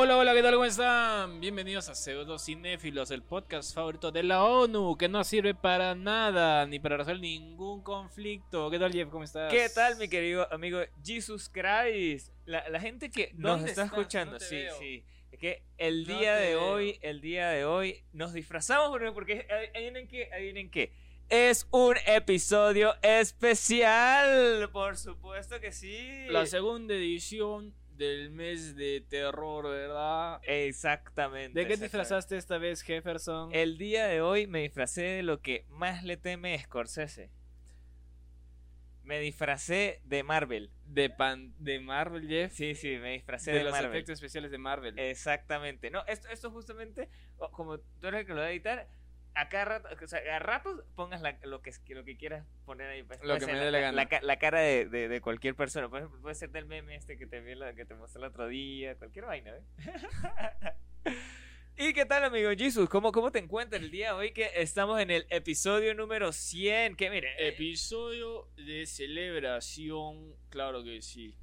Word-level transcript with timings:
Hola, 0.00 0.16
hola, 0.16 0.32
¿qué 0.32 0.42
tal? 0.44 0.52
¿Cómo 0.54 0.64
están? 0.64 1.40
Bienvenidos 1.40 1.88
a 1.88 1.94
Pseudo 1.96 2.38
Cinéfilos, 2.38 3.10
el 3.10 3.24
podcast 3.24 3.74
favorito 3.74 4.12
de 4.12 4.22
la 4.22 4.44
ONU, 4.44 4.96
que 4.96 5.08
no 5.08 5.24
sirve 5.24 5.56
para 5.56 5.96
nada, 5.96 6.64
ni 6.66 6.78
para 6.78 6.98
resolver 6.98 7.20
ningún 7.20 7.82
conflicto. 7.82 8.70
¿Qué 8.70 8.78
tal, 8.78 8.92
Jeff? 8.92 9.08
¿Cómo 9.08 9.24
estás? 9.24 9.52
¿Qué 9.52 9.68
tal, 9.74 9.96
mi 9.96 10.08
querido 10.08 10.46
amigo 10.52 10.78
Jesus 11.04 11.48
Christ? 11.48 12.32
La, 12.44 12.68
la 12.68 12.78
gente 12.78 13.10
que 13.10 13.32
nos 13.34 13.56
¿Dónde 13.56 13.70
está 13.70 13.82
estás? 13.86 13.98
escuchando, 13.98 14.32
No 14.34 14.38
sí, 14.38 14.54
veo. 14.54 14.78
sí. 14.78 15.04
Es 15.32 15.38
que 15.40 15.64
el 15.78 16.06
día 16.06 16.36
de 16.36 16.50
veo. 16.50 16.64
hoy, 16.74 17.00
el 17.02 17.20
día 17.20 17.48
de 17.48 17.64
hoy, 17.64 18.04
nos 18.12 18.32
disfrazamos 18.32 18.90
porque, 18.90 19.10
porque 19.10 19.48
adivinen 19.74 20.06
qué, 20.06 20.30
adivinen 20.32 20.70
qué. 20.70 20.92
Es 21.28 21.66
un 21.72 21.96
episodio 22.06 22.94
especial, 23.02 24.70
por 24.70 24.96
supuesto 24.96 25.58
que 25.58 25.72
sí. 25.72 26.26
La 26.28 26.46
segunda 26.46 26.94
edición 26.94 27.74
del 27.98 28.30
mes 28.30 28.76
de 28.76 29.04
terror, 29.06 29.68
¿verdad? 29.68 30.40
Exactamente. 30.44 31.58
¿De 31.58 31.66
qué 31.66 31.74
exactamente. 31.74 31.84
disfrazaste 31.84 32.36
esta 32.36 32.58
vez, 32.58 32.82
Jefferson? 32.82 33.50
El 33.52 33.76
día 33.76 34.06
de 34.06 34.22
hoy 34.22 34.46
me 34.46 34.60
disfracé 34.62 35.02
de 35.02 35.22
lo 35.22 35.42
que 35.42 35.66
más 35.68 36.04
le 36.04 36.16
teme 36.16 36.58
Scorsese. 36.58 37.30
Me 39.02 39.18
disfracé 39.20 40.00
de 40.04 40.22
Marvel. 40.22 40.70
De, 40.84 41.10
pan 41.10 41.54
de 41.58 41.80
Marvel, 41.80 42.28
Jeff. 42.28 42.52
Sí, 42.52 42.74
sí, 42.74 42.98
me 42.98 43.12
disfracé 43.12 43.50
de, 43.52 43.58
de, 43.58 43.64
los 43.64 43.72
Marvel. 43.72 43.90
efectos 43.90 44.14
especiales 44.14 44.50
de 44.50 44.58
Marvel. 44.58 44.98
Exactamente. 44.98 45.90
No, 45.90 46.04
esto, 46.06 46.28
esto 46.28 46.50
justamente, 46.50 47.08
como 47.52 47.78
tú 47.78 48.06
eres 48.06 48.20
el 48.20 48.26
que 48.26 48.34
lo 48.34 48.40
va 48.40 48.46
a 48.46 48.50
editar, 48.50 48.86
a 49.40 49.48
cada 49.48 49.64
rato, 49.66 49.88
o 50.02 50.06
sea, 50.08 50.20
a 50.36 50.38
ratos 50.38 50.82
pongas 50.96 51.20
la- 51.22 51.38
lo, 51.44 51.62
que, 51.62 51.72
lo 51.88 52.04
que 52.04 52.16
quieras 52.16 52.44
poner 52.64 52.88
ahí. 52.88 53.02
pues, 53.02 53.20
Lo 53.20 53.34
puede 53.36 53.46
que 53.46 53.52
me 53.52 53.58
dé 53.58 53.70
la 53.70 53.78
gana. 53.80 54.06
ca- 54.08 54.20
la 54.22 54.38
cara 54.38 54.60
de, 54.60 54.86
de- 54.86 55.08
de 55.08 55.20
cualquier 55.20 55.54
persona. 55.54 55.86
Ejemplo, 55.86 56.20
puede 56.20 56.34
ser 56.34 56.50
del 56.50 56.66
meme 56.66 56.94
este 56.96 57.16
que 57.16 57.26
te, 57.26 57.54
la- 57.54 57.74
que 57.74 57.84
te 57.84 57.94
mostré 57.94 58.20
el 58.20 58.28
otro 58.28 58.48
día, 58.48 58.96
cualquier 58.96 59.26
vaina, 59.26 59.52
¿eh? 59.56 59.62
¿Y 61.80 61.92
qué 61.92 62.04
tal, 62.04 62.24
amigo 62.24 62.50
Jesus? 62.58 62.88
¿Cómo, 62.88 63.12
¿Cómo 63.12 63.30
te 63.30 63.38
encuentras 63.38 63.80
el 63.80 63.92
día 63.92 64.08
de 64.08 64.12
hoy 64.14 64.32
que 64.32 64.50
estamos 64.56 65.00
en 65.00 65.12
el 65.12 65.26
episodio 65.30 65.94
número 65.94 66.32
100? 66.32 66.96
Que 66.96 67.08
mire, 67.08 67.28
eh, 67.38 67.48
Episodio 67.50 68.48
de 68.56 68.84
celebración, 68.86 70.34
claro 70.50 70.82
que 70.82 71.00
sí. 71.02 71.36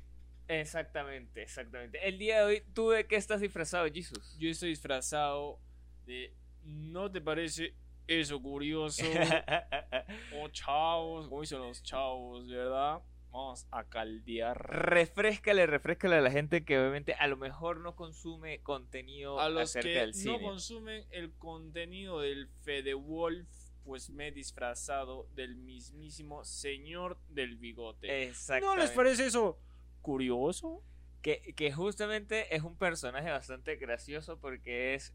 exactamente, 0.50 1.42
exactamente. 1.42 2.06
El 2.06 2.18
día 2.18 2.40
de 2.40 2.44
hoy, 2.44 2.64
¿tú 2.74 2.90
de 2.90 3.08
qué 3.08 3.16
estás 3.16 3.40
disfrazado, 3.40 3.88
Jesus? 3.90 4.38
Yo 4.38 4.50
estoy 4.50 4.70
disfrazado 4.70 5.60
de. 6.06 6.34
¿No 6.64 7.10
te 7.12 7.22
parece 7.22 7.74
eso 8.08 8.42
curioso? 8.42 9.04
oh, 10.36 10.48
chavos, 10.50 11.28
como 11.28 11.42
dicen 11.42 11.60
los 11.60 11.82
chavos, 11.84 12.48
¿verdad? 12.48 13.02
Vamos 13.32 13.68
a 13.72 13.84
caldear. 13.84 14.58
refrescale, 14.58 15.66
refrescale 15.68 16.16
a 16.16 16.22
la 16.22 16.32
gente 16.32 16.64
que 16.64 16.80
obviamente 16.80 17.16
a 17.16 17.28
lo 17.28 17.36
mejor 17.36 17.82
no 17.82 17.96
consume 17.96 18.62
contenido 18.62 19.40
A 19.42 19.50
los 19.50 19.72
acerca 19.72 19.90
que 19.90 20.00
del 20.00 20.10
no 20.12 20.16
cine. 20.16 20.42
consumen 20.42 21.06
el 21.12 21.34
contenido 21.34 22.22
del 22.22 22.48
Fede 22.64 22.94
Wolf, 22.94 23.50
pues 23.84 24.10
me 24.10 24.30
he 24.30 24.32
disfrazado 24.32 25.28
del 25.36 25.58
mismísimo 25.58 26.46
señor 26.46 27.18
del 27.28 27.58
bigote. 27.58 28.08
¿No 28.08 28.14
Exactamente. 28.14 28.84
les 28.84 28.92
parece 28.92 29.26
eso 29.26 29.60
curioso? 30.02 30.82
que, 31.22 31.56
que 31.56 31.72
justamente 31.74 32.56
es 32.56 32.62
un 32.62 32.78
personaje 32.78 33.32
bastante 33.32 33.78
gracioso 33.78 34.40
porque 34.40 34.94
es 34.94 35.12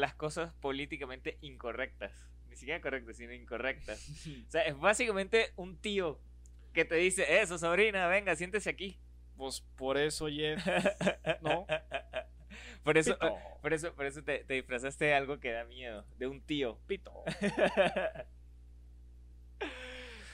las 0.00 0.14
cosas 0.14 0.52
políticamente 0.54 1.38
incorrectas. 1.40 2.12
Ni 2.48 2.56
siquiera 2.56 2.80
correctas, 2.80 3.16
sino 3.16 3.32
incorrectas. 3.32 4.08
O 4.48 4.50
sea, 4.50 4.62
es 4.62 4.78
básicamente 4.78 5.52
un 5.56 5.76
tío 5.76 6.20
que 6.72 6.84
te 6.84 6.96
dice, 6.96 7.40
eso, 7.40 7.58
sobrina, 7.58 8.06
venga, 8.08 8.34
siéntese 8.36 8.70
aquí. 8.70 8.98
Pues 9.36 9.62
por 9.76 9.96
eso, 9.96 10.28
Jeff, 10.28 10.64
¿no? 11.42 11.66
Por 12.82 12.98
eso, 12.98 13.14
Pito. 13.14 13.36
por 13.62 13.72
eso, 13.72 13.94
por 13.94 14.06
eso 14.06 14.22
te, 14.22 14.44
te 14.44 14.54
disfrazaste 14.54 15.04
de 15.06 15.14
algo 15.14 15.38
que 15.38 15.52
da 15.52 15.64
miedo, 15.64 16.04
de 16.18 16.26
un 16.26 16.40
tío. 16.40 16.78
Pito. 16.86 17.12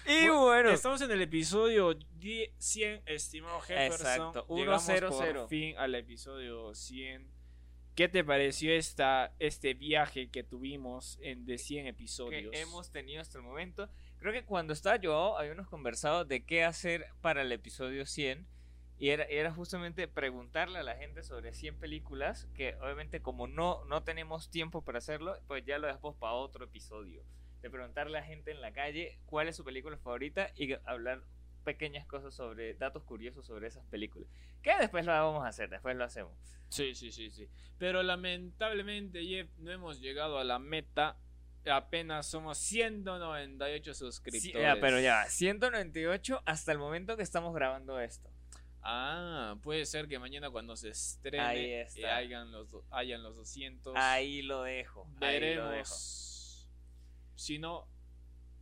Y 0.09 0.29
bueno, 0.29 0.71
Estamos 0.71 1.01
en 1.01 1.11
el 1.11 1.21
episodio 1.23 1.95
10 1.95 2.53
100, 2.59 3.03
estimado 3.07 3.61
Jefferson. 3.61 4.07
Exacto, 4.07 4.47
Llegamos 4.55 4.85
100. 4.85 5.01
por 5.09 5.49
fin 5.49 5.77
al 5.77 5.95
episodio 5.97 6.73
100. 6.75 7.29
¿Qué 7.97 8.09
te 8.09 8.23
pareció 8.23 8.75
esta, 8.75 9.33
este 9.39 9.73
viaje 9.73 10.29
que 10.29 10.43
tuvimos 10.43 11.19
en 11.23 11.47
de 11.47 11.57
100 11.57 11.87
episodios? 11.87 12.53
que 12.53 12.61
hemos 12.61 12.93
tenido 12.93 13.23
hasta 13.23 13.39
el 13.39 13.45
momento. 13.45 13.89
Creo 14.19 14.35
que 14.35 14.45
cuando 14.45 14.75
estaba 14.75 14.97
yo 14.97 15.39
habíamos 15.39 15.67
conversado 15.67 16.27
de 16.27 16.45
qué 16.45 16.63
hacer 16.63 17.07
para 17.23 17.41
el 17.41 17.51
episodio 17.53 18.05
100 18.05 18.47
y 18.99 19.09
era, 19.09 19.25
era 19.25 19.51
justamente 19.51 20.09
preguntarle 20.09 20.79
a 20.79 20.83
la 20.83 20.97
gente 20.97 21.23
sobre 21.23 21.55
100 21.55 21.79
películas 21.79 22.47
que 22.55 22.75
obviamente 22.83 23.23
como 23.23 23.47
no, 23.47 23.83
no 23.87 24.03
tenemos 24.03 24.51
tiempo 24.51 24.83
para 24.83 24.99
hacerlo, 24.99 25.35
pues 25.47 25.65
ya 25.65 25.79
lo 25.79 25.87
dejamos 25.87 26.17
para 26.17 26.35
otro 26.35 26.67
episodio. 26.67 27.23
De 27.63 27.71
preguntarle 27.71 28.19
a 28.19 28.21
la 28.21 28.27
gente 28.27 28.51
en 28.51 28.61
la 28.61 28.73
calle 28.73 29.19
cuál 29.25 29.49
es 29.49 29.57
su 29.57 29.65
película 29.65 29.97
favorita 29.97 30.51
y 30.55 30.75
hablar 30.85 31.23
pequeñas 31.67 32.07
cosas 32.07 32.33
sobre 32.33 32.75
datos 32.75 33.03
curiosos 33.03 33.45
sobre 33.45 33.67
esas 33.67 33.85
películas. 33.87 34.31
Que 34.63 34.73
después 34.79 35.05
lo 35.05 35.11
vamos 35.11 35.45
a 35.45 35.49
hacer, 35.49 35.69
después 35.69 35.97
lo 35.97 36.05
hacemos. 36.05 36.33
Sí, 36.69 36.95
sí, 36.95 37.11
sí, 37.11 37.29
sí. 37.31 37.49
Pero 37.77 38.05
lamentablemente, 38.05 39.25
Jeff, 39.27 39.51
no 39.59 39.73
hemos 39.73 40.01
llegado 40.01 40.39
a 40.39 40.45
la 40.45 40.61
meta. 40.61 41.19
Apenas 41.69 42.29
somos 42.29 42.59
198 42.59 43.95
suscriptores. 43.95 44.53
Sí, 44.53 44.53
ya, 44.53 44.77
pero 44.81 45.01
ya, 45.01 45.25
198 45.25 46.43
hasta 46.47 46.71
el 46.71 46.79
momento 46.79 47.17
que 47.17 47.25
estamos 47.25 47.53
grabando 47.53 47.99
esto. 47.99 48.31
Ah, 48.83 49.57
puede 49.65 49.85
ser 49.85 50.07
que 50.07 50.21
mañana 50.21 50.49
cuando 50.49 50.77
se 50.77 50.91
estrene 50.91 51.45
Ahí 51.45 51.73
está. 51.73 52.19
hayan, 52.19 52.53
los, 52.53 52.69
hayan 52.93 53.25
los 53.25 53.35
200. 53.35 53.95
Ahí 53.97 54.43
lo 54.43 54.63
dejo. 54.63 55.09
ahí 55.21 55.41
lo 55.41 55.69
dejo. 55.71 55.71
Veremos. 55.71 56.71
Si 57.35 57.59
no, 57.59 57.89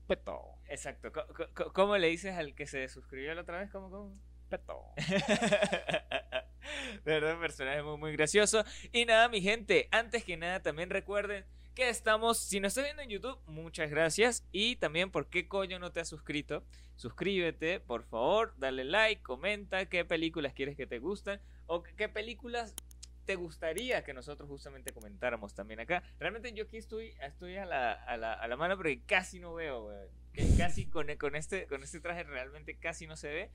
peto. 0.07 0.59
Exacto. 0.69 1.13
¿Cómo 1.73 1.97
le 1.97 2.09
dices 2.09 2.37
al 2.37 2.55
que 2.55 2.67
se 2.67 2.89
suscribió 2.89 3.35
la 3.35 3.43
otra 3.43 3.61
vez? 3.61 3.71
¿Cómo, 3.71 3.91
cómo? 3.91 4.19
Peto. 4.49 4.93
De 7.05 7.13
verdad, 7.13 7.35
un 7.35 7.41
personaje 7.41 7.83
muy, 7.83 7.99
muy 7.99 8.13
gracioso. 8.13 8.65
Y 8.93 9.05
nada, 9.05 9.29
mi 9.29 9.41
gente, 9.41 9.89
antes 9.91 10.25
que 10.25 10.37
nada, 10.37 10.63
también 10.63 10.91
recuerden 10.91 11.45
que 11.75 11.89
estamos, 11.89 12.39
si 12.39 12.61
nos 12.61 12.71
estás 12.71 12.85
viendo 12.85 13.03
en 13.03 13.09
YouTube, 13.09 13.39
muchas 13.47 13.91
gracias. 13.91 14.47
Y 14.53 14.77
también, 14.77 15.11
¿por 15.11 15.29
qué 15.29 15.49
coño 15.49 15.79
no 15.79 15.93
te 15.93 16.01
has 16.01 16.09
suscrito? 16.09 16.65
Suscríbete, 16.97 17.81
por 17.81 18.05
favor, 18.05 18.55
dale 18.57 18.85
like, 18.85 19.23
comenta 19.23 19.87
qué 19.87 20.05
películas 20.05 20.55
quieres 20.55 20.77
que 20.77 20.87
te 20.87 21.01
gustan 21.01 21.41
o 21.67 21.83
qué 21.83 22.09
películas 22.09 22.75
te 23.25 23.37
gustaría 23.37 24.05
que 24.05 24.13
nosotros 24.15 24.49
justamente 24.49 24.93
comentáramos 24.93 25.55
también 25.55 25.81
acá. 25.81 26.03
Realmente 26.19 26.53
yo 26.53 26.65
aquí 26.65 26.77
estoy, 26.77 27.15
estoy 27.21 27.57
a, 27.57 27.65
la, 27.67 27.93
a, 27.93 28.17
la, 28.17 28.33
a 28.35 28.47
la 28.49 28.57
mano 28.57 28.77
porque 28.77 29.03
casi 29.05 29.41
no 29.41 29.55
veo. 29.55 29.91
Que 30.33 30.45
Casi 30.59 30.87
con, 30.87 31.07
con, 31.17 31.37
este, 31.37 31.67
con 31.67 31.83
este 31.83 32.01
traje 32.01 32.25
realmente 32.25 32.77
casi 32.77 33.07
no 33.07 33.17
se 33.17 33.29
ve. 33.29 33.51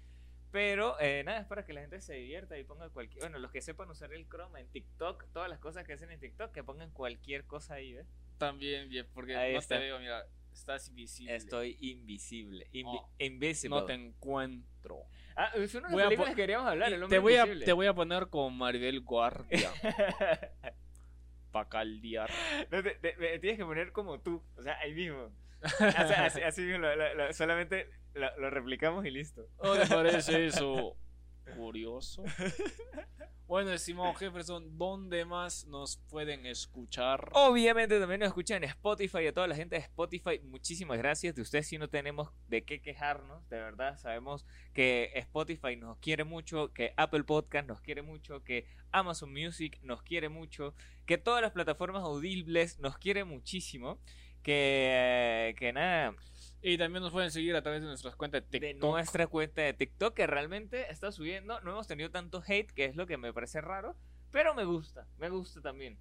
Pero 0.52 1.00
eh, 1.00 1.24
nada, 1.24 1.42
es 1.42 1.46
para 1.46 1.64
que 1.64 1.74
la 1.74 1.82
gente 1.82 2.02
se 2.02 2.16
divierta 2.16 2.58
y 2.58 2.64
ponga 2.64 2.90
cualquier. 2.90 3.22
Bueno, 3.22 3.38
los 3.38 3.52
que 3.52 3.62
sepan 3.62 3.90
usar 3.90 4.12
el 4.14 4.28
Chroma 4.28 4.60
en 4.60 4.68
TikTok, 4.70 5.26
todas 5.32 5.48
las 5.50 5.60
cosas 5.60 5.84
que 5.86 5.94
hacen 5.94 6.10
en 6.10 6.20
TikTok, 6.20 6.52
que 6.52 6.64
pongan 6.64 6.90
cualquier 6.92 7.46
cosa 7.46 7.76
ahí, 7.76 7.94
¿ves? 7.94 8.08
También, 8.40 8.90
Jeff, 8.90 9.08
porque 9.14 9.36
Ahí 9.36 9.54
no 9.54 9.60
está. 9.60 9.76
te 9.78 9.84
veo, 9.84 10.00
mira, 10.00 10.26
estás 10.52 10.88
invisible. 10.88 11.36
Estoy 11.36 11.78
invisible. 11.82 12.66
Invi- 12.72 13.00
Oh, 13.00 13.10
invisible. 13.20 13.80
No 13.80 13.86
te 13.86 13.94
encuentro. 13.94 15.04
Ah, 15.42 15.52
es 15.56 15.74
una 15.76 15.88
de 15.88 15.96
las 15.96 16.06
películas 16.08 16.30
que 16.36 16.42
queríamos 16.42 16.68
hablar. 16.68 16.92
El 16.92 17.08
te, 17.08 17.18
voy 17.20 17.36
a, 17.38 17.46
te 17.66 17.72
voy 17.74 17.88
a 17.88 17.94
poner 17.94 18.28
con 18.28 18.58
Maribel 18.58 19.00
Guardia 19.02 19.72
para 21.52 21.70
caldear. 21.70 22.30
No, 22.70 22.84
te- 22.84 22.96
te- 22.96 23.16
me 23.18 23.40
tienes 23.40 23.58
que 23.58 23.66
poner 23.66 23.92
como 23.92 24.20
tú, 24.20 24.44
o 24.58 24.62
sea, 24.62 24.78
ahí 24.80 24.94
mismo. 24.94 25.32
O 25.64 25.70
sea, 25.70 26.26
así, 26.26 26.42
así 26.42 26.62
mismo, 26.62 26.80
lo- 26.80 26.96
lo- 26.96 27.14
lo- 27.16 27.34
solamente 27.34 27.90
lo, 28.14 28.38
lo 28.38 28.50
replicamos 28.50 29.06
y 29.06 29.12
listo. 29.12 29.48
¿No 29.64 29.76
te 29.78 29.88
parece 29.88 30.46
eso 30.48 30.96
curioso? 31.56 32.24
Bueno, 33.50 33.74
estimado 33.74 34.14
Jefferson, 34.14 34.78
¿dónde 34.78 35.26
más 35.26 35.66
nos 35.66 35.98
pueden 36.08 36.46
escuchar? 36.46 37.32
Obviamente 37.34 38.00
también 38.00 38.20
nos 38.20 38.28
escuchan 38.28 38.64
en 38.64 38.70
Spotify, 38.70 39.26
a 39.26 39.34
toda 39.34 39.48
la 39.48 39.56
gente 39.56 39.76
de 39.76 39.82
Spotify, 39.82 40.40
muchísimas 40.44 41.00
gracias. 41.00 41.34
De 41.34 41.42
ustedes 41.42 41.68
sí 41.68 41.80
no 41.80 41.90
tenemos 41.90 42.30
de 42.48 42.64
qué 42.64 42.80
quejarnos, 42.80 43.50
de 43.50 43.58
verdad. 43.58 43.98
Sabemos 43.98 44.46
que 44.72 45.12
Spotify 45.16 45.76
nos 45.78 45.98
quiere 45.98 46.26
mucho, 46.26 46.72
que 46.74 46.94
Apple 46.96 47.24
Podcast 47.24 47.68
nos 47.68 47.82
quiere 47.82 48.04
mucho, 48.04 48.44
que 48.44 48.68
Amazon 48.92 49.34
Music 49.34 49.80
nos 49.82 50.04
quiere 50.04 50.30
mucho, 50.30 50.76
que 51.08 51.18
todas 51.18 51.42
las 51.42 51.52
plataformas 51.52 52.04
audibles 52.04 52.78
nos 52.78 53.00
quiere 53.00 53.24
muchísimo. 53.24 54.00
Que, 54.44 55.56
que 55.58 55.74
nada, 55.74 56.16
Y 56.62 56.78
también 56.78 57.02
nos 57.04 57.12
pueden 57.14 57.32
seguir 57.32 57.56
a 57.56 57.62
través 57.62 57.82
de 57.82 57.88
nuestras 57.88 58.16
cuentas 58.16 58.44
de 58.50 58.60
de 58.60 58.68
TikTok. 58.72 58.90
nuestra 58.92 59.28
cuenta 59.28 59.62
de 59.62 59.74
TikTok 59.74 60.14
que 60.14 60.28
realmente 60.28 60.92
está 60.92 61.12
subiendo. 61.12 61.60
No 61.62 61.72
hemos 61.72 61.88
tenido 61.88 62.12
tanto 62.12 62.44
hate, 62.46 62.72
que 62.72 62.86
es 62.86 62.96
lo 62.96 63.08
que 63.08 63.18
me 63.18 63.32
parece 63.34 63.62
raro, 63.62 63.96
pero 64.32 64.54
me 64.54 64.66
gusta, 64.66 65.08
me 65.18 65.30
gusta 65.30 65.62
también. 65.62 65.98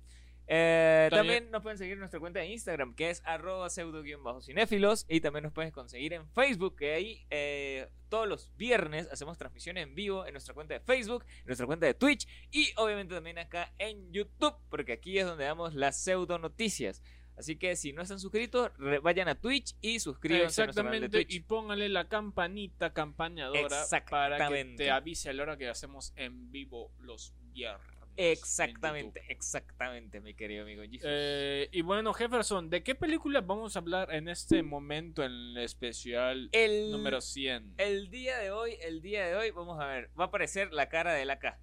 Eh, 0.51 1.09
También- 1.11 1.35
también 1.35 1.51
nos 1.53 1.63
pueden 1.63 1.77
seguir 1.77 1.93
en 1.93 1.99
nuestra 1.99 2.19
cuenta 2.21 2.41
de 2.41 2.47
Instagram, 2.47 2.95
que 2.95 3.11
es 3.11 3.21
arroba 3.27 3.69
pseudo-cinéfilos. 3.69 5.05
Y 5.07 5.21
también 5.21 5.43
nos 5.45 5.53
puedes 5.53 5.73
conseguir 5.73 6.15
en 6.15 6.27
Facebook, 6.31 6.77
que 6.77 6.95
ahí 6.95 7.27
eh, 7.31 7.89
todos 8.09 8.27
los 8.27 8.51
viernes 8.57 9.09
hacemos 9.13 9.37
transmisiones 9.37 9.83
en 9.87 9.95
vivo 9.95 10.25
en 10.27 10.33
nuestra 10.33 10.55
cuenta 10.55 10.73
de 10.75 10.81
Facebook, 10.81 11.25
en 11.41 11.47
nuestra 11.47 11.67
cuenta 11.67 11.85
de 11.85 11.93
Twitch 11.93 12.27
y 12.51 12.73
obviamente 12.77 13.15
también 13.15 13.39
acá 13.39 13.75
en 13.79 14.11
YouTube, 14.11 14.55
porque 14.71 14.93
aquí 14.93 15.19
es 15.19 15.27
donde 15.27 15.45
damos 15.45 15.75
las 15.75 16.03
pseudo 16.03 16.39
noticias. 16.39 17.03
Así 17.39 17.57
que 17.57 17.77
si 17.77 17.93
no 17.93 18.03
están 18.03 18.19
suscritos, 18.19 18.73
vayan 19.03 19.29
a 19.29 19.37
Twitch 19.37 19.77
y 19.81 20.01
suscríbanse 20.01 20.63
a 20.63 20.65
nuestro 20.67 20.85
canal 20.85 21.01
de 21.01 21.07
Exactamente, 21.07 21.25
Twitch. 21.27 21.37
y 21.37 21.41
póngale 21.41 21.89
la 21.89 22.09
campanita 22.09 22.93
campañadora 22.93 23.61
para 23.63 23.77
que 23.77 23.83
Exactamente. 23.83 24.85
te 24.85 24.91
avise 24.91 25.31
a 25.31 25.33
la 25.33 25.45
hora 25.45 25.57
que 25.57 25.69
hacemos 25.69 26.13
en 26.17 26.51
vivo 26.51 26.93
los 26.99 27.35
viernes. 27.53 27.87
en 28.17 28.33
Exactamente, 28.33 29.23
exactamente, 29.29 30.21
mi 30.21 30.35
querido 30.35 30.65
amigo. 30.65 30.83
Eh, 31.05 31.69
y 31.71 31.83
bueno, 31.83 32.13
Jefferson, 32.13 32.69
¿de 32.69 32.83
qué 32.83 32.97
película 32.97 33.41
vamos 33.41 33.77
a 33.77 33.79
hablar 33.79 34.13
en 34.13 34.29
este 34.29 34.65
momento 34.65 35.23
en 35.23 35.31
el 35.31 35.59
especial 35.59 36.49
el 36.51 36.91
número 36.91 37.21
100? 37.21 37.75
El 37.79 38.11
día 38.11 38.39
de 38.39 38.51
hoy, 38.51 38.77
el 38.83 39.01
día 39.01 39.25
de 39.29 39.37
hoy, 39.37 39.53
vamos 39.53 39.81
a 39.81 39.87
ver, 39.87 40.11
va 40.19 40.25
a 40.25 40.27
aparecer 40.27 40.73
la 40.73 40.89
cara 40.89 41.13
de 41.15 41.25
la 41.25 41.39
K. 41.39 41.61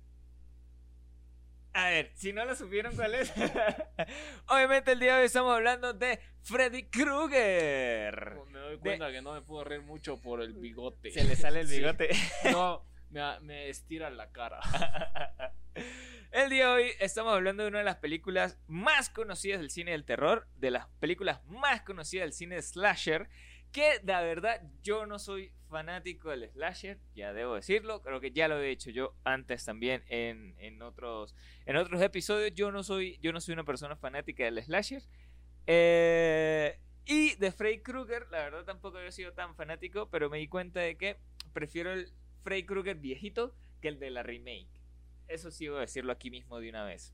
A 1.77 1.89
ver, 1.89 2.11
si 2.15 2.31
no 2.31 2.45
lo 2.45 2.55
supieron 2.55 2.95
cuál 2.95 3.15
es. 3.15 3.33
Obviamente 4.47 4.93
el 4.93 4.99
día 5.01 5.15
de 5.15 5.19
hoy 5.19 5.25
estamos 5.25 5.53
hablando 5.53 5.91
de 5.91 6.21
Freddy 6.41 6.83
Krueger. 6.83 8.37
Me 8.49 8.59
doy 8.59 8.77
cuenta 8.77 9.11
que 9.11 9.21
no 9.21 9.33
me 9.33 9.41
puedo 9.41 9.65
reír 9.65 9.81
mucho 9.81 10.15
por 10.21 10.41
el 10.41 10.53
bigote. 10.53 11.11
Se 11.11 11.25
le 11.25 11.35
sale 11.35 11.59
el 11.59 11.67
Sí. 11.67 11.79
bigote. 11.79 12.09
No, 12.53 12.85
me, 13.09 13.39
me 13.41 13.67
estira 13.69 14.09
la 14.09 14.31
cara. 14.31 14.61
El 16.31 16.49
día 16.49 16.67
de 16.67 16.73
hoy 16.73 16.91
estamos 17.01 17.33
hablando 17.33 17.63
de 17.63 17.69
una 17.69 17.79
de 17.79 17.85
las 17.85 17.97
películas 17.97 18.57
más 18.67 19.09
conocidas 19.09 19.59
del 19.59 19.69
cine 19.69 19.91
del 19.91 20.05
terror, 20.05 20.47
de 20.55 20.71
las 20.71 20.87
películas 21.01 21.43
más 21.47 21.81
conocidas 21.81 22.23
del 22.23 22.33
cine 22.33 22.61
slasher, 22.61 23.27
que 23.75 23.99
la 24.05 24.21
verdad 24.21 24.61
yo 24.83 25.05
no 25.05 25.19
soy 25.19 25.51
fanático 25.69 26.29
del 26.29 26.49
slasher, 26.49 26.97
ya 27.13 27.33
debo 27.33 27.55
decirlo, 27.55 28.01
creo 28.01 28.21
que 28.21 28.31
ya 28.31 28.47
lo 28.47 28.57
he 28.57 28.69
dicho 28.69 28.89
yo 28.89 29.17
antes 29.25 29.65
también 29.65 30.01
en, 30.07 30.55
en 30.59 30.81
otros, 30.81 31.35
en 31.65 31.75
otros 31.75 32.01
episodios, 32.01 32.53
yo 32.55 32.71
no 32.71 32.83
soy, 32.83 33.19
yo 33.21 33.33
no 33.33 33.41
soy 33.41 33.51
una 33.51 33.65
persona 33.65 33.97
fanática 33.97 34.45
del 34.45 34.63
slasher. 34.63 35.03
Eh, 35.67 36.79
y 37.05 37.35
de 37.35 37.51
Freddy 37.51 37.81
Krueger, 37.81 38.27
la 38.31 38.37
verdad 38.45 38.63
tampoco 38.63 38.97
he 38.97 39.11
sido 39.11 39.33
tan 39.33 39.57
fanático, 39.57 40.09
pero 40.09 40.29
me 40.29 40.37
di 40.37 40.47
cuenta 40.47 40.79
de 40.79 40.95
que 40.95 41.17
prefiero 41.51 41.91
el 41.91 42.13
Freddy 42.43 42.65
Krueger 42.65 42.95
viejito 42.95 43.57
que 43.81 43.89
el 43.89 43.99
de 43.99 44.09
la 44.09 44.23
remake. 44.23 44.81
Eso 45.27 45.51
sí 45.51 45.67
voy 45.67 45.79
a 45.79 45.81
decirlo 45.81 46.13
aquí 46.13 46.31
mismo 46.31 46.61
de 46.61 46.69
una 46.69 46.85
vez. 46.85 47.13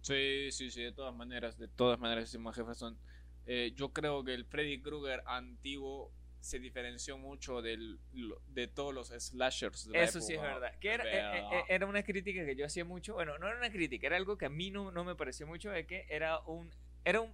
Sí, 0.00 0.50
sí, 0.50 0.72
sí, 0.72 0.82
de 0.82 0.90
todas 0.90 1.14
maneras, 1.14 1.58
de 1.58 1.68
todas 1.68 2.00
maneras, 2.00 2.24
estimado 2.24 2.54
Jefferson. 2.54 2.98
Eh, 3.46 3.72
yo 3.74 3.92
creo 3.92 4.22
que 4.24 4.34
el 4.34 4.44
Freddy 4.44 4.80
Krueger 4.80 5.22
antiguo 5.26 6.12
se 6.40 6.58
diferenció 6.58 7.18
mucho 7.18 7.62
del, 7.62 8.00
de 8.48 8.66
todos 8.66 8.92
los 8.92 9.08
slashers. 9.08 9.86
De 9.86 9.92
la 9.98 10.02
Eso 10.04 10.20
sí 10.20 10.34
es 10.34 10.40
verdad. 10.42 10.78
Que 10.80 10.92
era, 10.92 11.04
eh, 11.04 11.40
eh, 11.52 11.64
era 11.68 11.86
una 11.86 12.02
crítica 12.02 12.44
que 12.44 12.56
yo 12.56 12.66
hacía 12.66 12.84
mucho. 12.84 13.14
Bueno, 13.14 13.38
no 13.38 13.46
era 13.46 13.56
una 13.56 13.70
crítica, 13.70 14.06
era 14.08 14.16
algo 14.16 14.36
que 14.36 14.46
a 14.46 14.48
mí 14.48 14.70
no, 14.70 14.90
no 14.90 15.04
me 15.04 15.14
pareció 15.14 15.46
mucho. 15.46 15.70
De 15.70 15.86
que 15.86 16.04
era 16.08 16.40
un, 16.40 16.70
era 17.04 17.20
un 17.20 17.32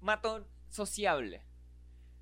matón 0.00 0.46
sociable. 0.68 1.42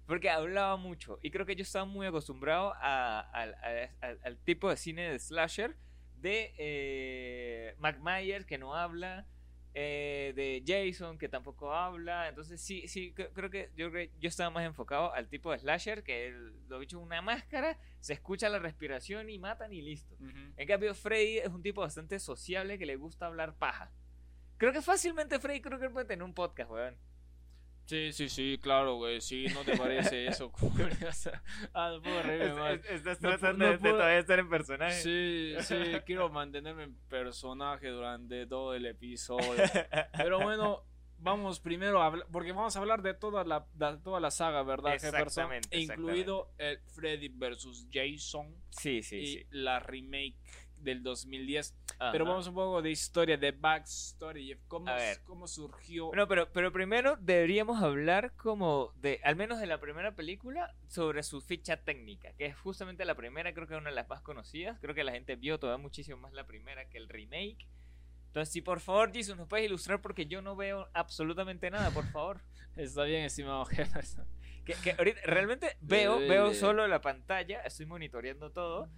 Porque 0.06 0.28
hablaba 0.30 0.76
mucho. 0.76 1.18
Y 1.22 1.30
creo 1.30 1.46
que 1.46 1.56
yo 1.56 1.62
estaba 1.62 1.86
muy 1.86 2.06
acostumbrado 2.06 2.74
a- 2.76 3.20
al- 3.20 3.54
a- 3.54 3.90
al- 4.06 4.20
al 4.22 4.38
tipo 4.38 4.68
de 4.68 4.76
cine 4.76 5.10
de 5.10 5.18
slasher. 5.18 5.76
De 6.16 6.54
eh, 6.58 7.74
Mac 7.78 7.98
Myers, 8.00 8.46
que 8.46 8.56
no 8.58 8.74
habla. 8.74 9.26
Eh, 9.74 10.32
de 10.36 10.62
Jason, 10.66 11.18
que 11.18 11.28
tampoco 11.28 11.72
habla. 11.74 12.28
Entonces, 12.28 12.60
sí, 12.60 12.86
sí, 12.88 13.12
cre- 13.14 13.30
creo 13.34 13.50
que 13.50 13.70
yo, 13.76 13.88
yo 13.90 14.28
estaba 14.28 14.50
más 14.50 14.64
enfocado 14.64 15.12
al 15.12 15.28
tipo 15.28 15.50
de 15.52 15.58
slasher. 15.58 16.02
Que 16.04 16.28
el- 16.28 16.52
lo 16.68 16.78
bicho 16.78 16.98
una 17.00 17.20
máscara, 17.22 17.78
se 18.00 18.12
escucha 18.14 18.48
la 18.48 18.58
respiración 18.58 19.28
y 19.30 19.38
matan 19.38 19.72
y 19.72 19.82
listo. 19.82 20.16
En 20.56 20.66
cambio, 20.68 20.94
Freddy 20.94 21.38
es 21.38 21.48
un 21.48 21.62
tipo 21.62 21.80
bastante 21.80 22.18
sociable 22.18 22.78
que 22.78 22.86
le 22.86 22.96
gusta 22.96 23.26
hablar 23.26 23.56
paja. 23.58 23.90
Creo 24.56 24.72
que 24.72 24.80
fácilmente 24.82 25.38
Freddy 25.40 25.60
Krueger 25.60 25.90
puede 25.90 26.06
tener 26.06 26.22
un 26.22 26.32
podcast, 26.34 26.70
weón. 26.70 26.96
Sí, 27.86 28.12
sí, 28.12 28.28
sí, 28.28 28.58
claro, 28.62 28.96
güey. 28.96 29.20
Sí, 29.20 29.46
¿no 29.52 29.62
te 29.62 29.76
parece 29.76 30.26
eso? 30.26 30.50
ah, 31.74 31.90
no 31.94 32.02
puedo 32.02 32.22
reírme 32.22 32.54
más. 32.54 32.84
Estás 32.86 33.20
No 33.20 33.28
tratando 33.30 33.64
no 33.64 33.70
de, 33.70 33.72
de 33.72 33.78
puedo- 33.78 33.96
todavía 33.96 34.18
estar 34.18 34.38
en 34.38 34.48
personaje. 34.48 35.00
Sí, 35.02 35.54
sí, 35.60 35.74
quiero 36.06 36.28
mantenerme 36.30 36.84
en 36.84 36.94
personaje 37.08 37.88
durante 37.88 38.46
todo 38.46 38.74
el 38.74 38.86
episodio. 38.86 39.62
Pero 40.16 40.40
bueno, 40.40 40.82
vamos 41.18 41.60
primero 41.60 42.00
a 42.02 42.06
hablar, 42.06 42.26
porque 42.32 42.52
vamos 42.52 42.74
a 42.76 42.78
hablar 42.78 43.02
de 43.02 43.14
toda 43.14 43.44
la, 43.44 43.66
de 43.74 43.98
toda 43.98 44.20
la 44.20 44.30
saga, 44.30 44.62
¿verdad, 44.62 44.92
Jefferson? 44.92 45.52
Exactamente, 45.52 45.78
Incluido 45.80 46.52
el 46.58 46.78
Freddy 46.86 47.28
vs. 47.28 47.88
Jason 47.92 48.54
sí, 48.70 49.02
sí. 49.02 49.16
y 49.16 49.26
sí. 49.26 49.46
la 49.50 49.80
remake 49.80 50.36
del 50.84 51.02
2010. 51.02 51.74
Ajá. 51.98 52.12
Pero 52.12 52.24
vamos 52.24 52.46
un 52.46 52.54
poco 52.54 52.82
de 52.82 52.90
historia, 52.90 53.36
de 53.36 53.52
backstory, 53.52 54.46
Jeff. 54.48 54.60
¿Cómo, 54.68 54.88
A 54.88 54.94
ver. 54.94 55.22
cómo 55.24 55.48
surgió? 55.48 56.06
Bueno, 56.06 56.28
pero, 56.28 56.52
pero 56.52 56.72
primero 56.72 57.16
deberíamos 57.16 57.82
hablar 57.82 58.32
como 58.36 58.92
de, 58.96 59.20
al 59.24 59.36
menos 59.36 59.58
de 59.58 59.66
la 59.66 59.80
primera 59.80 60.14
película, 60.14 60.74
sobre 60.88 61.22
su 61.22 61.40
ficha 61.40 61.78
técnica, 61.78 62.32
que 62.34 62.46
es 62.46 62.56
justamente 62.56 63.04
la 63.04 63.14
primera, 63.14 63.52
creo 63.54 63.66
que 63.66 63.74
es 63.74 63.80
una 63.80 63.90
de 63.90 63.96
las 63.96 64.08
más 64.08 64.20
conocidas. 64.20 64.78
Creo 64.80 64.94
que 64.94 65.04
la 65.04 65.12
gente 65.12 65.36
vio 65.36 65.58
todavía 65.58 65.82
muchísimo 65.82 66.18
más 66.18 66.32
la 66.32 66.46
primera 66.46 66.88
que 66.88 66.98
el 66.98 67.08
remake. 67.08 67.66
Entonces, 68.34 68.52
si 68.52 68.62
por 68.62 68.80
favor, 68.80 69.12
Jesus, 69.12 69.36
nos 69.36 69.46
puedes 69.46 69.66
ilustrar 69.66 70.00
porque 70.00 70.26
yo 70.26 70.42
no 70.42 70.56
veo 70.56 70.88
absolutamente 70.92 71.70
nada, 71.70 71.90
por 71.90 72.04
favor. 72.10 72.40
Está 72.76 73.04
bien, 73.04 73.24
estimado 73.24 73.64
Jefferson. 73.66 74.26
Que, 74.64 74.74
que 74.74 74.92
ahorita 74.92 75.20
realmente 75.24 75.76
veo, 75.80 76.18
veo 76.18 76.52
sver 76.52 76.74
la 76.88 77.00
pantalla, 77.00 77.60
estoy 77.60 77.86
monitoreando 77.86 78.50
todo. 78.50 78.88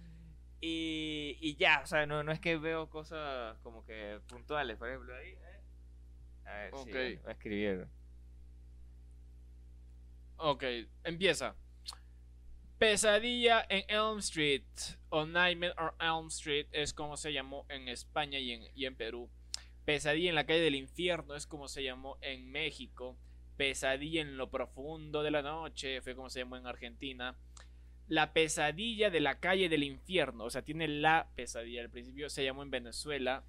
Y, 0.59 1.37
y 1.39 1.55
ya, 1.55 1.81
o 1.83 1.85
sea, 1.87 2.05
no, 2.07 2.23
no 2.23 2.31
es 2.31 2.39
que 2.39 2.57
veo 2.57 2.89
cosas 2.89 3.57
como 3.59 3.85
que 3.85 4.19
puntuales, 4.27 4.77
por 4.77 4.89
ejemplo, 4.89 5.15
ahí. 5.15 5.29
eh. 5.29 5.61
A 6.45 6.53
ver, 6.53 6.71
sí, 6.73 6.79
Ok. 6.81 6.87
voy 6.89 7.19
a 7.27 7.31
escribir. 7.31 7.87
Ok, 10.37 10.63
empieza. 11.03 11.55
Pesadilla 12.77 13.65
en 13.69 13.83
Elm 13.89 14.19
Street 14.19 14.63
o 15.09 15.25
Nightmare 15.25 15.73
on 15.79 15.91
Elm 15.99 16.27
Street 16.27 16.67
es 16.71 16.93
como 16.93 17.17
se 17.17 17.33
llamó 17.33 17.65
en 17.69 17.87
España 17.87 18.37
y 18.39 18.51
en, 18.51 18.63
y 18.75 18.85
en 18.85 18.95
Perú. 18.95 19.29
Pesadilla 19.85 20.29
en 20.29 20.35
la 20.35 20.45
calle 20.45 20.59
del 20.59 20.75
infierno 20.75 21.35
es 21.35 21.47
como 21.47 21.67
se 21.67 21.83
llamó 21.83 22.17
en 22.21 22.51
México. 22.51 23.17
Pesadilla 23.57 24.21
en 24.21 24.37
lo 24.37 24.51
profundo 24.51 25.23
de 25.23 25.31
la 25.31 25.41
noche 25.41 26.01
fue 26.01 26.15
como 26.15 26.29
se 26.29 26.39
llamó 26.39 26.55
en 26.57 26.67
Argentina. 26.67 27.35
La 28.07 28.31
pesadilla 28.33 29.09
de 29.09 29.19
la 29.19 29.39
calle 29.39 29.67
del 29.69 29.83
infierno, 29.83 30.45
o 30.45 30.49
sea, 30.49 30.61
tiene 30.61 30.87
la 30.87 31.29
pesadilla. 31.35 31.81
Al 31.81 31.89
principio 31.89 32.29
se 32.29 32.43
llamó 32.43 32.63
en 32.63 32.71
Venezuela. 32.71 33.43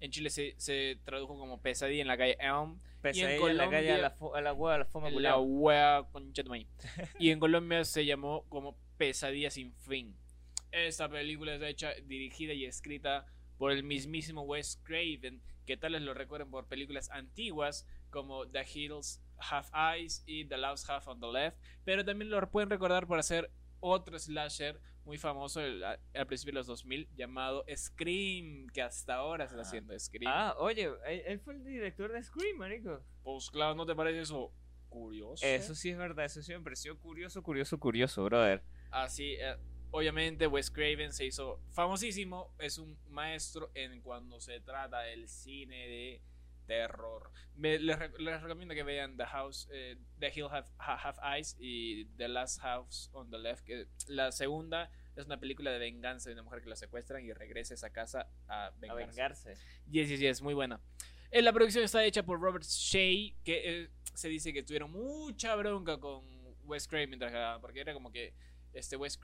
En 0.00 0.10
Chile 0.10 0.30
se, 0.30 0.54
se 0.56 0.98
tradujo 1.04 1.38
como 1.38 1.60
pesadilla 1.60 2.02
en 2.02 2.08
la 2.08 2.16
calle 2.16 2.36
Elm. 2.40 2.80
Pesadilla 3.02 3.36
en 3.36 3.50
en 3.50 3.56
la 3.56 3.64
calle 3.70 3.92
a 3.92 3.94
Colombia- 3.94 3.98
la, 4.02 4.16
fo- 4.18 4.36
a 4.36 4.40
la 4.40 4.52
hueá, 4.52 4.74
a 4.74 4.78
la 4.78 4.84
La 5.20 6.06
concha. 6.10 6.42
Y 7.18 7.30
en 7.30 7.38
Colombia 7.40 7.84
se 7.84 8.04
llamó 8.06 8.44
como 8.48 8.76
Pesadilla 8.96 9.50
sin 9.50 9.72
fin. 9.74 10.16
Esta 10.70 11.08
película 11.08 11.54
es 11.54 11.62
hecha, 11.62 11.92
dirigida 12.06 12.52
y 12.54 12.64
escrita 12.64 13.26
por 13.58 13.72
el 13.72 13.82
mismísimo 13.84 14.42
Wes 14.42 14.80
Craven, 14.84 15.42
que 15.66 15.76
tal 15.76 15.92
vez 15.92 16.02
lo 16.02 16.14
recuerden 16.14 16.50
por 16.50 16.66
películas 16.66 17.10
antiguas 17.10 17.86
como 18.10 18.46
The 18.48 18.64
Hills 18.74 19.20
Have 19.38 19.68
Eyes 19.98 20.22
y 20.26 20.46
The 20.46 20.56
Lost 20.56 20.88
Half 20.88 21.08
on 21.08 21.20
the 21.20 21.26
Left, 21.30 21.56
pero 21.84 22.04
también 22.04 22.30
lo 22.30 22.50
pueden 22.50 22.70
recordar 22.70 23.06
por 23.06 23.18
hacer 23.18 23.50
otro 23.82 24.18
slasher 24.18 24.80
muy 25.04 25.18
famoso 25.18 25.60
el- 25.60 25.82
a- 25.82 25.98
al 26.14 26.26
principio 26.26 26.52
de 26.52 26.60
los 26.60 26.66
2000 26.68 27.08
llamado 27.16 27.64
Scream, 27.74 28.68
que 28.72 28.80
hasta 28.82 29.16
ahora 29.16 29.46
se 29.48 29.54
está 29.54 29.62
Ah. 29.62 29.68
haciendo 29.68 29.98
Scream. 29.98 30.32
Ah, 30.32 30.54
oye, 30.58 30.84
él, 31.06 31.22
él 31.26 31.40
fue 31.40 31.54
el 31.54 31.64
director 31.64 32.12
de 32.12 32.22
Scream, 32.22 32.56
marico. 32.56 33.02
Pues 33.24 33.50
claro, 33.50 33.74
¿no 33.74 33.84
te 33.84 33.94
parece 33.94 34.20
eso 34.20 34.52
curioso? 34.88 35.44
Eso 35.44 35.74
sí 35.74 35.90
es 35.90 35.98
verdad, 35.98 36.24
eso 36.26 36.40
sí 36.42 36.52
me 36.52 36.60
pareció 36.60 36.96
curioso, 36.98 37.42
curioso, 37.42 37.78
curioso, 37.80 38.24
brother. 38.24 38.62
Así, 38.90 39.32
eh, 39.40 39.56
obviamente 39.90 40.46
Wes 40.46 40.70
Craven 40.70 41.12
se 41.12 41.26
hizo 41.26 41.60
famosísimo, 41.72 42.54
es 42.58 42.78
un 42.78 42.96
maestro 43.08 43.70
en 43.74 44.00
cuando 44.02 44.38
se 44.40 44.60
trata 44.60 45.00
del 45.00 45.28
cine 45.28 45.88
de 45.88 46.22
terror. 46.66 47.30
Me- 47.56 47.78
les, 47.78 47.98
re- 47.98 48.12
les 48.18 48.40
recomiendo 48.42 48.74
que 48.74 48.82
vean 48.82 49.16
The 49.16 49.26
House, 49.26 49.68
eh, 49.72 49.96
The 50.18 50.32
Hill 50.34 50.46
Have, 50.50 50.68
Ha- 50.78 50.96
Have 51.08 51.38
Eyes 51.38 51.56
y 51.58 52.06
The 52.16 52.28
Last 52.28 52.60
House 52.60 53.10
on 53.12 53.30
the 53.30 53.38
Left. 53.38 53.64
Que 53.64 53.86
la 54.08 54.32
segunda 54.32 54.90
es 55.16 55.26
una 55.26 55.38
película 55.38 55.70
de 55.70 55.78
venganza 55.78 56.30
de 56.30 56.34
una 56.34 56.42
mujer 56.42 56.62
que 56.62 56.68
la 56.70 56.76
secuestran 56.76 57.24
y 57.24 57.32
regresa 57.32 57.74
a 57.74 57.76
esa 57.76 57.90
casa 57.90 58.28
a 58.48 58.66
A 58.66 58.70
vengarse. 58.80 59.06
vengarse. 59.06 59.54
Yes, 59.90 60.08
yes, 60.08 60.20
yes, 60.20 60.42
muy 60.42 60.54
buena. 60.54 60.80
Eh, 61.30 61.42
la 61.42 61.52
producción 61.52 61.84
está 61.84 62.04
hecha 62.04 62.22
por 62.22 62.40
Robert 62.40 62.64
Shea, 62.64 63.34
que 63.44 63.82
eh, 63.82 63.90
se 64.14 64.28
dice 64.28 64.52
que 64.52 64.62
tuvieron 64.62 64.90
mucha 64.90 65.54
bronca 65.56 65.98
con 65.98 66.24
Wes 66.64 66.86
Craven 66.86 67.10
mientras 67.10 67.32
grababan, 67.32 67.60
porque 67.60 67.80
era 67.80 67.92
como 67.94 68.12
que 68.12 68.34
este 68.72 68.96
Wes 68.96 69.18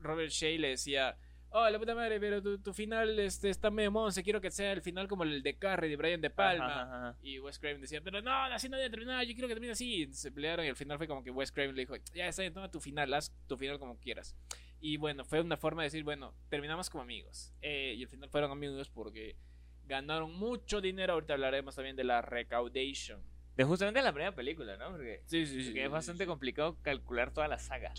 Robert 0.00 0.30
Shea 0.30 0.58
le 0.58 0.68
decía, 0.68 1.16
oh, 1.50 1.68
la 1.68 1.78
puta 1.78 1.94
madre, 1.94 2.18
pero 2.20 2.42
tu, 2.42 2.58
tu 2.58 2.72
final 2.72 3.18
este, 3.18 3.50
está 3.50 3.70
medio 3.70 3.90
monce, 3.90 4.22
quiero 4.22 4.40
que 4.40 4.50
sea 4.50 4.72
el 4.72 4.82
final 4.82 5.08
como 5.08 5.24
el 5.24 5.42
de 5.42 5.56
Carrie, 5.56 5.90
de 5.90 5.96
Brian 5.96 6.20
De 6.20 6.30
Palma. 6.30 6.66
Ajá, 6.66 6.82
ajá, 6.82 7.08
ajá. 7.08 7.18
Y 7.22 7.38
Wes 7.38 7.58
Craven 7.58 7.80
decía, 7.80 8.00
pero 8.00 8.22
no, 8.22 8.32
así 8.32 8.68
no 8.68 8.76
debe 8.76 8.90
terminar, 8.90 9.24
yo 9.24 9.32
quiero 9.34 9.48
que 9.48 9.54
termine 9.54 9.72
así. 9.72 10.02
Y 10.02 10.12
se 10.12 10.32
pelearon 10.32 10.64
y 10.66 10.68
al 10.68 10.76
final 10.76 10.98
fue 10.98 11.06
como 11.06 11.22
que 11.22 11.30
Wes 11.30 11.52
Craven 11.52 11.74
le 11.74 11.82
dijo, 11.82 11.96
ya 12.14 12.26
está 12.26 12.42
bien, 12.42 12.54
toma 12.54 12.70
tu 12.70 12.80
final, 12.80 13.12
haz 13.14 13.32
tu 13.46 13.56
final 13.56 13.78
como 13.78 13.98
quieras. 13.98 14.36
Y 14.80 14.96
bueno, 14.96 15.24
fue 15.24 15.40
una 15.40 15.56
forma 15.56 15.82
de 15.82 15.86
decir, 15.86 16.04
bueno, 16.04 16.34
terminamos 16.48 16.88
como 16.88 17.02
amigos. 17.02 17.52
Eh, 17.60 17.94
y 17.96 18.02
al 18.02 18.08
final 18.08 18.30
fueron 18.30 18.50
amigos 18.50 18.88
porque 18.88 19.36
ganaron 19.84 20.32
mucho 20.32 20.80
dinero. 20.80 21.12
Ahorita 21.14 21.34
hablaremos 21.34 21.74
también 21.74 21.96
de 21.96 22.04
la 22.04 22.22
recaudation. 22.22 23.22
De 23.56 23.64
justamente 23.64 24.00
la 24.00 24.12
primera 24.12 24.34
película, 24.34 24.76
¿no? 24.78 24.92
Porque, 24.92 25.22
Sí, 25.26 25.44
sí, 25.44 25.64
porque 25.64 25.84
es 25.84 25.90
bastante 25.90 26.24
complicado 26.24 26.78
calcular 26.80 27.30
toda 27.30 27.46
la 27.46 27.58
saga. 27.58 27.92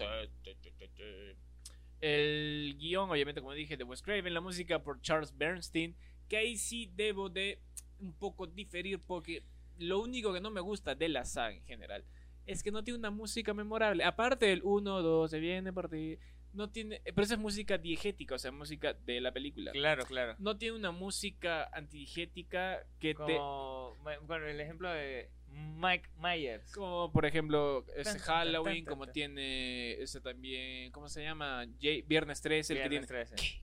El 2.02 2.78
guion, 2.80 3.10
obviamente, 3.10 3.42
como 3.42 3.54
dije, 3.54 3.78
de 3.78 3.84
Wes 3.84 4.02
Craven, 4.02 4.34
la 4.34 4.42
música 4.42 4.84
por 4.84 5.02
Charles 5.02 5.38
Bernstein, 5.38 5.96
que 6.28 6.38
ahí 6.38 6.58
sí 6.58 6.92
debo 6.96 7.30
de 7.30 7.60
un 8.00 8.14
poco 8.14 8.48
diferir 8.48 9.00
porque 9.00 9.44
lo 9.78 10.02
único 10.02 10.34
que 10.34 10.42
no 10.42 10.50
me 10.50 10.62
gusta 10.62 10.96
de 10.96 11.10
la 11.10 11.26
saga 11.26 11.56
en 11.56 11.66
general 11.66 12.04
es 12.46 12.64
que 12.64 12.72
no 12.72 12.84
tiene 12.84 13.00
una 13.00 13.12
música 13.12 13.54
memorable. 13.54 14.04
Aparte 14.04 14.48
del 14.48 14.62
1, 14.64 15.02
2, 15.02 15.30
se 15.30 15.40
viene 15.40 15.72
por 15.72 15.90
ti, 15.90 16.18
no 16.54 16.70
tiene, 16.70 17.02
pero 17.06 17.22
esa 17.24 17.36
es 17.36 17.40
música 17.40 17.78
diegética, 17.78 18.36
o 18.36 18.40
sea, 18.40 18.52
música 18.52 18.94
de 18.94 19.22
la 19.22 19.32
película. 19.32 19.72
Claro, 19.72 20.06
claro. 20.06 20.36
No 20.40 20.58
tiene 20.58 20.78
una 20.78 20.92
música 20.92 21.70
antidigética 21.74 22.86
que 23.00 23.14
te 23.14 23.16
Como, 23.38 23.98
bueno, 24.26 24.46
el 24.48 24.60
ejemplo 24.60 24.90
de 24.90 25.30
Mike 25.50 26.10
Myers. 26.18 26.72
Como 26.74 27.12
por 27.12 27.26
ejemplo 27.26 27.86
ese 27.96 28.20
Halloween, 28.20 28.76
tan, 28.78 28.86
tan, 28.86 28.94
como 28.94 29.06
tan. 29.06 29.14
tiene 29.14 29.94
ese 30.02 30.22
también, 30.22 30.92
¿cómo 30.92 31.08
se 31.10 31.24
llama? 31.24 31.66
Jay- 31.82 32.02
Viernes 32.04 32.42
13, 32.42 32.74
el 32.74 32.82
que 32.82 32.90
Viernes 32.90 33.08
tiene 33.10 33.26
13. 33.26 33.62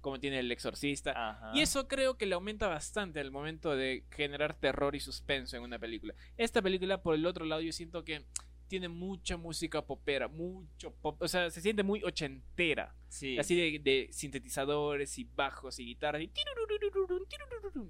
como 0.00 0.20
tiene 0.20 0.38
el 0.38 0.50
exorcista. 0.52 1.10
Ajá. 1.30 1.50
Y 1.54 1.60
eso 1.60 1.88
creo 1.88 2.16
que 2.16 2.24
le 2.26 2.34
aumenta 2.34 2.68
bastante 2.68 3.20
al 3.20 3.30
momento 3.30 3.76
de 3.76 4.04
generar 4.10 4.54
terror 4.54 4.94
y 4.94 5.00
suspenso 5.00 5.56
en 5.56 5.62
una 5.64 5.78
película. 5.78 6.14
Esta 6.36 6.62
película, 6.62 7.02
por 7.02 7.14
el 7.14 7.26
otro 7.26 7.44
lado, 7.44 7.60
yo 7.60 7.72
siento 7.72 8.04
que 8.04 8.24
tiene 8.68 8.88
mucha 8.88 9.36
música 9.36 9.84
popera, 9.84 10.28
mucho 10.28 10.92
pop, 10.94 11.20
o 11.20 11.26
sea, 11.28 11.50
se 11.50 11.60
siente 11.60 11.82
muy 11.82 12.02
ochentera, 12.04 12.94
Sí. 13.08 13.38
así 13.38 13.56
de, 13.56 13.78
de 13.78 14.08
sintetizadores 14.12 15.18
y 15.18 15.24
bajos 15.24 15.78
y 15.78 15.86
guitarras 15.86 16.22
y 16.22 16.28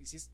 y 0.00 0.06
sí 0.06 0.16
es, 0.16 0.30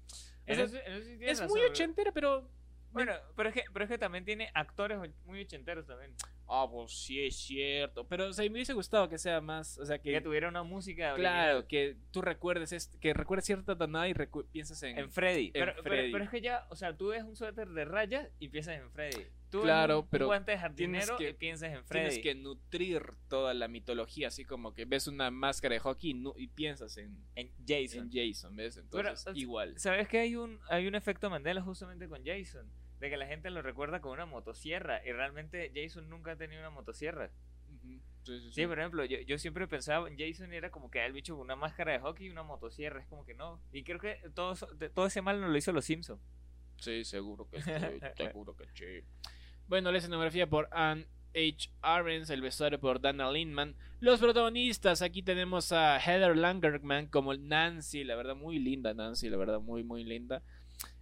En 0.46 0.60
o 0.60 0.68
sea, 0.68 0.80
eso- 0.80 0.86
en 0.86 0.92
eso 0.92 1.04
sí 1.10 1.16
tienes 1.18 1.40
es 1.40 1.48
muy 1.48 1.60
ochentera, 1.62 2.12
pero 2.12 2.48
Bueno, 2.92 3.12
pero 3.36 3.48
es, 3.48 3.54
que, 3.56 3.64
pero 3.72 3.84
es 3.86 3.90
que 3.90 3.98
también 3.98 4.24
tiene 4.24 4.50
actores 4.54 4.98
muy 5.24 5.40
ochenteros 5.40 5.84
también. 5.86 6.14
Ah, 6.46 6.66
pues 6.70 6.92
sí 6.92 7.24
es 7.24 7.36
cierto. 7.36 8.06
Pero 8.06 8.28
o 8.28 8.32
sea, 8.32 8.44
me 8.44 8.52
hubiese 8.52 8.74
gustado 8.74 9.08
que 9.08 9.18
sea 9.18 9.40
más. 9.40 9.78
O 9.78 9.86
sea, 9.86 9.98
Que 9.98 10.12
que. 10.12 10.20
tuviera 10.20 10.48
una 10.48 10.62
música 10.62 11.14
Claro, 11.14 11.58
original. 11.60 11.66
que 11.68 11.96
tú 12.10 12.20
recuerdes. 12.22 12.90
que 13.00 13.14
recuerdes 13.14 13.46
cierta 13.46 13.76
tonada 13.76 14.08
y 14.08 14.14
pienses 14.52 14.82
en. 14.82 14.98
En 14.98 15.10
Freddy. 15.10 15.50
Pero, 15.52 15.72
pero- 15.72 15.82
Freddy. 15.82 16.12
pero 16.12 16.24
es 16.24 16.30
que 16.30 16.40
ya, 16.40 16.66
o 16.70 16.76
sea, 16.76 16.96
tú 16.96 17.08
ves 17.08 17.22
un 17.22 17.34
suéter 17.36 17.68
de 17.68 17.84
rayas 17.84 18.28
y 18.38 18.48
piensas 18.48 18.76
en 18.78 18.90
Freddy. 18.90 19.24
Tú 19.50 19.62
Claro, 19.62 19.98
ves 19.98 20.02
un, 20.04 20.08
pero 20.10 20.24
un 20.24 20.28
guante 20.30 20.50
de 20.52 20.58
jardinero 20.58 21.16
que- 21.16 21.28
y 21.30 21.32
piensas 21.32 21.72
en 21.72 21.84
Freddy. 21.84 22.08
Tienes 22.08 22.22
que 22.24 22.34
nutrir 22.34 23.02
toda 23.28 23.54
la 23.54 23.68
mitología. 23.68 24.28
Así 24.28 24.44
como 24.44 24.74
que 24.74 24.84
ves 24.84 25.06
una 25.06 25.30
máscara 25.30 25.74
de 25.74 25.78
hockey 25.78 26.10
y, 26.10 26.14
nu- 26.14 26.34
y 26.36 26.48
piensas 26.48 26.96
en, 26.96 27.16
En 27.36 27.50
Jason. 27.66 28.10
en 28.12 28.28
Jason, 28.28 28.56
¿ves? 28.56 28.76
Entonces, 28.78 29.22
Pero, 29.24 29.36
igual. 29.38 29.78
¿Sabes 29.78 30.08
que 30.08 30.18
hay 30.18 30.34
un, 30.36 30.58
hay 30.68 30.86
un 30.88 30.94
efecto 30.96 31.30
Mandela 31.30 31.62
justamente 31.62 32.08
con 32.08 32.24
Jason? 32.24 32.68
De 33.04 33.10
que 33.10 33.18
la 33.18 33.26
gente 33.26 33.50
lo 33.50 33.60
recuerda 33.60 34.00
con 34.00 34.12
una 34.12 34.24
motosierra 34.24 35.04
y 35.04 35.12
realmente 35.12 35.70
Jason 35.74 36.08
nunca 36.08 36.32
ha 36.32 36.36
tenido 36.36 36.58
una 36.60 36.70
motosierra. 36.70 37.28
Sí, 37.68 38.40
sí, 38.40 38.40
Sí, 38.40 38.50
sí. 38.52 38.66
por 38.66 38.78
ejemplo, 38.78 39.04
yo, 39.04 39.18
yo 39.20 39.36
siempre 39.36 39.68
pensaba 39.68 40.08
en 40.08 40.16
Jason 40.18 40.54
era 40.54 40.70
como 40.70 40.90
que 40.90 41.04
el 41.04 41.12
bicho 41.12 41.34
con 41.34 41.42
una 41.42 41.54
máscara 41.54 41.92
de 41.92 41.98
hockey 41.98 42.28
y 42.28 42.30
una 42.30 42.42
motosierra. 42.42 43.02
Es 43.02 43.06
como 43.08 43.26
que 43.26 43.34
no. 43.34 43.60
Y 43.72 43.84
creo 43.84 43.98
que 44.00 44.20
todo, 44.34 44.54
todo 44.94 45.04
ese 45.04 45.20
mal 45.20 45.38
no 45.38 45.48
lo 45.48 45.58
hizo 45.58 45.70
los 45.70 45.84
Simpsons. 45.84 46.22
Sí, 46.78 47.04
seguro 47.04 47.46
que 47.50 47.60
sí. 47.60 47.70
seguro 48.16 48.56
que 48.56 48.64
sí. 48.72 49.06
Bueno, 49.68 49.92
la 49.92 49.98
escenografía 49.98 50.48
por 50.48 50.68
Anne 50.70 51.06
H. 51.34 51.70
Arens, 51.82 52.30
el 52.30 52.40
vestuario 52.40 52.80
por 52.80 53.02
Dana 53.02 53.30
Lindman. 53.30 53.74
Los 54.00 54.18
protagonistas, 54.18 55.02
aquí 55.02 55.22
tenemos 55.22 55.72
a 55.72 55.98
Heather 56.00 56.36
Langerman 56.38 57.08
como 57.08 57.34
Nancy, 57.34 58.04
la 58.04 58.16
verdad 58.16 58.36
muy 58.36 58.58
linda 58.58 58.94
Nancy, 58.94 59.28
la 59.28 59.36
verdad 59.36 59.60
muy 59.60 59.84
muy 59.84 60.04
linda. 60.04 60.42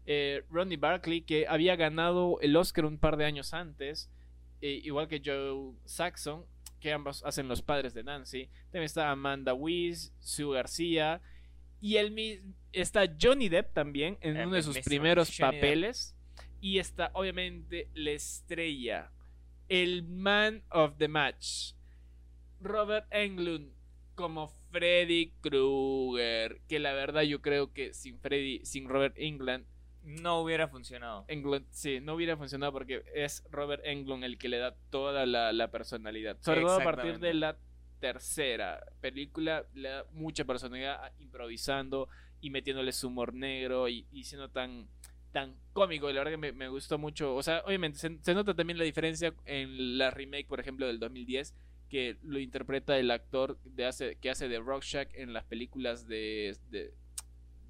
Eh, 0.06 0.42
Ronnie 0.50 0.76
Barkley, 0.76 1.22
que 1.22 1.46
había 1.46 1.76
ganado 1.76 2.38
el 2.40 2.56
Oscar 2.56 2.84
un 2.84 2.98
par 2.98 3.16
de 3.16 3.24
años 3.24 3.54
antes, 3.54 4.10
eh, 4.60 4.80
igual 4.84 5.06
que 5.08 5.22
Joe 5.24 5.74
Saxon, 5.84 6.44
que 6.80 6.92
ambos 6.92 7.22
hacen 7.24 7.46
los 7.48 7.62
padres 7.62 7.94
de 7.94 8.02
Nancy. 8.02 8.48
También 8.66 8.84
está 8.84 9.10
Amanda 9.10 9.54
Weiss, 9.54 10.12
Sue 10.18 10.54
García, 10.54 11.20
y 11.80 11.96
el 11.96 12.10
mi- 12.10 12.38
está 12.72 13.02
Johnny 13.20 13.48
Depp 13.48 13.72
también 13.72 14.18
en 14.20 14.36
El 14.36 14.46
uno 14.48 14.56
de 14.56 14.62
sus 14.62 14.78
primeros 14.80 15.28
Johnny 15.28 15.52
Depp. 15.56 15.60
papeles. 15.62 16.14
Y 16.60 16.78
está 16.78 17.10
obviamente 17.14 17.88
la 17.94 18.10
estrella, 18.12 19.10
el 19.68 20.04
man 20.04 20.62
of 20.70 20.96
the 20.98 21.08
match, 21.08 21.72
Robert 22.60 23.06
Englund 23.10 23.72
como 24.14 24.48
Freddy 24.70 25.32
Krueger. 25.40 26.60
Que 26.68 26.78
la 26.78 26.92
verdad 26.92 27.22
yo 27.22 27.40
creo 27.42 27.72
que 27.72 27.92
sin 27.94 28.18
Freddy, 28.20 28.64
sin 28.64 28.88
Robert 28.88 29.14
Englund, 29.18 29.64
No 30.04 30.40
hubiera 30.40 30.68
funcionado. 30.68 31.24
Englund 31.28 31.66
sí, 31.70 32.00
no 32.00 32.14
hubiera 32.14 32.36
funcionado 32.36 32.72
porque 32.72 33.02
es 33.14 33.44
Robert 33.50 33.82
Englund 33.84 34.24
el 34.24 34.38
que 34.38 34.48
le 34.48 34.58
da 34.58 34.74
toda 34.90 35.26
la, 35.26 35.52
la 35.52 35.70
personalidad. 35.70 36.36
Sobre 36.40 36.62
todo 36.62 36.74
a 36.80 36.84
partir 36.84 37.18
de 37.20 37.34
la 37.34 37.56
tercera 38.00 38.84
película, 39.00 39.64
le 39.74 39.88
da 39.90 40.04
mucha 40.12 40.44
personalidad 40.44 41.04
a- 41.04 41.12
improvisando 41.20 42.08
y 42.40 42.50
metiéndole 42.50 42.92
su 42.92 43.06
humor 43.08 43.32
negro 43.32 43.88
y, 43.88 44.06
y 44.10 44.24
siendo 44.24 44.48
tan 44.50 44.88
tan 45.30 45.56
cómico, 45.72 46.10
y 46.10 46.12
la 46.12 46.20
verdad 46.20 46.32
que 46.32 46.36
me, 46.36 46.52
me 46.52 46.68
gustó 46.68 46.98
mucho. 46.98 47.34
O 47.34 47.42
sea, 47.42 47.62
obviamente 47.64 47.98
se, 47.98 48.18
se 48.20 48.34
nota 48.34 48.54
también 48.54 48.76
la 48.78 48.84
diferencia 48.84 49.32
en 49.46 49.96
la 49.96 50.10
remake, 50.10 50.46
por 50.46 50.60
ejemplo, 50.60 50.86
del 50.86 50.98
2010, 50.98 51.54
que 51.88 52.18
lo 52.22 52.38
interpreta 52.38 52.98
el 52.98 53.10
actor 53.10 53.58
de 53.64 53.86
hace, 53.86 54.16
que 54.16 54.28
hace 54.28 54.48
de 54.48 54.58
Rorschach 54.60 55.08
en 55.14 55.32
las 55.32 55.44
películas 55.44 56.06
de, 56.06 56.54
de, 56.70 56.92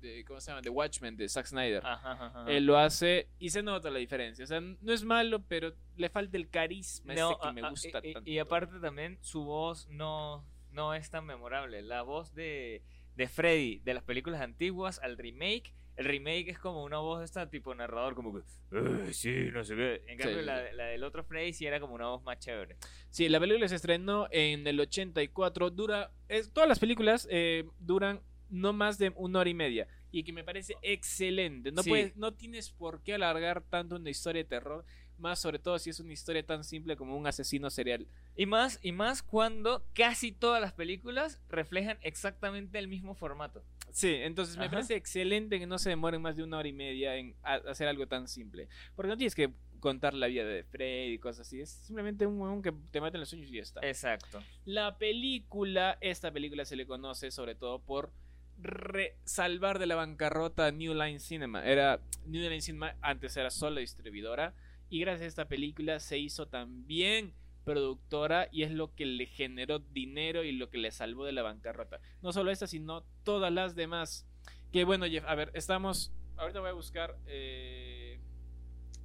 de- 0.02 0.24
¿cómo 0.26 0.40
se 0.40 0.50
llama? 0.50 0.60
De 0.60 0.68
Watchmen, 0.68 1.16
de 1.16 1.28
Zack 1.28 1.46
Snyder. 1.46 1.80
Ajá, 1.86 2.12
ajá, 2.12 2.26
ajá. 2.26 2.44
Él 2.52 2.66
lo 2.66 2.76
hace 2.76 3.28
y 3.38 3.48
se 3.50 3.62
nota 3.62 3.88
la 3.90 3.98
diferencia. 3.98 4.44
O 4.44 4.46
sea, 4.48 4.60
no 4.60 4.92
es 4.92 5.04
malo, 5.04 5.42
pero 5.48 5.72
le 5.96 6.10
falta 6.10 6.36
el 6.36 6.50
carisma 6.50 7.14
No, 7.14 7.30
ese 7.30 7.40
que 7.40 7.48
a- 7.48 7.52
me 7.52 7.70
gusta 7.70 8.00
y- 8.02 8.10
y, 8.10 8.12
tanto. 8.12 8.30
y 8.30 8.38
aparte 8.38 8.78
también 8.80 9.18
su 9.22 9.44
voz 9.44 9.88
no, 9.88 10.44
no 10.70 10.92
es 10.94 11.08
tan 11.10 11.24
memorable. 11.24 11.80
La 11.82 12.02
voz 12.02 12.34
de, 12.34 12.82
de 13.16 13.28
Freddy 13.28 13.78
de 13.80 13.94
las 13.94 14.02
películas 14.02 14.40
antiguas 14.40 14.98
al 15.02 15.16
remake, 15.16 15.72
el 15.96 16.06
remake 16.06 16.48
es 16.48 16.58
como 16.58 16.82
una 16.84 16.96
voz 16.98 17.18
de 17.18 17.26
esta 17.26 17.50
tipo 17.50 17.74
narrador, 17.74 18.14
como 18.14 18.32
que, 18.32 18.40
"Eh, 18.72 19.12
sí, 19.12 19.50
no 19.52 19.62
sé 19.62 19.76
qué. 19.76 20.02
En 20.06 20.16
cambio, 20.16 20.38
sí, 20.40 20.44
la, 20.46 20.72
la 20.72 20.84
del 20.86 21.04
otro 21.04 21.22
Freddy 21.22 21.52
sí 21.52 21.66
era 21.66 21.80
como 21.80 21.94
una 21.94 22.06
voz 22.08 22.22
más 22.22 22.38
chévere. 22.38 22.76
Sí, 23.10 23.28
la 23.28 23.38
película 23.38 23.68
se 23.68 23.74
estrenó 23.76 24.26
en 24.30 24.66
el 24.66 24.80
84. 24.80 25.68
Dura. 25.70 26.10
Es, 26.28 26.50
todas 26.50 26.66
las 26.66 26.78
películas 26.78 27.28
eh, 27.30 27.64
duran 27.78 28.22
no 28.52 28.72
más 28.72 28.98
de 28.98 29.12
una 29.16 29.40
hora 29.40 29.50
y 29.50 29.54
media. 29.54 29.88
Y 30.12 30.22
que 30.24 30.32
me 30.32 30.44
parece 30.44 30.76
excelente. 30.82 31.72
No, 31.72 31.82
Sí. 31.82 31.88
puedes, 31.90 32.16
no 32.16 32.34
tienes 32.34 32.70
por 32.70 33.02
qué 33.02 33.14
alargar 33.14 33.62
tanto 33.62 33.96
una 33.96 34.10
historia 34.10 34.42
de 34.42 34.48
terror. 34.48 34.84
Más 35.18 35.38
sobre 35.40 35.58
todo 35.58 35.78
si 35.78 35.90
es 35.90 36.00
una 36.00 36.12
historia 36.12 36.44
tan 36.44 36.64
simple 36.64 36.96
como 36.96 37.16
un 37.16 37.26
asesino 37.26 37.70
serial. 37.70 38.06
Y 38.36 38.46
más, 38.46 38.78
y 38.82 38.92
más 38.92 39.22
cuando 39.22 39.86
casi 39.94 40.32
todas 40.32 40.60
las 40.60 40.72
películas 40.72 41.40
reflejan 41.48 41.98
exactamente 42.02 42.78
el 42.78 42.88
mismo 42.88 43.14
formato. 43.14 43.64
Sí, 43.90 44.08
entonces 44.14 44.56
me 44.56 44.64
Ajá. 44.64 44.72
parece 44.72 44.96
excelente 44.96 45.58
que 45.58 45.66
no 45.66 45.78
se 45.78 45.90
demoren 45.90 46.20
más 46.22 46.36
de 46.36 46.42
una 46.42 46.58
hora 46.58 46.68
y 46.68 46.72
media 46.72 47.16
en 47.16 47.36
hacer 47.42 47.88
algo 47.88 48.06
tan 48.08 48.26
simple. 48.26 48.68
Porque 48.96 49.08
no 49.10 49.16
tienes 49.16 49.34
que 49.34 49.52
contar 49.80 50.14
la 50.14 50.26
vida 50.28 50.44
de 50.44 50.64
Freddy 50.64 51.14
y 51.14 51.18
cosas 51.18 51.46
así. 51.46 51.60
Es 51.60 51.70
simplemente 51.70 52.26
un 52.26 52.40
huevón 52.40 52.62
que 52.62 52.72
te 52.90 53.00
mata 53.00 53.16
en 53.16 53.20
los 53.20 53.28
sueños 53.28 53.50
y 53.50 53.56
ya 53.56 53.62
está. 53.62 53.80
Exacto. 53.86 54.42
La 54.64 54.96
película, 54.98 55.98
esta 56.00 56.32
película 56.32 56.64
se 56.64 56.76
le 56.76 56.86
conoce 56.86 57.30
sobre 57.30 57.54
todo 57.54 57.80
por 57.80 58.12
re- 58.60 59.16
salvar 59.24 59.78
de 59.78 59.86
la 59.86 59.94
bancarrota 59.96 60.70
New 60.70 60.94
Line 60.94 61.18
Cinema. 61.18 61.64
Era 61.64 62.00
New 62.26 62.42
Line 62.42 62.60
Cinema 62.60 62.94
antes 63.00 63.36
era 63.36 63.50
solo 63.50 63.80
distribuidora 63.80 64.54
y 64.88 65.00
gracias 65.00 65.22
a 65.22 65.28
esta 65.28 65.48
película 65.48 66.00
se 66.00 66.18
hizo 66.18 66.46
también 66.46 67.34
productora 67.64 68.48
y 68.50 68.64
es 68.64 68.72
lo 68.72 68.94
que 68.94 69.06
le 69.06 69.26
generó 69.26 69.78
dinero 69.78 70.42
y 70.44 70.52
lo 70.52 70.68
que 70.68 70.78
le 70.78 70.90
salvó 70.90 71.24
de 71.24 71.32
la 71.32 71.42
bancarrota. 71.42 72.00
No 72.20 72.32
solo 72.32 72.50
esta, 72.50 72.66
sino 72.66 73.04
todas 73.24 73.52
las 73.52 73.74
demás. 73.76 74.26
Que 74.72 74.84
bueno, 74.84 75.06
Jeff, 75.06 75.24
a 75.26 75.34
ver, 75.34 75.50
estamos. 75.54 76.12
Ahorita 76.36 76.60
voy 76.60 76.70
a 76.70 76.74
buscar 76.74 77.16
eh, 77.26 78.18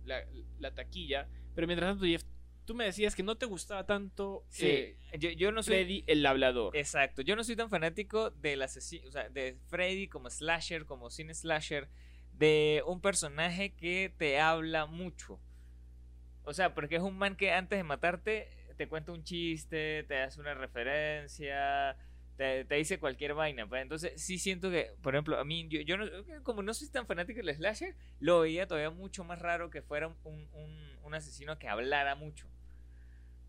la, 0.05 0.23
la 0.59 0.73
taquilla, 0.73 1.27
pero 1.53 1.67
mientras 1.67 1.91
tanto, 1.91 2.05
Jeff, 2.05 2.23
tú 2.67 2.75
me 2.75 2.83
decías 2.83 3.15
que 3.15 3.23
no 3.23 3.37
te 3.37 3.45
gustaba 3.45 3.85
tanto 3.85 4.45
Sí, 4.49 4.67
eh, 4.67 4.97
yo, 5.17 5.31
yo 5.31 5.51
no 5.53 5.63
soy... 5.63 5.75
Freddy 5.75 6.03
el 6.05 6.23
hablador. 6.25 6.75
Exacto, 6.75 7.21
yo 7.21 7.35
no 7.37 7.43
soy 7.43 7.55
tan 7.55 7.69
fanático 7.69 8.29
del 8.29 8.61
asesino, 8.61 9.07
o 9.07 9.11
sea, 9.11 9.29
de 9.29 9.57
Freddy 9.69 10.09
como 10.09 10.29
slasher, 10.29 10.85
como 10.85 11.09
cine 11.09 11.33
slasher, 11.33 11.89
de 12.33 12.83
un 12.85 12.99
personaje 13.01 13.73
que 13.73 14.13
te 14.17 14.39
habla 14.39 14.85
mucho. 14.85 15.39
O 16.43 16.53
sea, 16.53 16.73
porque 16.73 16.97
es 16.97 17.01
un 17.01 17.17
man 17.17 17.37
que 17.37 17.51
antes 17.51 17.79
de 17.79 17.83
matarte 17.83 18.49
te 18.75 18.87
cuenta 18.87 19.13
un 19.13 19.23
chiste, 19.23 20.03
te 20.03 20.17
hace 20.21 20.39
una 20.39 20.53
referencia, 20.53 21.97
te, 22.35 22.65
te 22.65 22.75
dice 22.75 22.99
cualquier 22.99 23.33
vaina. 23.33 23.65
Pues. 23.67 23.81
Entonces, 23.81 24.21
sí 24.21 24.37
siento 24.37 24.69
que, 24.69 24.91
por 25.01 25.15
ejemplo, 25.15 25.39
a 25.39 25.45
mí, 25.45 25.67
yo, 25.69 25.79
yo 25.81 25.97
no, 25.97 26.05
como 26.43 26.61
no 26.63 26.73
soy 26.73 26.89
tan 26.89 27.07
fanático 27.07 27.41
del 27.41 27.55
slasher, 27.55 27.95
lo 28.19 28.41
veía 28.41 28.67
todavía 28.67 28.89
mucho 28.89 29.23
más 29.23 29.39
raro 29.39 29.69
que 29.69 29.81
fuera 29.81 30.07
un, 30.07 30.47
un, 30.53 30.97
un 31.01 31.15
asesino 31.15 31.57
que 31.57 31.69
hablara 31.69 32.13
mucho. 32.15 32.47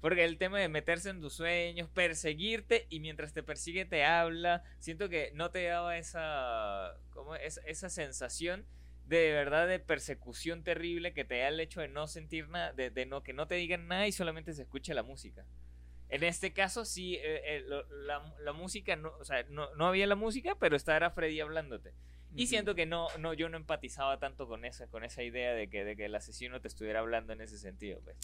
Porque 0.01 0.25
el 0.25 0.39
tema 0.39 0.59
de 0.61 0.69
meterse 0.69 1.11
en 1.11 1.21
tus 1.21 1.35
sueños, 1.35 1.89
perseguirte 1.91 2.87
y 2.89 3.01
mientras 3.01 3.33
te 3.33 3.43
persigue 3.43 3.85
te 3.85 4.05
habla, 4.05 4.63
siento 4.79 5.09
que 5.09 5.31
no 5.35 5.51
te 5.51 5.65
daba 5.65 5.99
esa, 5.99 6.95
como 7.11 7.35
esa, 7.35 7.61
esa 7.67 7.91
sensación 7.91 8.65
de 9.07 9.33
verdad 9.33 9.67
de 9.67 9.79
persecución 9.81 10.63
terrible 10.63 11.15
que 11.15 11.25
te 11.25 11.39
da 11.39 11.49
el 11.49 11.59
hecho 11.61 11.81
de 11.81 11.89
no 11.89 12.07
sentir 12.07 12.49
nada, 12.49 12.73
de, 12.75 12.91
de 12.91 13.07
no 13.07 13.23
que 13.23 13.33
no 13.33 13.49
te 13.49 13.55
digan 13.57 13.89
nada 13.89 14.07
y 14.07 14.13
solamente 14.13 14.53
se 14.53 14.63
escuche 14.63 14.95
la 14.95 15.03
música. 15.03 15.45
En 16.11 16.23
este 16.23 16.53
caso 16.53 16.85
sí, 16.85 17.17
eh, 17.17 17.41
eh, 17.45 17.63
lo- 17.67 17.87
la, 18.05 18.35
la 18.41 18.53
música, 18.53 18.97
no, 18.97 19.11
o 19.19 19.25
sea, 19.25 19.45
no, 19.51 19.75
no 19.75 19.87
había 19.87 20.07
la 20.07 20.15
música, 20.15 20.55
pero 20.61 20.77
estaba 20.77 20.97
era 20.99 21.11
Freddy 21.11 21.41
hablándote. 21.41 21.93
Y 22.37 22.47
siento 22.47 22.75
que 22.75 22.85
no, 22.87 23.09
no, 23.19 23.33
yo 23.33 23.49
no 23.49 23.57
empatizaba 23.57 24.19
tanto 24.19 24.47
con 24.47 24.65
esa, 24.67 24.87
con 24.87 25.03
esa 25.03 25.23
idea 25.23 25.55
de 25.55 25.69
que, 25.69 25.85
de 25.85 25.97
que 25.97 26.05
el 26.05 26.15
asesino 26.15 26.61
te 26.61 26.69
estuviera 26.69 27.01
hablando 27.01 27.33
en 27.33 27.41
ese 27.41 27.59
sentido. 27.59 28.01
Pues. 28.05 28.17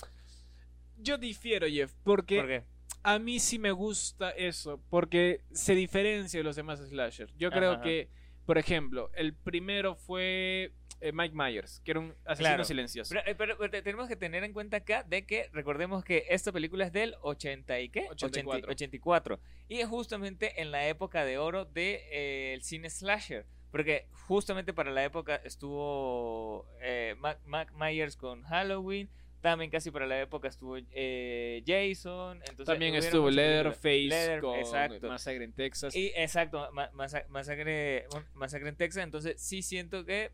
Yo 0.98 1.18
difiero, 1.18 1.66
Jeff, 1.68 1.92
porque 2.04 2.36
¿Por 2.38 2.46
qué? 2.48 2.64
a 3.02 3.18
mí 3.18 3.38
sí 3.40 3.58
me 3.58 3.72
gusta 3.72 4.30
eso, 4.30 4.80
porque 4.90 5.40
se 5.52 5.74
diferencia 5.74 6.38
de 6.40 6.44
los 6.44 6.56
demás 6.56 6.80
slasher. 6.80 7.32
Yo 7.36 7.50
creo 7.50 7.72
Ajá. 7.72 7.82
que, 7.82 8.08
por 8.46 8.58
ejemplo, 8.58 9.10
el 9.14 9.34
primero 9.34 9.94
fue 9.96 10.72
eh, 11.00 11.12
Mike 11.12 11.34
Myers, 11.36 11.80
que 11.84 11.90
era 11.90 12.00
un 12.00 12.14
asesino 12.24 12.48
Claro. 12.48 12.64
silencioso. 12.64 13.10
Pero, 13.14 13.28
eh, 13.30 13.34
pero- 13.34 13.58
pero 13.58 13.70
te- 13.70 13.82
tenemos 13.82 14.08
que 14.08 14.16
tener 14.16 14.42
en 14.42 14.54
cuenta 14.54 14.78
acá 14.78 15.02
de 15.02 15.26
que 15.26 15.50
recordemos 15.52 16.02
que 16.02 16.24
esta 16.30 16.50
película 16.50 16.86
es 16.86 16.92
del 16.92 17.14
80 17.20 17.78
y 17.80 17.90
qué? 17.90 18.06
84. 18.08 18.70
84. 18.70 19.40
Y 19.68 19.80
es 19.80 19.88
justamente 19.88 20.62
en 20.62 20.70
la 20.70 20.86
época 20.88 21.24
de 21.26 21.36
oro 21.36 21.66
del 21.66 21.74
de, 21.74 21.94
eh, 22.10 22.54
el 22.54 22.62
cine 22.62 22.88
slasher. 22.88 23.44
Porque 23.70 24.06
justamente 24.28 24.72
para 24.72 24.92
la 24.92 25.04
época 25.04 25.36
estuvo 25.44 26.66
eh, 26.80 27.16
Mac 27.44 27.72
Myers 27.74 28.16
con 28.16 28.42
Halloween. 28.44 29.10
También 29.44 29.70
casi 29.70 29.90
para 29.90 30.06
la 30.06 30.18
época 30.18 30.48
estuvo 30.48 30.78
eh, 30.78 31.62
Jason. 31.66 32.38
Entonces, 32.48 32.64
También 32.64 32.94
estuvo. 32.94 33.28
Leatherface 33.30 34.08
Leather- 34.08 34.40
con 34.40 34.58
exacto. 34.58 35.06
Masacre 35.06 35.44
en 35.44 35.52
Texas. 35.52 35.94
Y 35.94 36.12
exacto, 36.16 36.66
ma- 36.72 36.90
masa- 36.94 37.26
masacre, 37.28 38.06
masacre 38.32 38.70
en 38.70 38.76
Texas. 38.76 39.04
Entonces 39.04 39.34
sí 39.42 39.60
siento 39.60 40.06
que 40.06 40.32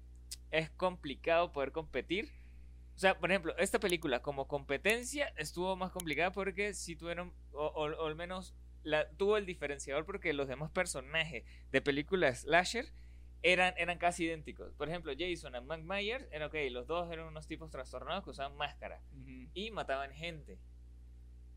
es 0.52 0.70
complicado 0.70 1.50
poder 1.50 1.72
competir. 1.72 2.30
O 2.94 2.98
sea, 3.00 3.18
por 3.18 3.32
ejemplo, 3.32 3.52
esta 3.58 3.80
película 3.80 4.22
como 4.22 4.46
competencia 4.46 5.32
estuvo 5.36 5.74
más 5.74 5.90
complicada 5.90 6.30
porque 6.30 6.72
sí 6.72 6.94
tuvieron, 6.94 7.32
o, 7.50 7.66
o- 7.66 8.04
o 8.04 8.06
al 8.06 8.14
menos 8.14 8.54
la, 8.84 9.10
tuvo 9.16 9.36
el 9.38 9.44
diferenciador 9.44 10.06
porque 10.06 10.32
los 10.34 10.46
demás 10.46 10.70
personajes 10.70 11.42
de 11.72 11.80
películas 11.82 12.42
slasher 12.42 12.86
eran, 13.42 13.74
eran 13.78 13.98
casi 13.98 14.24
idénticos. 14.24 14.72
Por 14.74 14.88
ejemplo, 14.88 15.12
Jason 15.18 15.54
y 15.56 15.60
Mike 15.60 15.82
Myers, 15.84 16.26
eran 16.30 16.48
ok, 16.48 16.54
los 16.70 16.86
dos 16.86 17.10
eran 17.10 17.26
unos 17.26 17.46
tipos 17.46 17.70
trastornados 17.70 18.24
que 18.24 18.30
usaban 18.30 18.56
máscara 18.56 19.00
Ujú. 19.12 19.48
y 19.54 19.70
mataban 19.70 20.12
gente. 20.12 20.58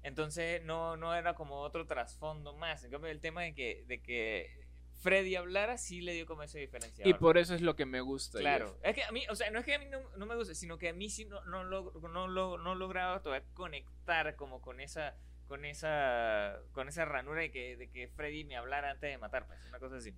Entonces 0.01 0.63
no, 0.63 0.97
no 0.97 1.13
era 1.15 1.33
como 1.33 1.59
otro 1.61 1.85
trasfondo 1.85 2.53
más. 2.53 2.83
En 2.83 2.91
cambio, 2.91 3.09
el 3.09 3.21
tema 3.21 3.43
de 3.43 3.53
que, 3.53 3.83
de 3.87 4.01
que 4.01 4.63
Freddy 5.01 5.35
hablara 5.35 5.77
sí 5.77 6.01
le 6.01 6.13
dio 6.13 6.25
como 6.25 6.43
ese 6.43 6.59
diferenciador. 6.59 7.09
Y 7.09 7.17
por 7.17 7.37
eso 7.37 7.55
es 7.55 7.61
lo 7.61 7.75
que 7.75 7.85
me 7.85 8.01
gusta. 8.01 8.39
Claro. 8.39 8.67
Jeff. 8.67 8.85
Es 8.85 8.95
que 8.95 9.03
a 9.03 9.11
mí, 9.11 9.23
o 9.29 9.35
sea, 9.35 9.49
no 9.51 9.59
es 9.59 9.65
que 9.65 9.75
a 9.75 9.79
mí 9.79 9.85
no, 9.85 9.99
no 10.17 10.25
me 10.25 10.35
guste, 10.35 10.55
sino 10.55 10.77
que 10.77 10.89
a 10.89 10.93
mí 10.93 11.09
sí 11.09 11.25
no, 11.25 11.43
no, 11.45 11.63
log- 11.63 12.01
no, 12.09 12.27
log- 12.27 12.61
no 12.61 12.75
lograba 12.75 13.21
todavía 13.21 13.47
conectar 13.53 14.35
como 14.35 14.61
con 14.61 14.79
esa 14.79 15.15
con 15.47 15.65
esa 15.65 16.57
con 16.71 16.87
esa 16.87 17.03
ranura 17.05 17.41
de 17.41 17.51
que, 17.51 17.75
de 17.75 17.89
que 17.89 18.07
Freddy 18.07 18.43
me 18.45 18.55
hablara 18.55 18.91
antes 18.91 19.09
de 19.11 19.17
matar, 19.17 19.45
pues, 19.45 19.59
una 19.67 19.79
cosa 19.79 19.97
así. 19.97 20.13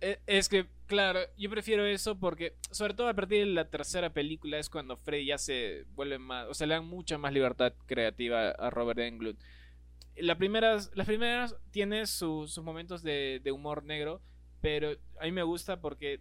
Eh, 0.00 0.18
Es 0.26 0.48
que, 0.48 0.66
claro, 0.86 1.20
yo 1.38 1.48
prefiero 1.50 1.84
eso 1.86 2.18
porque, 2.18 2.54
sobre 2.70 2.94
todo 2.94 3.08
a 3.08 3.14
partir 3.14 3.40
de 3.40 3.46
la 3.52 3.68
tercera 3.68 4.10
película, 4.12 4.58
es 4.58 4.68
cuando 4.68 4.96
Freddy 4.96 5.26
ya 5.26 5.38
se 5.38 5.84
vuelve 5.94 6.18
más, 6.18 6.46
o 6.48 6.54
sea, 6.54 6.66
le 6.66 6.74
dan 6.74 6.86
mucha 6.86 7.18
más 7.18 7.32
libertad 7.32 7.72
creativa 7.86 8.50
a 8.50 8.70
Robert 8.70 8.98
Englund. 8.98 9.38
La 10.16 10.36
primeras, 10.38 10.90
las 10.94 11.06
primeras 11.06 11.56
tiene 11.70 12.06
su- 12.06 12.46
sus 12.48 12.62
momentos 12.64 13.02
de, 13.02 13.40
de 13.42 13.52
humor 13.52 13.84
negro, 13.84 14.22
pero 14.60 14.92
a 15.20 15.24
mí 15.24 15.32
me 15.32 15.42
gusta 15.42 15.80
porque, 15.80 16.20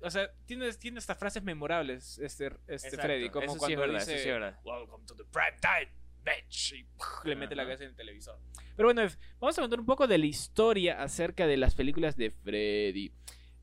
o 0.00 0.10
sea, 0.10 0.30
tiene, 0.46 0.72
tiene 0.74 0.98
estas 0.98 1.18
frases 1.18 1.42
memorables, 1.42 2.18
este, 2.18 2.46
este 2.66 2.88
Exacto, 2.88 3.02
Freddy, 3.02 3.30
como 3.30 3.44
eso 3.44 3.52
sí 3.54 3.58
cuando 3.58 3.74
es 3.74 3.88
verdad, 3.88 3.98
dice, 4.00 4.14
eso 4.14 4.22
sí 4.22 4.28
es 4.28 4.34
verdad. 4.34 4.60
Welcome 4.64 5.06
to 5.06 5.14
the 5.16 5.24
prime 5.24 5.56
time, 5.60 5.92
bitch, 6.24 6.74
y 6.74 6.84
¡puf! 6.84 7.24
le 7.24 7.36
mete 7.36 7.54
la 7.54 7.64
cabeza 7.64 7.84
en 7.84 7.90
el 7.90 7.96
televisor. 7.96 8.38
Pero 8.76 8.88
bueno, 8.88 9.02
vamos 9.40 9.58
a 9.58 9.60
contar 9.60 9.80
un 9.80 9.86
poco 9.86 10.06
de 10.06 10.18
la 10.18 10.26
historia 10.26 11.02
acerca 11.02 11.46
de 11.46 11.56
las 11.56 11.74
películas 11.74 12.16
de 12.16 12.30
Freddy. 12.30 13.12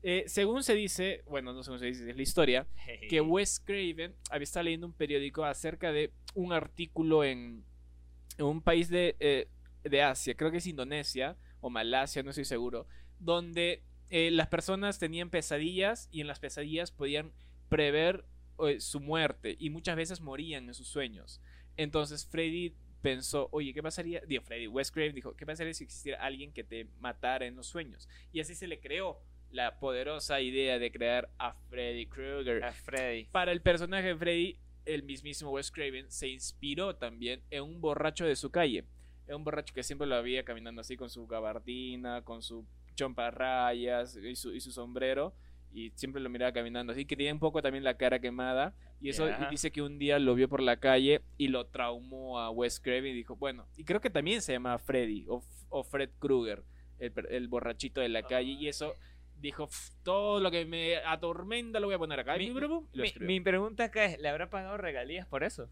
Eh, 0.02 0.24
según 0.26 0.62
se 0.62 0.74
dice, 0.74 1.22
bueno, 1.26 1.52
no 1.52 1.62
según 1.62 1.78
se 1.78 1.86
dice, 1.86 2.08
es 2.08 2.16
la 2.16 2.22
historia, 2.22 2.66
que 3.08 3.20
Wes 3.20 3.60
Craven 3.60 4.14
había 4.30 4.44
estado 4.44 4.64
leyendo 4.64 4.86
un 4.86 4.94
periódico 4.94 5.44
acerca 5.44 5.92
de 5.92 6.12
un 6.34 6.52
artículo 6.52 7.22
en, 7.22 7.64
en 8.38 8.44
un 8.46 8.62
país 8.62 8.88
de, 8.88 9.16
eh, 9.20 9.48
de 9.84 10.02
Asia, 10.02 10.34
creo 10.34 10.50
que 10.50 10.58
es 10.58 10.66
Indonesia 10.66 11.36
o 11.60 11.68
Malasia, 11.68 12.22
no 12.22 12.30
estoy 12.30 12.46
seguro, 12.46 12.86
donde 13.18 13.82
eh, 14.08 14.30
las 14.30 14.48
personas 14.48 14.98
tenían 14.98 15.30
pesadillas 15.30 16.08
y 16.10 16.20
en 16.20 16.26
las 16.26 16.40
pesadillas 16.40 16.90
podían 16.90 17.32
prever 17.68 18.24
eh, 18.66 18.80
su 18.80 19.00
muerte 19.00 19.56
y 19.58 19.70
muchas 19.70 19.96
veces 19.96 20.20
morían 20.20 20.66
en 20.66 20.74
sus 20.74 20.88
sueños. 20.88 21.40
Entonces 21.80 22.26
Freddy 22.26 22.74
pensó, 23.00 23.48
oye, 23.52 23.72
¿qué 23.72 23.82
pasaría? 23.82 24.20
Digo, 24.26 24.42
Freddy, 24.42 24.66
Wes 24.66 24.90
Craven 24.90 25.14
dijo, 25.14 25.34
¿qué 25.34 25.46
pasaría 25.46 25.72
si 25.72 25.84
existiera 25.84 26.22
alguien 26.22 26.52
que 26.52 26.62
te 26.62 26.86
matara 26.98 27.46
en 27.46 27.56
los 27.56 27.68
sueños? 27.68 28.06
Y 28.34 28.40
así 28.40 28.54
se 28.54 28.66
le 28.66 28.80
creó 28.80 29.18
la 29.50 29.80
poderosa 29.80 30.42
idea 30.42 30.78
de 30.78 30.92
crear 30.92 31.30
a 31.38 31.54
Freddy 31.70 32.04
Krueger. 32.04 32.62
a 32.64 32.72
Freddy. 32.72 33.24
Para 33.32 33.52
el 33.52 33.62
personaje 33.62 34.08
de 34.08 34.16
Freddy, 34.16 34.58
el 34.84 35.04
mismísimo 35.04 35.52
Wes 35.52 35.70
Craven 35.70 36.10
se 36.10 36.28
inspiró 36.28 36.96
también 36.96 37.42
en 37.48 37.62
un 37.62 37.80
borracho 37.80 38.26
de 38.26 38.36
su 38.36 38.50
calle. 38.50 38.84
En 39.26 39.36
un 39.36 39.44
borracho 39.44 39.72
que 39.72 39.82
siempre 39.82 40.06
lo 40.06 40.16
había 40.16 40.44
caminando 40.44 40.82
así 40.82 40.98
con 40.98 41.08
su 41.08 41.26
gabardina, 41.26 42.22
con 42.24 42.42
su 42.42 42.66
chompa 42.94 43.30
rayas 43.30 44.16
y 44.16 44.36
su, 44.36 44.52
y 44.52 44.60
su 44.60 44.70
sombrero. 44.70 45.34
Y 45.72 45.90
siempre 45.94 46.20
lo 46.20 46.28
miraba 46.28 46.52
caminando 46.52 46.92
así, 46.92 47.04
que 47.04 47.16
tenía 47.16 47.32
un 47.32 47.38
poco 47.38 47.62
también 47.62 47.84
la 47.84 47.94
cara 47.94 48.18
quemada. 48.18 48.74
Y 49.00 49.08
eso 49.10 49.26
dice 49.50 49.70
que 49.70 49.82
un 49.82 49.98
día 49.98 50.18
lo 50.18 50.34
vio 50.34 50.48
por 50.48 50.60
la 50.62 50.76
calle 50.78 51.22
y 51.38 51.48
lo 51.48 51.66
traumó 51.66 52.38
a 52.40 52.50
Wes 52.50 52.80
Craven 52.80 53.06
y 53.06 53.12
dijo, 53.14 53.36
bueno, 53.36 53.66
y 53.76 53.84
creo 53.84 54.00
que 54.00 54.10
también 54.10 54.42
se 54.42 54.52
llama 54.52 54.78
Freddy 54.78 55.24
o, 55.28 55.42
o 55.68 55.84
Fred 55.84 56.10
Krueger, 56.18 56.62
el, 56.98 57.12
el 57.30 57.48
borrachito 57.48 58.00
de 58.00 58.08
la 58.08 58.22
calle. 58.22 58.50
Y 58.52 58.68
eso 58.68 58.94
dijo, 59.40 59.68
"Pf, 59.68 59.92
todo 60.02 60.38
lo 60.40 60.50
que 60.50 60.66
me 60.66 60.96
atormenta 60.96 61.80
lo 61.80 61.86
voy 61.86 61.94
a 61.94 61.98
poner 61.98 62.20
acá. 62.20 62.36
Mi- 62.36 62.52
Y 62.92 62.98
lo 62.98 63.04
mi 63.26 63.40
pregunta 63.40 63.84
acá 63.84 64.04
es, 64.04 64.18
¿le 64.20 64.28
habrá 64.28 64.50
pagado 64.50 64.76
regalías 64.76 65.26
por 65.26 65.44
eso? 65.44 65.70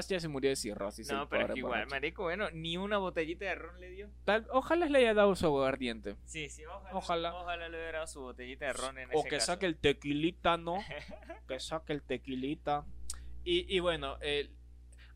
Ya 0.00 0.18
se 0.20 0.28
murió 0.28 0.50
de 0.50 0.56
cirrosis. 0.56 1.10
no, 1.10 1.28
pero 1.28 1.46
es 1.46 1.52
que 1.52 1.58
igual, 1.60 1.86
marico, 1.86 2.24
bueno, 2.24 2.50
ni 2.50 2.76
una 2.76 2.98
botellita 2.98 3.44
de 3.44 3.54
ron 3.54 3.80
le 3.80 3.90
dio. 3.90 4.10
Tal- 4.24 4.46
ojalá 4.50 4.86
le 4.86 4.98
haya 4.98 5.14
dado 5.14 5.34
su 5.36 5.46
aguardiente. 5.46 6.16
Sí, 6.24 6.48
sí, 6.50 6.64
ojalá. 6.64 6.90
Ojalá. 6.96 7.34
Ojalá 7.34 7.68
le 7.68 7.76
hubiera 7.78 7.92
dado 7.98 8.06
su 8.08 8.20
botellita 8.20 8.66
de 8.66 8.72
ron 8.72 8.98
en 8.98 9.08
O 9.14 9.20
ese 9.20 9.28
que 9.28 9.36
caso. 9.36 9.46
saque 9.46 9.66
el 9.66 9.76
tequilita, 9.76 10.56
¿no? 10.56 10.78
que 11.48 11.60
saque 11.60 11.92
el 11.92 12.02
tequilita. 12.02 12.84
Y, 13.44 13.72
y 13.74 13.78
bueno, 13.80 14.18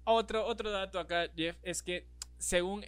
otro, 0.04 0.46
otro 0.46 0.70
dato 0.70 0.98
acá, 0.98 1.28
Jeff, 1.36 1.56
es 1.62 1.82
que 1.82 2.06
según, 2.38 2.84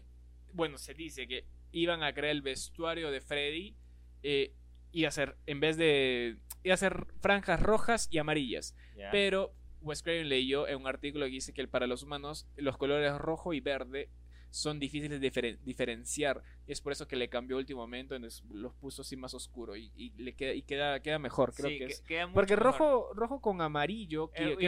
bueno, 0.52 0.78
se 0.78 0.94
dice 0.94 1.26
que 1.26 1.44
iban 1.72 2.02
a 2.02 2.12
crear 2.14 2.30
el 2.32 2.42
vestuario 2.42 3.10
de 3.10 3.20
Freddy 3.20 3.76
eh, 4.22 4.54
y 4.92 5.04
hacer, 5.04 5.36
en 5.46 5.60
vez 5.60 5.76
de, 5.76 6.36
a 6.68 6.72
hacer 6.74 7.06
franjas 7.20 7.60
rojas 7.62 8.08
y 8.10 8.18
amarillas. 8.18 8.74
Pero 9.12 9.54
Wes 9.82 10.02
Craven 10.02 10.28
leyó 10.28 10.66
en 10.68 10.76
un 10.80 10.86
artículo 10.86 11.26
que 11.26 11.32
dice 11.32 11.52
que 11.52 11.66
para 11.68 11.86
los 11.86 12.02
humanos 12.02 12.46
los 12.56 12.76
colores 12.76 13.16
rojo 13.18 13.52
y 13.54 13.60
verde 13.60 14.10
son 14.52 14.80
difíciles 14.80 15.20
de 15.20 15.30
diferen- 15.30 15.58
diferenciar. 15.62 16.42
Es 16.66 16.80
por 16.80 16.90
eso 16.90 17.06
que 17.06 17.14
le 17.14 17.28
cambió 17.28 17.54
a 17.56 17.60
último 17.60 17.82
momento, 17.82 18.16
entonces 18.16 18.42
los 18.50 18.74
puso 18.74 19.02
así 19.02 19.14
más 19.16 19.32
oscuro 19.32 19.76
y, 19.76 19.92
y 19.94 20.10
le 20.20 20.34
queda, 20.34 20.52
y 20.54 20.62
queda, 20.62 20.98
queda 21.00 21.20
mejor, 21.20 21.54
creo 21.54 21.68
Sí, 21.70 21.78
que 21.78 21.86
que- 21.86 21.92
es. 21.92 22.00
queda 22.00 22.26
mucho 22.26 22.34
Porque 22.34 22.56
mejor. 22.56 22.72
rojo, 22.72 23.14
rojo 23.14 23.40
con 23.40 23.60
amarillo, 23.60 24.32
que, 24.32 24.42
Eh, 24.54 24.56
que 24.58 24.66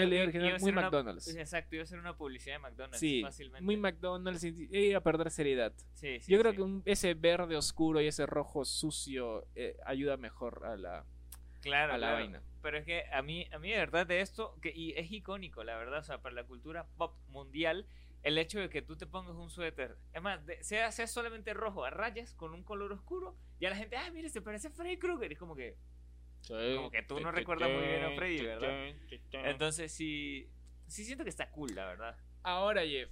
muy 0.61 0.71
una- 0.71 0.83
McDonald's. 0.83 1.35
Exacto, 1.35 1.75
iba 1.75 1.83
a 1.83 1.87
ser 1.87 1.99
una 1.99 2.17
publicidad 2.17 2.55
de 2.55 2.59
McDonald's. 2.61 3.01
Sí, 3.01 3.23
fácilmente. 3.23 3.65
muy 3.65 3.77
McDonald's 3.77 4.45
iba 4.45 4.99
a 4.99 5.03
perder 5.03 5.33
seriedad. 5.33 5.73
Sí, 5.95 6.19
Yo 6.29 6.39
creo 6.39 6.53
que 6.53 6.63
un- 6.63 6.83
ese 6.85 7.15
verde 7.15 7.57
oscuro 7.57 8.01
y 8.01 8.07
ese 8.07 8.25
rojo 8.25 8.65
sucio 8.65 9.49
eh, 9.57 9.77
ayuda 9.85 10.17
mejor 10.17 10.65
a 10.65 10.77
la, 10.77 11.05
claro, 11.63 11.95
a 11.95 11.99
la 11.99 12.09
claro. 12.09 12.23
vaina. 12.25 12.43
Pero 12.61 12.79
es 12.79 12.85
que 12.85 13.05
a 13.13 13.23
mí, 13.23 13.47
a 13.53 13.59
mí 13.59 13.71
de 13.71 13.79
verdad 13.79 14.07
de 14.07 14.21
esto, 14.21 14.55
que 14.61 14.71
y 14.75 14.93
es 14.93 15.11
icónico, 15.11 15.65
la 15.65 15.77
verdad, 15.77 16.01
o 16.01 16.05
sea, 16.05 16.19
para 16.21 16.35
la 16.35 16.45
cultura 16.45 16.87
pop 16.97 17.17
mundial, 17.29 17.87
el 18.23 18.39
hecho 18.39 18.61
de 18.61 18.69
que 18.69 18.83
tú 18.83 18.97
te 18.97 19.07
pongas 19.07 19.35
un 19.35 19.51
suéter, 19.51 19.97
es 20.13 20.23
más, 20.23 20.45
de- 20.47 20.63
sea, 20.63 20.93
sea 20.93 21.07
solamente 21.09 21.55
rojo 21.55 21.85
a 21.85 21.91
rayas 21.91 22.35
con 22.35 22.53
un 22.55 22.63
color 22.63 22.93
oscuro, 22.93 23.37
ya 23.61 23.71
la 23.71 23.77
gente, 23.77 23.97
ah, 23.97 24.11
mire, 24.13 24.29
se 24.29 24.43
parece 24.43 24.69
a 24.69 24.71
Freddy 24.71 24.97
Krueger, 24.99 25.33
es 25.33 25.39
como 25.39 25.57
que, 25.57 25.77
Como 26.47 26.91
que 26.91 27.03
tú 27.03 27.19
no 27.21 27.33
recuerdas 27.33 27.71
muy 27.71 27.83
bien 27.87 28.05
a 28.05 28.11
Freddy, 28.17 28.43
¿verdad? 28.43 28.95
entonces 29.33 29.93
sí, 29.93 30.49
sí 30.87 31.05
siento 31.05 31.25
que 31.25 31.31
está 31.31 31.51
cool, 31.51 31.75
la 31.75 31.87
verdad. 31.87 32.17
Ahora, 32.45 32.83
Jeff, 32.87 33.11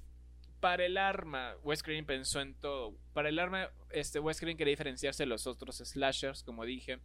Para 0.60 0.84
el 0.84 0.96
arma, 0.98 1.54
Wes 1.62 1.82
Craven 1.82 2.04
pensó 2.04 2.40
en 2.40 2.54
todo. 2.54 2.94
Para 3.14 3.30
el 3.30 3.38
arma, 3.38 3.70
este, 3.90 4.18
Wes 4.20 4.38
Craven 4.38 4.56
quería 4.58 4.72
diferenciarse 4.72 5.22
de 5.22 5.26
los 5.28 5.46
otros 5.46 5.78
slashers, 5.78 6.42
como 6.42 6.64
dije. 6.66 6.98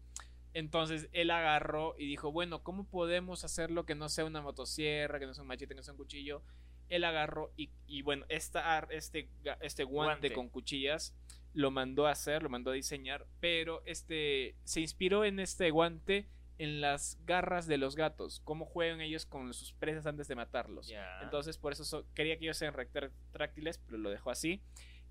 Entonces 0.56 1.10
él 1.12 1.32
agarró 1.32 1.96
y 2.00 2.08
dijo, 2.08 2.32
bueno, 2.32 2.64
¿cómo 2.64 2.86
podemos 2.88 3.44
hacerlo 3.44 3.86
que 3.86 3.94
no 3.94 4.08
sea 4.08 4.24
una 4.24 4.42
motosierra, 4.42 5.20
que 5.20 5.26
no 5.26 5.34
sea 5.34 5.42
un 5.42 5.50
machete, 5.50 5.74
que 5.74 5.76
no 5.76 5.84
sea 5.84 5.92
un 5.94 5.98
cuchillo? 5.98 6.42
Él 6.88 7.04
agarró 7.04 7.52
y, 7.58 7.72
y 7.88 8.04
bueno, 8.04 8.26
esta, 8.30 8.80
este, 8.90 9.28
este 9.60 9.84
guante, 9.84 10.30
Guante. 10.30 10.34
con 10.34 10.48
cuchillas 10.48 11.14
lo 11.54 11.72
mandó 11.72 12.08
a 12.08 12.12
hacer, 12.12 12.42
lo 12.42 12.48
mandó 12.50 12.72
a 12.72 12.74
diseñar, 12.74 13.28
pero 13.42 13.82
este 13.86 14.56
se 14.64 14.80
inspiró 14.80 15.26
en 15.26 15.40
este 15.42 15.72
guante 15.72 16.30
en 16.58 16.80
las 16.80 17.18
garras 17.26 17.68
de 17.68 17.78
los 17.78 17.98
gatos, 17.98 18.40
cómo 18.46 18.64
juegan 18.66 19.02
ellos 19.02 19.26
con 19.26 19.54
sus 19.54 19.74
presas 19.74 20.06
antes 20.06 20.30
de 20.30 20.36
matarlos. 20.36 20.88
Entonces, 21.22 21.58
por 21.58 21.74
eso 21.74 21.84
so- 21.84 22.06
quería 22.14 22.38
que 22.38 22.46
ellos 22.46 22.56
sean 22.58 22.74
retráctiles, 22.74 23.78
pero 23.80 23.98
lo 23.98 24.10
dejó 24.10 24.32
así. 24.32 24.62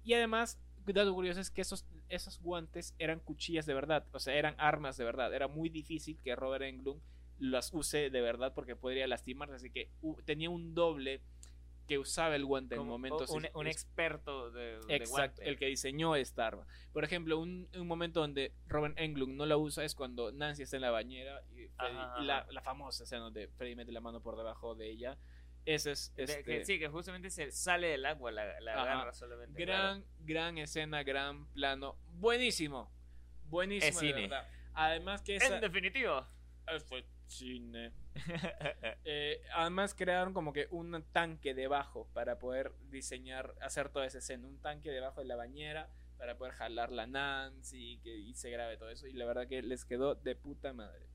Y 0.05 0.15
además, 0.15 0.59
dato 0.93 1.15
curioso 1.15 1.41
es 1.41 1.51
que 1.51 1.63
esos, 1.63 1.85
esos 2.09 2.41
guantes 2.41 2.95
eran 2.99 3.21
cuchillas 3.21 3.67
de 3.67 3.75
verdad, 3.75 4.07
o 4.13 4.19
sea, 4.19 4.35
eran 4.35 4.55
armas 4.59 4.97
de 4.97 5.05
verdad. 5.05 5.33
Era 5.35 5.49
muy 5.49 5.69
difícil 5.69 6.19
que 6.23 6.37
Robert 6.37 6.65
Englund 6.65 7.01
las 7.39 7.73
use 7.73 8.11
de 8.11 8.21
verdad 8.21 8.53
porque 8.55 8.77
podría 8.77 9.07
lastimarse. 9.07 9.55
Así 9.57 9.71
que 9.71 9.91
uh, 10.03 10.21
tenía 10.23 10.51
un 10.51 10.75
doble 10.75 11.21
que 11.89 11.99
usaba 11.99 12.35
el 12.35 12.47
guante 12.47 12.77
en 12.77 12.87
momentos. 12.87 13.29
un, 13.29 13.47
un 13.55 13.67
experto 13.67 14.51
de, 14.51 14.79
de 14.87 14.97
Exacto, 14.97 15.11
guante. 15.37 15.49
el 15.51 15.59
que 15.59 15.67
diseñó 15.67 16.17
esta 16.17 16.47
arma. 16.47 16.67
Por 16.95 17.05
ejemplo, 17.05 17.39
un, 17.39 17.69
un 17.75 17.87
momento 17.87 18.21
donde 18.21 18.55
Robert 18.67 18.99
Englund 18.99 19.35
no 19.37 19.45
la 19.45 19.59
usa 19.59 19.85
es 19.85 19.95
cuando 19.95 20.33
Nancy 20.33 20.63
está 20.63 20.77
en 20.77 20.83
la 20.83 20.91
bañera 20.91 21.43
y, 21.51 21.67
Freddy- 21.69 21.75
Ajá, 21.77 22.23
la, 22.23 22.47
la 22.51 22.63
famosa 22.63 23.05
escena 23.05 23.23
donde 23.25 23.49
Freddy 23.49 23.75
mete 23.77 23.93
la 23.93 24.01
mano 24.01 24.23
por 24.23 24.37
debajo 24.37 24.75
de 24.75 24.91
ella. 24.91 25.19
Ese 25.67 25.93
es 25.93 26.15
De- 26.15 26.25
este, 26.25 26.43
que 26.45 26.65
sí, 26.65 26.79
que 26.79 26.89
justamente 26.89 27.31
se 27.31 27.51
sale 27.51 27.89
del 27.89 28.05
agua, 28.07 28.31
la, 28.31 28.61
la 28.61 28.83
agarra 28.83 29.13
solamente. 29.13 29.59
gran, 29.65 30.05
gran 30.21 30.59
escena, 30.59 31.03
gran 31.03 31.47
plano. 31.53 31.97
Buenísimo. 32.15 32.91
Buenísimo. 33.49 33.89
Es 33.89 34.01
de 34.01 34.07
cine. 34.09 34.21
verdad. 34.23 34.49
Además 34.75 35.23
que 35.23 35.37
esa... 35.37 35.55
En 35.55 35.61
definitivo. 35.61 36.27
Eh, 36.67 36.81
fue 36.81 37.05
cine. 37.27 37.93
Eh, 39.07 39.43
además 39.55 39.95
crearon 39.95 40.33
como 40.33 40.53
que 40.53 40.69
un 40.71 41.05
tanque 41.13 41.53
debajo 41.55 42.09
para 42.15 42.39
poder 42.39 42.73
diseñar, 42.91 43.55
hacer 43.61 43.89
toda 43.89 44.07
esa 44.07 44.19
escena. 44.19 44.47
Un 44.47 44.61
tanque 44.61 44.91
debajo 44.91 45.21
de 45.21 45.27
la 45.27 45.37
bañera 45.37 45.91
para 46.17 46.37
poder 46.39 46.55
jalar 46.55 46.91
la 46.93 47.07
Nancy 47.07 47.99
que, 48.03 48.17
y 48.17 48.35
se 48.35 48.51
grabe 48.51 48.77
todo 48.77 48.89
eso. 48.91 49.07
Y 49.07 49.13
la 49.15 49.27
verdad 49.27 49.47
que 49.49 49.63
les 49.63 49.85
quedó 49.85 50.15
de 50.15 50.37
puta 50.37 50.73
madre. 50.73 51.07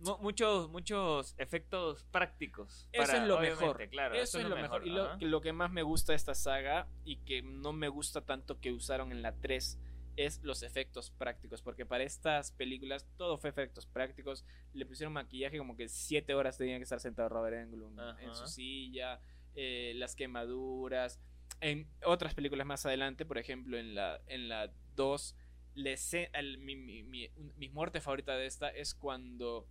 Mu- 0.00 0.18
muchos, 0.18 0.68
muchos 0.70 1.34
efectos 1.38 2.04
prácticos. 2.12 2.88
Eso 2.92 3.06
para- 3.06 3.22
es 3.22 3.28
lo 3.28 3.40
mejor. 3.40 3.88
Claro, 3.88 4.14
eso, 4.14 4.38
es 4.38 4.44
lo 4.44 4.56
mejor. 4.56 4.86
Y 4.86 4.90
lo, 4.90 5.18
que- 5.18 5.24
lo 5.26 5.40
que 5.40 5.52
más 5.52 5.70
me 5.70 5.82
gusta 5.82 6.12
de 6.12 6.16
esta 6.16 6.34
saga 6.34 6.86
y 7.04 7.16
que 7.18 7.42
no 7.42 7.72
me 7.72 7.88
gusta 7.88 8.20
tanto 8.20 8.60
que 8.60 8.72
usaron 8.72 9.10
en 9.12 9.22
la 9.22 9.32
3 9.34 9.78
es 10.16 10.42
los 10.42 10.62
efectos 10.62 11.10
prácticos. 11.10 11.62
Porque 11.62 11.84
para 11.86 12.04
estas 12.04 12.52
películas 12.52 13.06
todo 13.16 13.36
fue 13.38 13.50
efectos 13.50 13.86
prácticos. 13.86 14.44
Le 14.72 14.86
pusieron 14.86 15.12
maquillaje 15.12 15.58
como 15.58 15.76
que 15.76 15.88
7 15.88 16.34
horas 16.34 16.56
tenía 16.58 16.76
que 16.78 16.82
estar 16.84 17.00
sentado 17.00 17.28
Robert 17.28 17.56
Englund 17.56 17.98
en 18.20 18.34
su 18.34 18.46
silla. 18.46 19.20
eh, 19.58 19.94
las 19.96 20.14
quemaduras. 20.14 21.18
En 21.62 21.88
otras 22.04 22.34
películas 22.34 22.66
más 22.66 22.84
adelante, 22.84 23.24
por 23.24 23.38
ejemplo 23.38 23.78
en 23.78 23.94
la, 23.94 24.20
en 24.26 24.50
la 24.50 24.70
2, 24.94 25.34
la 25.74 25.90
escena- 25.92 26.28
el- 26.38 26.58
mi, 26.58 26.76
mi- 26.76 27.02
mi- 27.02 27.30
mi 27.56 27.68
muerte 27.70 28.02
favorita 28.02 28.36
de 28.36 28.44
esta 28.44 28.68
es 28.68 28.94
cuando 28.94 29.66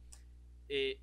eh, 0.70 1.00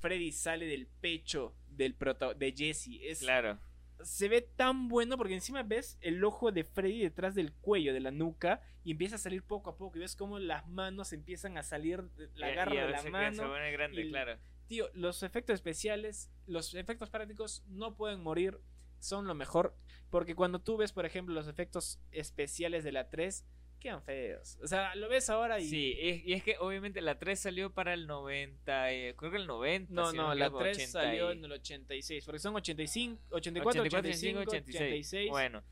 Freddy 0.00 0.32
sale 0.32 0.66
del 0.66 0.86
pecho 0.86 1.54
del 1.68 1.94
prota- 1.94 2.34
de 2.34 2.52
Jesse. 2.56 3.00
Es, 3.02 3.20
Claro. 3.20 3.58
Se 4.02 4.28
ve 4.28 4.42
tan 4.42 4.88
bueno 4.88 5.16
porque 5.16 5.34
encima 5.34 5.62
ves 5.62 5.98
el 6.00 6.22
ojo 6.24 6.52
de 6.52 6.64
Freddy 6.64 7.00
detrás 7.00 7.34
del 7.34 7.52
cuello, 7.52 7.94
de 7.94 8.00
la 8.00 8.10
nuca, 8.10 8.60
y 8.82 8.90
empieza 8.90 9.16
a 9.16 9.18
salir 9.18 9.42
poco 9.42 9.70
a 9.70 9.76
poco. 9.76 9.96
Y 9.96 10.00
ves 10.00 10.14
cómo 10.16 10.38
las 10.38 10.66
manos 10.68 11.12
empiezan 11.12 11.56
a 11.56 11.62
salir, 11.62 12.02
de- 12.10 12.28
la 12.34 12.50
Y- 12.50 12.54
garra 12.54 12.74
y 12.74 12.78
de 12.78 12.88
la 12.88 13.02
mano. 13.04 13.36
Se 13.42 13.48
pone 13.48 13.72
grande, 13.72 14.02
y- 14.02 14.10
claro. 14.10 14.38
Tío, 14.66 14.88
los 14.94 15.22
efectos 15.22 15.54
especiales, 15.54 16.30
los 16.46 16.74
efectos 16.74 17.08
prácticos 17.10 17.62
no 17.68 17.96
pueden 17.96 18.20
morir, 18.22 18.58
son 18.98 19.26
lo 19.26 19.34
mejor. 19.34 19.76
Porque 20.10 20.34
cuando 20.34 20.58
tú 20.60 20.76
ves, 20.76 20.92
por 20.92 21.06
ejemplo, 21.06 21.34
los 21.34 21.48
efectos 21.48 22.00
especiales 22.10 22.82
de 22.84 22.92
la 22.92 23.10
3, 23.10 23.44
quedan 23.84 24.02
feos. 24.02 24.58
O 24.62 24.66
sea, 24.66 24.94
lo 24.96 25.08
ves 25.08 25.28
ahora 25.30 25.60
y. 25.60 25.68
Sí, 25.68 25.96
y, 26.00 26.30
y 26.30 26.32
es 26.32 26.42
que 26.42 26.56
obviamente 26.58 27.00
la 27.00 27.18
3 27.18 27.38
salió 27.38 27.70
para 27.72 27.94
el 27.94 28.06
90, 28.06 28.92
eh, 28.92 29.14
creo 29.16 29.30
que 29.30 29.36
el 29.36 29.46
90. 29.46 29.92
No, 29.92 30.10
si 30.10 30.16
no, 30.16 30.34
la 30.34 30.46
equivoco, 30.46 30.64
3 30.64 30.76
80 30.78 30.92
salió 30.92 31.28
y- 31.32 31.36
en 31.38 31.44
el 31.44 31.52
86. 31.52 32.24
Porque 32.24 32.38
son 32.38 32.56
85, 32.56 33.20
84, 33.30 33.82
85, 33.82 34.40
86. 34.40 35.30
Bueno, 35.30 35.62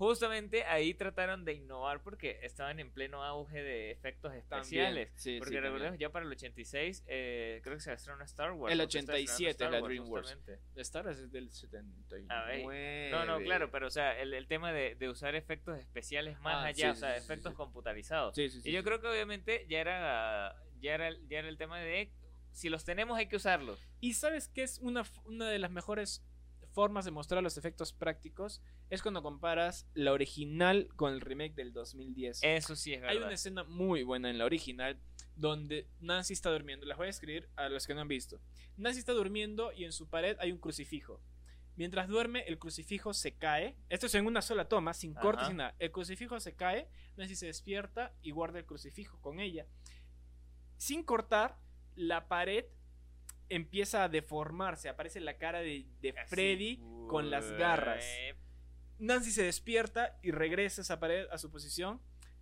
justamente 0.00 0.64
ahí 0.64 0.94
trataron 0.94 1.44
de 1.44 1.52
innovar 1.52 2.02
porque 2.02 2.40
estaban 2.42 2.80
en 2.80 2.90
pleno 2.90 3.22
auge 3.22 3.62
de 3.62 3.90
efectos 3.90 4.32
También, 4.48 4.86
especiales. 4.86 5.12
sí, 5.14 5.36
porque 5.38 5.50
sí, 5.54 5.60
recordemos, 5.60 5.82
también. 5.90 6.00
ya 6.00 6.10
para 6.10 6.24
el 6.24 6.32
86, 6.32 7.04
eh, 7.06 7.60
creo 7.62 7.76
que 7.76 7.82
se 7.82 7.92
estrenó 7.92 8.24
Star 8.24 8.52
Wars. 8.52 8.72
El 8.72 8.78
¿no? 8.78 8.90
Se 8.90 8.98
está 8.98 9.16
estrenando 9.18 9.32
87 9.34 9.50
Star 9.50 9.66
es 9.68 9.72
la 9.72 9.80
Wars, 9.80 9.88
DreamWorks. 9.88 10.38
Star 10.76 11.06
Wars 11.06 11.18
es 11.18 11.30
del 11.30 11.50
79. 11.52 13.08
No, 13.10 13.24
no, 13.26 13.38
claro, 13.40 13.70
pero 13.70 13.86
o 13.86 13.90
sea, 13.90 14.18
el, 14.20 14.32
el 14.34 14.46
tema 14.46 14.72
de, 14.72 14.94
de 14.94 15.08
usar 15.08 15.34
efectos 15.34 15.78
especiales 15.78 16.40
más 16.40 16.54
Ah, 16.64 16.66
allá, 16.68 16.86
sí, 16.94 16.96
o 16.96 17.00
sea, 17.00 17.16
efectos 17.16 17.52
sí. 17.52 17.56
computarizados. 17.56 18.34
Sí, 18.34 18.48
sí, 18.48 18.60
sí, 18.62 18.68
y 18.70 18.72
yo 18.72 18.80
sí. 18.80 18.84
creo 18.84 19.00
que 19.00 19.08
obviamente 19.08 19.66
ya 19.68 19.80
era, 19.80 20.56
ya 20.80 20.94
era, 20.94 21.10
ya 21.28 21.38
era 21.40 21.48
el 21.48 21.58
tema 21.58 21.78
de 21.78 22.10
si 22.52 22.68
los 22.68 22.84
tenemos 22.84 23.16
hay 23.18 23.26
que 23.28 23.36
usarlos. 23.36 23.80
Y 24.00 24.14
sabes 24.14 24.48
que 24.48 24.62
es 24.62 24.78
una, 24.78 25.02
f- 25.02 25.20
una 25.26 25.48
de 25.48 25.58
las 25.58 25.70
mejores 25.70 26.24
formas 26.80 27.04
de 27.04 27.10
mostrar 27.10 27.42
los 27.42 27.58
efectos 27.58 27.92
prácticos 27.92 28.62
es 28.88 29.02
cuando 29.02 29.22
comparas 29.22 29.86
la 29.92 30.12
original 30.12 30.88
con 30.96 31.12
el 31.12 31.20
remake 31.20 31.54
del 31.54 31.74
2010. 31.74 32.40
Eso 32.42 32.74
sí 32.74 32.94
es 32.94 33.02
verdad. 33.02 33.18
Hay 33.18 33.22
una 33.22 33.34
escena 33.34 33.64
muy 33.64 34.02
buena 34.02 34.30
en 34.30 34.38
la 34.38 34.46
original 34.46 34.98
donde 35.36 35.90
Nancy 36.00 36.32
está 36.32 36.50
durmiendo. 36.50 36.86
Las 36.86 36.96
voy 36.96 37.08
a 37.08 37.10
escribir 37.10 37.50
a 37.56 37.68
los 37.68 37.86
que 37.86 37.94
no 37.94 38.00
han 38.00 38.08
visto. 38.08 38.40
Nancy 38.78 38.98
está 38.98 39.12
durmiendo 39.12 39.72
y 39.74 39.84
en 39.84 39.92
su 39.92 40.08
pared 40.08 40.38
hay 40.40 40.52
un 40.52 40.58
crucifijo. 40.58 41.20
Mientras 41.76 42.08
duerme, 42.08 42.44
el 42.46 42.58
crucifijo 42.58 43.12
se 43.12 43.36
cae. 43.36 43.76
Esto 43.90 44.06
es 44.06 44.14
en 44.14 44.24
una 44.24 44.40
sola 44.40 44.66
toma, 44.66 44.94
sin 44.94 45.12
corte, 45.12 45.40
Ajá. 45.42 45.48
sin 45.48 45.58
nada. 45.58 45.76
El 45.78 45.92
crucifijo 45.92 46.40
se 46.40 46.56
cae, 46.56 46.88
Nancy 47.18 47.36
se 47.36 47.44
despierta 47.44 48.14
y 48.22 48.30
guarda 48.30 48.58
el 48.58 48.64
crucifijo 48.64 49.20
con 49.20 49.38
ella. 49.38 49.66
Sin 50.78 51.02
cortar, 51.02 51.58
la 51.94 52.26
pared 52.26 52.64
empieza 53.50 54.04
a 54.04 54.08
deformarse. 54.08 54.88
Aparece 54.88 55.20
la 55.20 55.36
cara 55.36 55.60
de, 55.60 55.86
de 56.00 56.10
Así, 56.10 56.30
Freddy 56.30 56.80
con 57.08 57.30
las 57.30 57.52
garras. 57.52 58.04
Nancy 58.98 59.30
se 59.30 59.42
despierta 59.42 60.18
y 60.22 60.30
regresa 60.30 60.80
esa 60.80 61.00
pared 61.00 61.26
a 61.30 61.38
su 61.38 61.50
posición. 61.50 62.00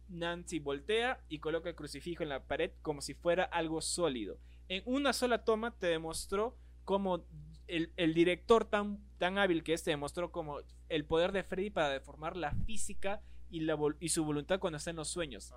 Nancy 0.09 0.59
voltea 0.59 1.21
y 1.29 1.41
coloca 1.41 1.69
el 1.69 1.75
crucifijo 1.75 2.23
en 2.23 2.29
la 2.29 2.45
pared 2.45 2.71
como 2.83 3.01
si 3.01 3.15
fuera 3.15 3.45
algo 3.45 3.81
sólido. 3.81 4.39
En 4.69 4.83
una 4.87 5.13
sola 5.13 5.45
toma 5.45 5.77
te 5.77 5.87
demostró 5.87 6.57
cómo 6.85 7.25
el, 7.67 7.93
el 7.97 8.15
director 8.15 8.65
tan, 8.65 8.99
tan 9.19 9.39
hábil 9.39 9.63
que 9.63 9.75
es 9.75 9.85
te 9.85 9.91
demostró 9.91 10.31
como 10.31 10.61
el 10.89 11.05
poder 11.05 11.33
de 11.33 11.43
Freddy 11.43 11.71
para 11.71 11.91
deformar 11.91 12.37
la 12.37 12.53
física 12.53 13.21
y, 13.51 13.61
la, 13.61 13.79
y 14.01 14.09
su 14.11 14.25
voluntad 14.25 14.59
cuando 14.59 14.79
está 14.79 14.91
en 14.91 14.97
los 14.97 15.09
sueños. 15.09 15.53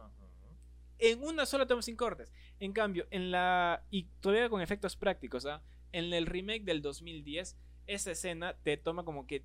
En 1.02 1.22
una 1.24 1.46
sola 1.46 1.66
toma 1.68 1.82
sin 1.82 1.96
cortes. 1.96 2.32
En 2.60 2.72
cambio, 2.74 3.08
en 3.12 3.32
la. 3.32 3.84
Y 3.90 4.04
todavía 4.22 4.50
con 4.50 4.62
efectos 4.62 4.96
prácticos, 4.96 5.46
¿ah? 5.46 5.62
En 5.92 6.14
el 6.14 6.26
remake 6.28 6.64
del 6.64 6.82
2010, 6.82 7.58
esa 7.88 8.12
escena 8.12 8.56
te 8.64 8.78
toma 8.78 9.04
como 9.04 9.26
que 9.28 9.44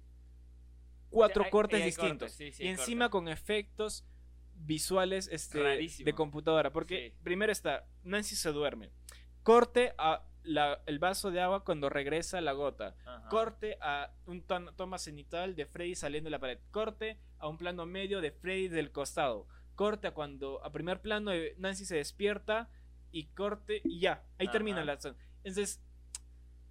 cuatro 1.11 1.45
Hay- 1.45 1.51
cortes 1.51 1.81
hay 1.81 1.87
distintos. 1.87 2.31
cortes, 2.33 2.35
sí, 2.35 2.53
sí, 2.53 2.65
y 2.65 2.69
encima 2.69 3.07
cortes. 3.11 3.13
con 3.13 3.29
efectos 3.33 4.05
visuales 4.55 5.29
este, 5.33 5.59
de 5.59 6.13
computadora. 6.15 6.73
Porque 6.73 7.11
Sí. 7.11 7.19
primero 7.23 7.53
está, 7.53 7.87
Nancy 8.05 8.37
se 8.37 8.53
duerme. 8.53 8.91
Corte 9.43 9.95
a 9.99 10.25
la- 10.43 10.83
el 10.87 10.99
vaso 10.99 11.31
de 11.31 11.41
agua 11.41 11.65
cuando 11.65 11.89
regresa 11.89 12.41
la 12.41 12.53
gota. 12.53 12.97
Ajá. 13.05 13.29
Corte 13.29 13.77
a 13.81 14.13
un 14.27 14.43
toma 14.43 14.99
cenital 14.99 15.57
de 15.57 15.67
Freddy 15.67 15.95
saliendo 15.95 16.29
de 16.29 16.33
la 16.33 16.39
pared. 16.39 16.59
Corte 16.71 17.19
a 17.39 17.49
un 17.49 17.59
plano 17.59 17.85
medio 17.87 18.21
de 18.21 18.31
Freddy 18.31 18.69
del 18.69 18.93
costado. 18.93 19.49
Corte 19.77 20.09
a 20.09 20.15
cuando 20.15 20.65
a 20.65 20.73
primer 20.73 21.01
plano 21.01 21.33
eh, 21.33 21.55
Nancy 21.59 21.85
se 21.85 21.97
despierta 21.97 22.69
y 23.13 23.27
corte 23.27 23.81
y 23.85 24.01
ya. 24.01 24.25
Ahí 24.39 24.47
Ajá. 24.47 24.53
termina 24.53 24.85
la 24.85 24.93
acción. 24.93 25.17
Entonces, 25.45 25.81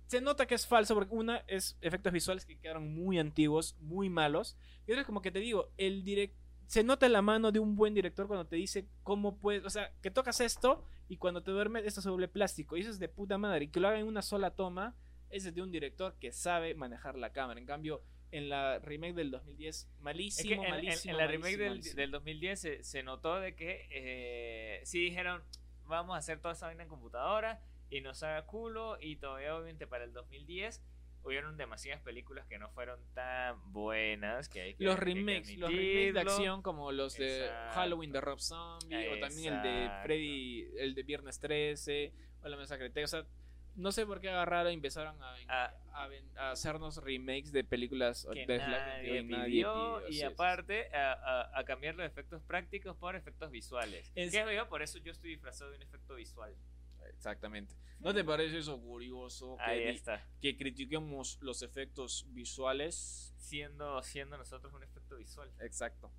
se 0.08 0.22
nota 0.22 0.46
que 0.46 0.56
es 0.56 0.68
falso 0.68 0.94
porque 0.94 1.16
una 1.16 1.38
es 1.48 1.78
efectos 1.82 2.12
visuales 2.12 2.46
que 2.46 2.60
quedaron 2.60 2.94
muy 2.94 3.18
antiguos, 3.18 3.76
muy 3.80 4.10
malos. 4.10 4.58
Y 4.86 4.92
otra 4.92 5.02
es 5.02 5.08
como 5.08 5.22
que 5.22 5.32
te 5.32 5.40
digo, 5.40 5.72
el 5.78 6.04
direct 6.04 6.36
se 6.68 6.84
nota 6.84 7.08
la 7.10 7.22
mano 7.22 7.52
de 7.52 7.60
un 7.60 7.76
buen 7.76 7.94
director 7.94 8.28
cuando 8.28 8.48
te 8.48 8.56
dice 8.56 8.88
cómo 9.04 9.38
puedes, 9.38 9.64
o 9.66 9.70
sea, 9.70 9.94
que 10.02 10.10
tocas 10.10 10.40
esto 10.42 10.84
y 11.08 11.18
cuando 11.18 11.44
te 11.44 11.52
duermes 11.52 11.86
esto 11.86 12.02
se 12.02 12.10
vuelve 12.10 12.28
plástico. 12.28 12.76
Y 12.76 12.82
eso 12.82 12.90
es 12.90 13.00
de 13.00 13.08
puta 13.08 13.38
madre. 13.38 13.66
Y 13.66 13.68
que 13.70 13.80
lo 13.80 13.88
haga 13.88 14.00
en 14.00 14.08
una 14.08 14.22
sola 14.22 14.52
toma, 14.52 14.96
ese 15.30 15.50
es 15.50 15.56
de 15.56 15.62
un 15.62 15.72
director 15.72 16.16
que 16.20 16.32
sabe 16.32 16.74
manejar 16.76 17.18
la 17.18 17.32
cámara. 17.32 17.60
En 17.60 17.66
cambio, 17.66 18.04
en 18.32 18.50
la 18.50 18.80
remake 18.80 19.14
del 19.14 19.32
2010, 19.32 19.76
Es 19.76 19.86
que 19.98 20.04
malísimo, 20.04 20.54
en, 20.54 20.64
en- 20.64 20.70
malísimo. 20.72 21.12
en 21.14 21.18
la 21.18 21.28
remake 21.28 21.58
malísimo, 21.58 21.96
del, 21.96 21.96
del 21.96 22.12
2010 22.12 22.60
se, 22.60 22.84
se 22.84 23.04
notó 23.04 23.40
de 23.40 23.56
que 23.56 23.88
eh, 23.92 24.82
sí 24.84 25.00
dijeron 25.00 25.42
vamos 25.86 26.16
a 26.16 26.18
hacer 26.20 26.40
toda 26.40 26.54
esa 26.54 26.66
vaina 26.68 26.84
en 26.84 26.90
computadora 26.90 27.62
y 27.90 28.02
nos 28.02 28.24
haga 28.24 28.46
culo 28.46 28.98
y 29.00 29.18
todavía 29.18 29.56
obviamente 29.56 29.86
para 29.88 30.04
el 30.04 30.14
2010 30.14 30.82
hubieron 31.24 31.58
demasiadas 31.58 32.02
películas 32.04 32.46
que 32.48 32.58
no 32.60 32.70
fueron 32.70 33.00
tan 33.16 33.72
buenas. 33.74 34.48
Que 34.50 34.62
hay 34.62 34.74
que, 34.76 34.84
los 34.84 34.96
que 34.96 35.02
remakes, 35.06 35.58
los 35.58 35.70
remakes 35.72 36.14
de 36.14 36.20
acción 36.20 36.62
como 36.62 36.92
los 36.92 37.18
de. 37.18 37.50
Halloween 37.74 38.12
de 38.12 38.22
Rob 38.22 38.40
Zombie 38.40 39.10
o 39.10 39.20
también 39.20 39.54
el 39.56 39.62
de. 39.64 39.90
Freddy, 40.04 40.68
el 40.78 40.94
de 40.94 41.04
Viernes 41.04 41.40
13 41.40 42.14
o 42.44 42.48
la 42.48 42.58
masacre 42.58 42.86
de 42.86 42.90
Texas. 42.92 43.26
No 43.76 43.92
sé 43.92 44.06
por 44.06 44.22
qué 44.22 44.30
agarraron 44.30 44.72
y 44.72 44.76
empezaron 44.76 45.22
a, 45.22 45.36
Ah. 45.50 45.74
a 45.94 46.08
ven- 46.08 46.30
a 46.38 46.52
hacernos 46.52 46.98
remakes 47.04 47.52
de 47.52 47.64
películas 47.64 48.26
que 48.34 48.46
de 48.46 48.58
nadie 48.58 49.02
que 49.12 49.24
nadie 49.24 49.46
pidió, 49.52 50.02
pidió, 50.08 50.10
y 50.10 50.22
aparte 50.24 50.96
a, 50.96 51.14
a- 51.14 51.60
a 51.60 51.64
cambiar 51.66 51.96
los 51.96 52.06
efectos 52.06 52.42
prácticos 52.44 52.96
por 52.96 53.16
efectos 53.16 53.52
visuales. 53.52 54.12
Es- 54.16 54.32
¿Qué 54.32 54.44
veo? 54.46 54.68
Por 54.70 54.82
eso 54.82 54.98
yo 55.00 55.12
estoy 55.12 55.32
disfrazado 55.32 55.72
de 55.72 55.78
un 55.78 55.84
efecto 55.84 56.16
visual. 56.16 56.56
Exactamente. 57.10 57.76
¿No 58.00 58.14
te 58.14 58.24
parece 58.24 58.58
eso 58.60 58.80
curioso? 58.82 59.58
Ahí 59.60 59.80
que, 59.80 59.90
está. 59.92 60.28
que 60.42 60.58
critiquemos 60.58 61.38
los 61.42 61.62
efectos 61.62 62.26
visuales. 62.30 63.34
Siendo, 63.38 64.02
siendo 64.02 64.38
nosotros 64.38 64.74
un 64.74 64.84
efecto 64.84 65.18
visual. 65.18 65.52
Exacto. 65.60 66.12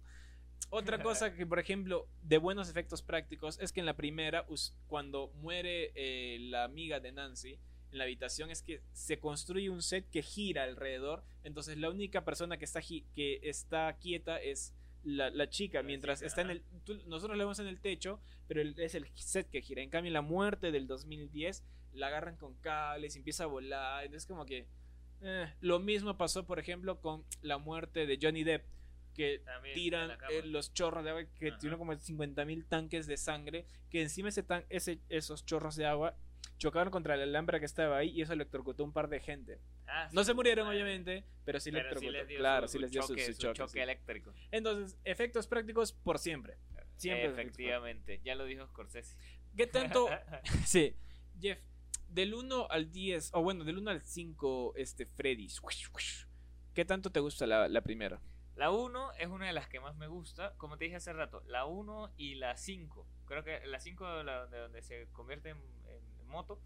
Otra 0.71 0.97
cosa 1.03 1.35
que, 1.35 1.47
por 1.47 1.59
ejemplo, 1.59 2.09
de 2.23 2.38
buenos 2.38 2.69
efectos 2.69 3.03
prácticos 3.03 3.59
es 3.61 3.73
que 3.73 3.81
en 3.81 3.87
la 3.87 3.97
primera, 3.97 4.47
cuando 4.87 5.29
muere 5.37 5.92
eh, 5.95 6.38
la 6.40 6.64
amiga 6.64 7.01
de 7.01 7.12
Nancy 7.12 7.59
en 7.92 7.99
la 7.99 8.05
habitación, 8.05 8.51
es 8.51 8.62
que 8.62 8.83
se 8.92 9.19
construye 9.21 9.71
un 9.71 9.83
set 9.83 10.09
que 10.11 10.23
gira 10.23 10.64
alrededor. 10.64 11.23
Entonces, 11.45 11.79
la 11.79 11.88
única 11.90 12.25
persona 12.25 12.57
que 12.59 12.64
está, 12.64 12.81
que 12.81 13.40
está 13.42 13.97
quieta 14.01 14.38
es 14.40 14.75
la, 15.05 15.31
la 15.31 15.49
chica, 15.49 15.79
La 15.79 15.83
mientras 15.85 16.19
chica, 16.19 16.27
está 16.27 16.40
en 16.42 16.51
el. 16.51 16.62
tú- 16.85 17.01
nosotros 17.07 17.37
la 17.38 17.45
vemos 17.45 17.61
en 17.61 17.69
el 17.69 17.81
techo, 17.81 18.21
pero 18.49 18.61
es 18.61 18.95
el 18.97 19.07
set 19.14 19.49
que 19.51 19.62
gira. 19.62 19.83
En 19.83 19.88
cambio, 19.90 20.09
en 20.09 20.14
la 20.14 20.23
muerte 20.23 20.73
del 20.73 20.88
2010, 20.88 21.62
la 21.92 22.09
agarran 22.09 22.37
con 22.37 22.55
cables 22.57 23.14
y 23.14 23.19
empieza 23.19 23.45
a 23.45 23.47
volar. 23.47 24.05
Entonces, 24.05 24.27
como 24.27 24.45
que. 24.47 24.66
eh, 25.23 25.47
lo 25.61 25.79
mismo 25.79 26.16
pasó, 26.16 26.45
por 26.45 26.59
ejemplo, 26.59 27.01
con 27.01 27.25
la 27.40 27.57
muerte 27.59 28.05
de 28.07 28.19
Johnny 28.21 28.42
Depp, 28.42 28.64
que 29.17 29.39
También 29.45 29.75
tiran 29.75 30.09
la 30.09 30.19
eh, 30.31 30.43
los 30.45 30.73
chorros 30.75 31.03
de 31.05 31.11
agua 31.11 31.25
que 31.39 31.49
Ajá. 31.49 31.59
tienen 31.59 31.79
como 31.79 31.93
50.000 31.95 32.67
tanques 32.69 33.07
de 33.07 33.17
sangre, 33.17 33.67
que 33.91 34.03
encima 34.03 34.29
ese 34.29 34.43
tan- 34.43 34.65
ese, 34.69 35.01
esos 35.09 35.45
chorros 35.47 35.75
de 35.77 35.87
agua 35.87 36.17
chocaron 36.59 36.91
contra 36.91 37.15
el 37.15 37.23
alambre 37.23 37.59
que 37.61 37.67
estaba 37.67 37.99
ahí 37.99 38.11
y 38.11 38.23
eso 38.23 38.33
electrocutó 38.33 38.83
un 38.85 38.93
par 38.93 39.09
de 39.09 39.21
gente. 39.21 39.59
Ah, 39.87 40.09
No 40.13 40.23
sí, 40.23 40.29
se 40.29 40.35
murieron, 40.35 40.67
obviamente, 40.69 41.25
pero 41.45 41.61
sí 41.61 41.71
Pero 41.71 41.89
electrocutó. 41.89 42.35
claro, 42.37 42.67
su- 42.69 42.73
sí 42.73 42.79
les 42.79 42.91
dio 42.91 43.03
choque, 43.03 43.27
su, 43.27 43.33
su 43.35 43.39
choque, 43.41 43.55
choque 43.59 43.73
sí. 43.73 43.79
eléctrico. 43.81 44.33
Entonces, 44.51 44.99
efectos 45.05 45.47
prácticos 45.47 45.93
por 45.93 46.19
siempre. 46.19 46.57
Siempre 46.97 47.27
Efectivamente, 47.27 48.21
ya 48.25 48.35
lo 48.35 48.45
dijo 48.47 48.67
Scorsese. 48.69 49.17
¿Qué 49.57 49.67
tanto? 49.67 50.09
sí, 50.67 50.97
Jeff, 51.41 51.59
del 52.09 52.33
1 52.35 52.69
al 52.71 52.91
10, 52.91 53.31
o 53.35 53.43
bueno, 53.43 53.65
del 53.65 53.77
1 53.79 53.91
al 53.91 54.03
5, 54.03 54.75
este, 54.77 55.05
Freddy's. 55.05 55.61
¿Qué 56.75 56.85
tanto 56.85 57.11
te 57.11 57.21
gusta 57.21 57.47
la, 57.47 57.69
la 57.69 57.81
primera? 57.83 58.21
La 58.57 58.71
1 58.71 59.12
es 59.19 59.29
una 59.29 59.47
de 59.47 59.53
las 59.53 59.69
que 59.69 59.81
más 59.81 59.95
me 59.97 60.07
gusta, 60.07 60.55
como 60.57 60.79
te 60.79 60.85
dije 60.85 60.97
hace 60.97 61.12
rato, 61.12 61.42
la 61.47 61.66
1 61.66 62.12
y 62.16 62.37
la 62.37 62.57
5. 62.57 63.07
Creo 63.27 63.45
que 63.45 63.66
la 63.66 63.79
5 63.81 64.23
la 64.23 64.47
de 64.47 64.59
donde 64.59 64.83
se 64.83 65.09
convierte 65.12 65.51
en, 65.51 65.59
en 65.88 66.27
moto 66.27 66.59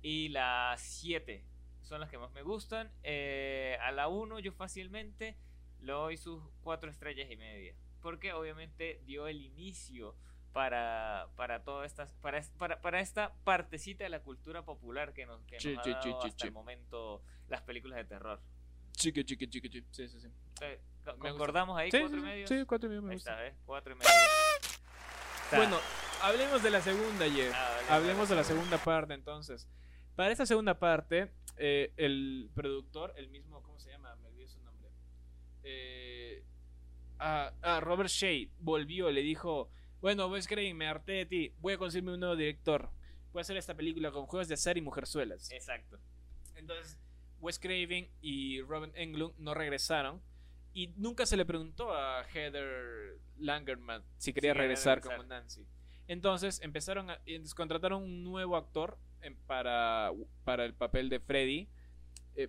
y 0.00 0.28
la 0.28 0.74
7 0.78 1.44
son 1.82 2.00
las 2.00 2.10
que 2.10 2.18
más 2.18 2.30
me 2.32 2.42
gustan. 2.42 2.92
Eh, 3.02 3.76
a 3.80 3.90
la 3.90 4.08
1 4.08 4.38
yo 4.38 4.52
fácilmente 4.52 5.36
le 5.80 5.92
doy 5.92 6.16
sus 6.16 6.42
4 6.62 6.90
estrellas 6.90 7.30
y 7.30 7.36
media, 7.36 7.74
porque 8.00 8.32
obviamente 8.32 9.00
dio 9.04 9.26
el 9.26 9.42
inicio 9.42 10.14
para, 10.52 11.28
para 11.36 11.62
todas 11.62 11.86
estas 11.90 12.10
para, 12.20 12.40
para, 12.58 12.80
para 12.80 13.00
esta 13.00 13.34
partecita 13.44 14.04
de 14.04 14.10
la 14.10 14.22
cultura 14.22 14.64
popular 14.64 15.12
que 15.12 15.26
nos, 15.26 15.42
que 15.44 15.56
nos 15.56 15.86
ha 15.86 15.90
dado 15.90 16.22
hasta 16.22 16.46
el 16.46 16.52
momento 16.52 17.22
las 17.48 17.62
películas 17.62 17.96
de 17.96 18.04
terror. 18.04 18.40
Chique, 18.98 19.24
chique, 19.24 19.48
chique, 19.48 19.70
chique. 19.70 19.86
Sí, 19.92 20.08
sí, 20.08 20.20
sí. 20.20 20.28
Eh. 20.60 20.80
¿Concordamos 21.20 21.78
ahí? 21.78 21.90
Sí, 21.90 22.00
¿Cuatro 22.00 22.08
sí, 22.10 22.16
y 22.16 22.20
sí, 22.20 22.26
medio? 22.26 22.46
sí, 22.48 22.64
cuatro 22.66 22.86
y 22.86 22.90
medio 22.90 23.02
me 23.02 23.12
Ahí 23.12 23.16
está, 23.16 23.36
¿ves? 23.36 23.54
Cuatro 23.64 23.92
y 23.92 23.96
medio. 23.96 24.10
Bueno, 25.50 25.78
hablemos 26.20 26.62
de 26.62 26.70
la 26.70 26.82
segunda, 26.82 27.24
Jeff. 27.30 27.54
ah, 27.54 27.70
vale, 27.76 27.88
Hablemos 27.88 28.28
de 28.28 28.34
la 28.36 28.44
segunda 28.44 28.76
parte, 28.76 29.14
entonces. 29.14 29.66
Para 30.14 30.30
esta 30.30 30.44
segunda 30.44 30.78
parte, 30.78 31.32
eh, 31.56 31.94
el 31.96 32.50
productor, 32.54 33.14
el 33.16 33.28
mismo, 33.30 33.62
¿cómo 33.62 33.78
se 33.78 33.90
llama? 33.90 34.14
Me 34.16 34.26
olvidé 34.28 34.46
su 34.46 34.60
nombre. 34.60 34.90
Eh, 35.62 36.44
Robert 37.80 38.10
Shea 38.10 38.48
volvió, 38.58 39.10
le 39.10 39.22
dijo, 39.22 39.70
bueno, 40.02 40.30
Craven, 40.46 40.76
me 40.76 40.86
harté 40.86 41.12
de 41.12 41.26
ti, 41.26 41.54
voy 41.60 41.72
a 41.74 41.78
conseguirme 41.78 42.12
un 42.12 42.20
nuevo 42.20 42.36
director. 42.36 42.90
Voy 43.32 43.40
a 43.40 43.42
hacer 43.42 43.56
esta 43.56 43.74
película 43.74 44.10
con 44.10 44.26
juegos 44.26 44.48
de 44.48 44.54
azar 44.54 44.76
y 44.76 44.82
mujerzuelas. 44.82 45.50
Exacto. 45.50 45.98
Entonces, 46.56 46.98
Wes 47.40 47.58
Craven 47.58 48.08
y 48.20 48.60
Robin 48.62 48.92
Englund 48.94 49.34
no 49.38 49.54
regresaron. 49.54 50.20
Y 50.74 50.88
nunca 50.96 51.26
se 51.26 51.36
le 51.36 51.44
preguntó 51.44 51.92
a 51.94 52.24
Heather 52.24 53.18
Langerman 53.38 54.02
si 54.18 54.32
quería 54.32 54.54
regresar, 54.54 54.98
regresar. 54.98 55.16
como 55.18 55.28
Nancy. 55.28 55.66
Entonces 56.06 56.60
empezaron 56.62 57.10
a 57.10 57.20
entonces 57.26 57.54
contrataron 57.54 58.02
un 58.02 58.22
nuevo 58.24 58.56
actor 58.56 58.98
en- 59.22 59.36
para, 59.46 60.10
para 60.44 60.64
el 60.64 60.74
papel 60.74 61.08
de 61.08 61.20
Freddy. 61.20 61.68
eh, 62.36 62.48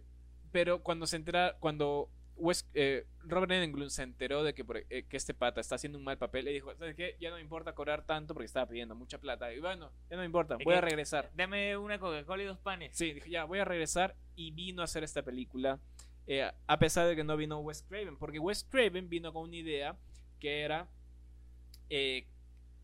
pero 0.52 0.82
cuando 0.84 1.08
se 1.08 1.16
entera, 1.16 1.58
cuando 1.60 2.10
Wes, 2.36 2.70
eh, 2.74 3.06
Robert 3.26 3.52
Englund 3.52 3.90
se 3.90 4.04
enteró 4.04 4.44
de 4.44 4.54
que, 4.54 4.64
eh, 4.90 5.04
que 5.10 5.18
este 5.18 5.34
pata 5.34 5.60
está 5.60 5.76
haciendo 5.76 5.98
un 5.98 6.06
mal 6.06 6.18
papel, 6.18 6.46
le 6.46 6.52
dijo, 6.52 6.74
¿sabes 6.78 6.96
qué? 6.96 7.18
Ya 7.20 7.30
no 7.32 7.36
me 7.36 7.42
importa 7.42 7.74
cobrar 7.76 8.06
tanto 8.06 8.34
porque 8.34 8.46
estaba 8.46 8.66
pidiendo 8.68 8.96
mucha 8.96 9.18
plata. 9.20 9.52
Y 9.54 9.60
bueno, 9.60 9.92
ya 10.10 10.16
no 10.16 10.22
me 10.22 10.26
importa, 10.26 10.56
voy 10.64 10.74
a 10.76 10.82
regresar. 10.82 11.30
Dame 11.36 11.76
una 11.76 12.00
Coca-Cola 12.00 12.44
y 12.44 12.46
dos 12.46 12.58
panes. 12.60 12.96
Sí, 12.96 13.12
dije, 13.14 13.30
ya, 13.30 13.44
voy 13.44 13.60
a 13.60 13.66
regresar 13.66 14.16
y 14.40 14.52
vino 14.52 14.82
a 14.82 14.86
hacer 14.86 15.04
esta 15.04 15.22
película. 15.24 15.80
eh, 16.28 16.50
a 16.68 16.80
pesar 16.80 17.08
de 17.08 17.16
que 17.16 17.24
no 17.24 17.36
vino 17.36 17.60
Wes 17.60 17.84
Craven, 17.84 18.16
porque 18.18 18.40
Wes 18.40 18.64
Craven 18.64 19.10
vino 19.10 19.34
con 19.34 19.44
una 19.44 19.56
idea 19.58 19.98
que 20.40 20.62
era 20.62 20.88
eh, 21.90 22.26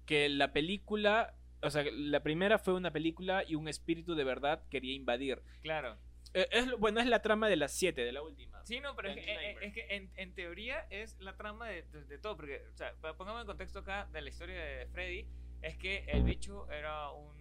que 0.06 0.28
la 0.30 0.52
película, 0.52 1.34
o 1.62 1.70
sea, 1.70 1.84
la 1.92 2.22
primera 2.24 2.58
fue 2.60 2.74
una 2.74 2.92
película 2.92 3.44
y 3.48 3.56
un 3.56 3.68
espíritu 3.68 4.16
de 4.16 4.24
verdad 4.24 4.64
quería 4.70 4.94
invadir. 4.94 5.42
Claro. 5.62 5.98
Eh, 6.34 6.48
es, 6.52 6.72
bueno, 6.80 7.00
es 7.00 7.06
la 7.08 7.22
trama 7.22 7.48
de 7.48 7.56
las 7.56 7.72
siete, 7.72 8.04
de 8.04 8.12
la 8.12 8.22
última. 8.22 8.64
Sí, 8.66 8.80
no, 8.82 8.96
pero 8.96 9.10
es 9.10 9.16
que, 9.24 9.58
es 9.62 9.74
que 9.74 9.86
en, 9.96 10.12
en 10.16 10.34
teoría 10.34 10.80
es 10.90 11.16
la 11.20 11.38
trama 11.38 11.68
de, 11.70 11.84
de- 11.84 12.04
de 12.06 12.18
todo. 12.18 12.36
Porque, 12.36 12.64
o 12.74 12.76
sea, 12.76 12.94
pongamos 13.16 13.42
en 13.42 13.48
contexto 13.48 13.80
acá 13.80 14.10
de 14.12 14.22
la 14.22 14.30
historia 14.30 14.56
de 14.62 14.88
Freddy: 14.88 15.28
es 15.62 15.78
que 15.78 16.04
el 16.08 16.24
bicho 16.24 16.70
era 16.72 17.12
un, 17.12 17.36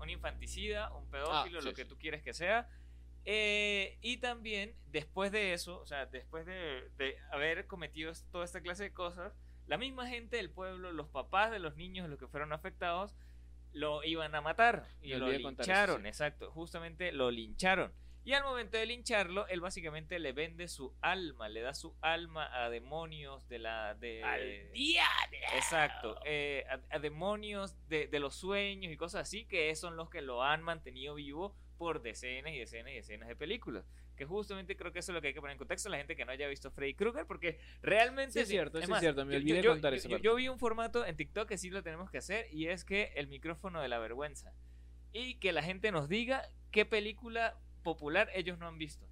un 0.00 0.10
infanticida, 0.10 0.92
un 0.94 1.06
pedófilo, 1.10 1.58
Ah, 1.58 1.60
sí, 1.62 1.66
lo 1.68 1.74
que 1.74 1.82
sí. 1.82 1.88
tú 1.88 1.96
quieres 1.98 2.22
que 2.22 2.32
sea. 2.32 2.68
Eh, 3.24 3.98
y 4.00 4.18
también, 4.18 4.74
después 4.86 5.32
de 5.32 5.52
eso, 5.52 5.80
o 5.80 5.86
sea, 5.86 6.06
después 6.06 6.46
de, 6.46 6.90
de 6.96 7.16
haber 7.30 7.66
cometido 7.66 8.12
toda 8.30 8.44
esta 8.44 8.60
clase 8.60 8.84
de 8.84 8.92
cosas, 8.92 9.34
la 9.66 9.76
misma 9.76 10.08
gente 10.08 10.36
del 10.36 10.50
pueblo, 10.50 10.92
los 10.92 11.08
papás 11.08 11.50
de 11.50 11.58
los 11.58 11.76
niños, 11.76 12.08
los 12.08 12.18
que 12.18 12.26
fueron 12.26 12.52
afectados, 12.52 13.14
lo 13.72 14.02
iban 14.02 14.34
a 14.34 14.40
matar. 14.40 14.86
Y 15.02 15.10
Me 15.10 15.18
lo 15.18 15.30
lincharon, 15.30 16.02
sí. 16.02 16.08
exacto. 16.08 16.50
Justamente 16.50 17.12
lo 17.12 17.30
lincharon. 17.30 17.92
Y 18.28 18.34
al 18.34 18.42
momento 18.44 18.76
de 18.76 18.84
lincharlo, 18.84 19.46
él 19.48 19.62
básicamente 19.62 20.18
le 20.18 20.32
vende 20.32 20.68
su 20.68 20.94
alma, 21.00 21.48
le 21.48 21.62
da 21.62 21.72
su 21.72 21.96
alma 22.02 22.46
a 22.62 22.68
demonios 22.68 23.48
de 23.48 23.58
la... 23.58 23.94
De, 23.94 24.22
Exacto, 25.56 26.20
eh, 26.26 26.66
a, 26.68 26.96
a 26.96 26.98
demonios 26.98 27.74
de, 27.88 28.06
de 28.06 28.20
los 28.20 28.34
sueños 28.34 28.92
y 28.92 28.98
cosas 28.98 29.22
así, 29.22 29.46
que 29.46 29.74
son 29.76 29.96
los 29.96 30.10
que 30.10 30.20
lo 30.20 30.42
han 30.42 30.62
mantenido 30.62 31.14
vivo 31.14 31.56
por 31.78 32.02
decenas 32.02 32.52
y 32.52 32.58
decenas 32.58 32.92
y 32.92 32.96
decenas 32.96 33.28
de 33.28 33.34
películas. 33.36 33.86
Que 34.14 34.26
justamente 34.26 34.76
creo 34.76 34.92
que 34.92 34.98
eso 34.98 35.12
es 35.12 35.14
lo 35.14 35.22
que 35.22 35.28
hay 35.28 35.32
que 35.34 35.40
poner 35.40 35.52
en 35.54 35.58
contexto 35.58 35.88
a 35.88 35.92
la 35.92 35.96
gente 35.96 36.14
que 36.14 36.26
no 36.26 36.32
haya 36.32 36.48
visto 36.48 36.70
Freddy 36.70 36.92
Krueger, 36.92 37.24
porque 37.24 37.58
realmente... 37.80 38.32
Sí, 38.34 38.40
es 38.40 38.48
cierto, 38.48 38.78
es 38.78 38.90
más, 38.90 39.00
cierto, 39.00 39.24
me 39.24 39.36
olvidé 39.36 39.62
yo- 39.62 39.70
contar 39.70 39.94
yo- 39.94 39.96
esa 39.96 40.08
yo- 40.10 40.18
yo 40.18 40.34
vi 40.34 40.48
un 40.48 40.58
formato 40.58 41.06
en 41.06 41.16
TikTok 41.16 41.48
que 41.48 41.56
sí 41.56 41.70
lo 41.70 41.82
tenemos 41.82 42.10
que 42.10 42.18
hacer 42.18 42.46
y 42.52 42.66
es 42.66 42.84
que 42.84 43.10
el 43.16 43.28
micrófono 43.28 43.80
de 43.80 43.88
la 43.88 43.98
vergüenza. 43.98 44.52
Y 45.14 45.36
que 45.36 45.52
la 45.52 45.62
gente 45.62 45.92
nos 45.92 46.10
diga 46.10 46.42
qué 46.72 46.84
película 46.84 47.56
popular 47.92 48.28
ellos 48.34 48.58
no 48.58 48.66
han 48.68 48.76
visto. 48.78 49.06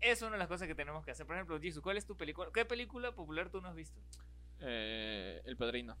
Es 0.00 0.20
una 0.22 0.32
de 0.32 0.38
las 0.38 0.48
cosas 0.48 0.68
que 0.68 0.74
tenemos 0.74 1.04
que 1.04 1.10
hacer. 1.10 1.26
Por 1.26 1.34
ejemplo, 1.36 1.58
Jesus, 1.60 1.82
¿cuál 1.82 1.96
es 1.96 2.04
tu 2.06 2.16
película? 2.16 2.50
¿Qué 2.52 2.64
película 2.64 3.12
popular 3.14 3.48
tú 3.50 3.60
no 3.60 3.68
has 3.68 3.74
visto? 3.74 3.98
Eh, 4.60 5.40
el 5.44 5.56
padrino. 5.56 5.96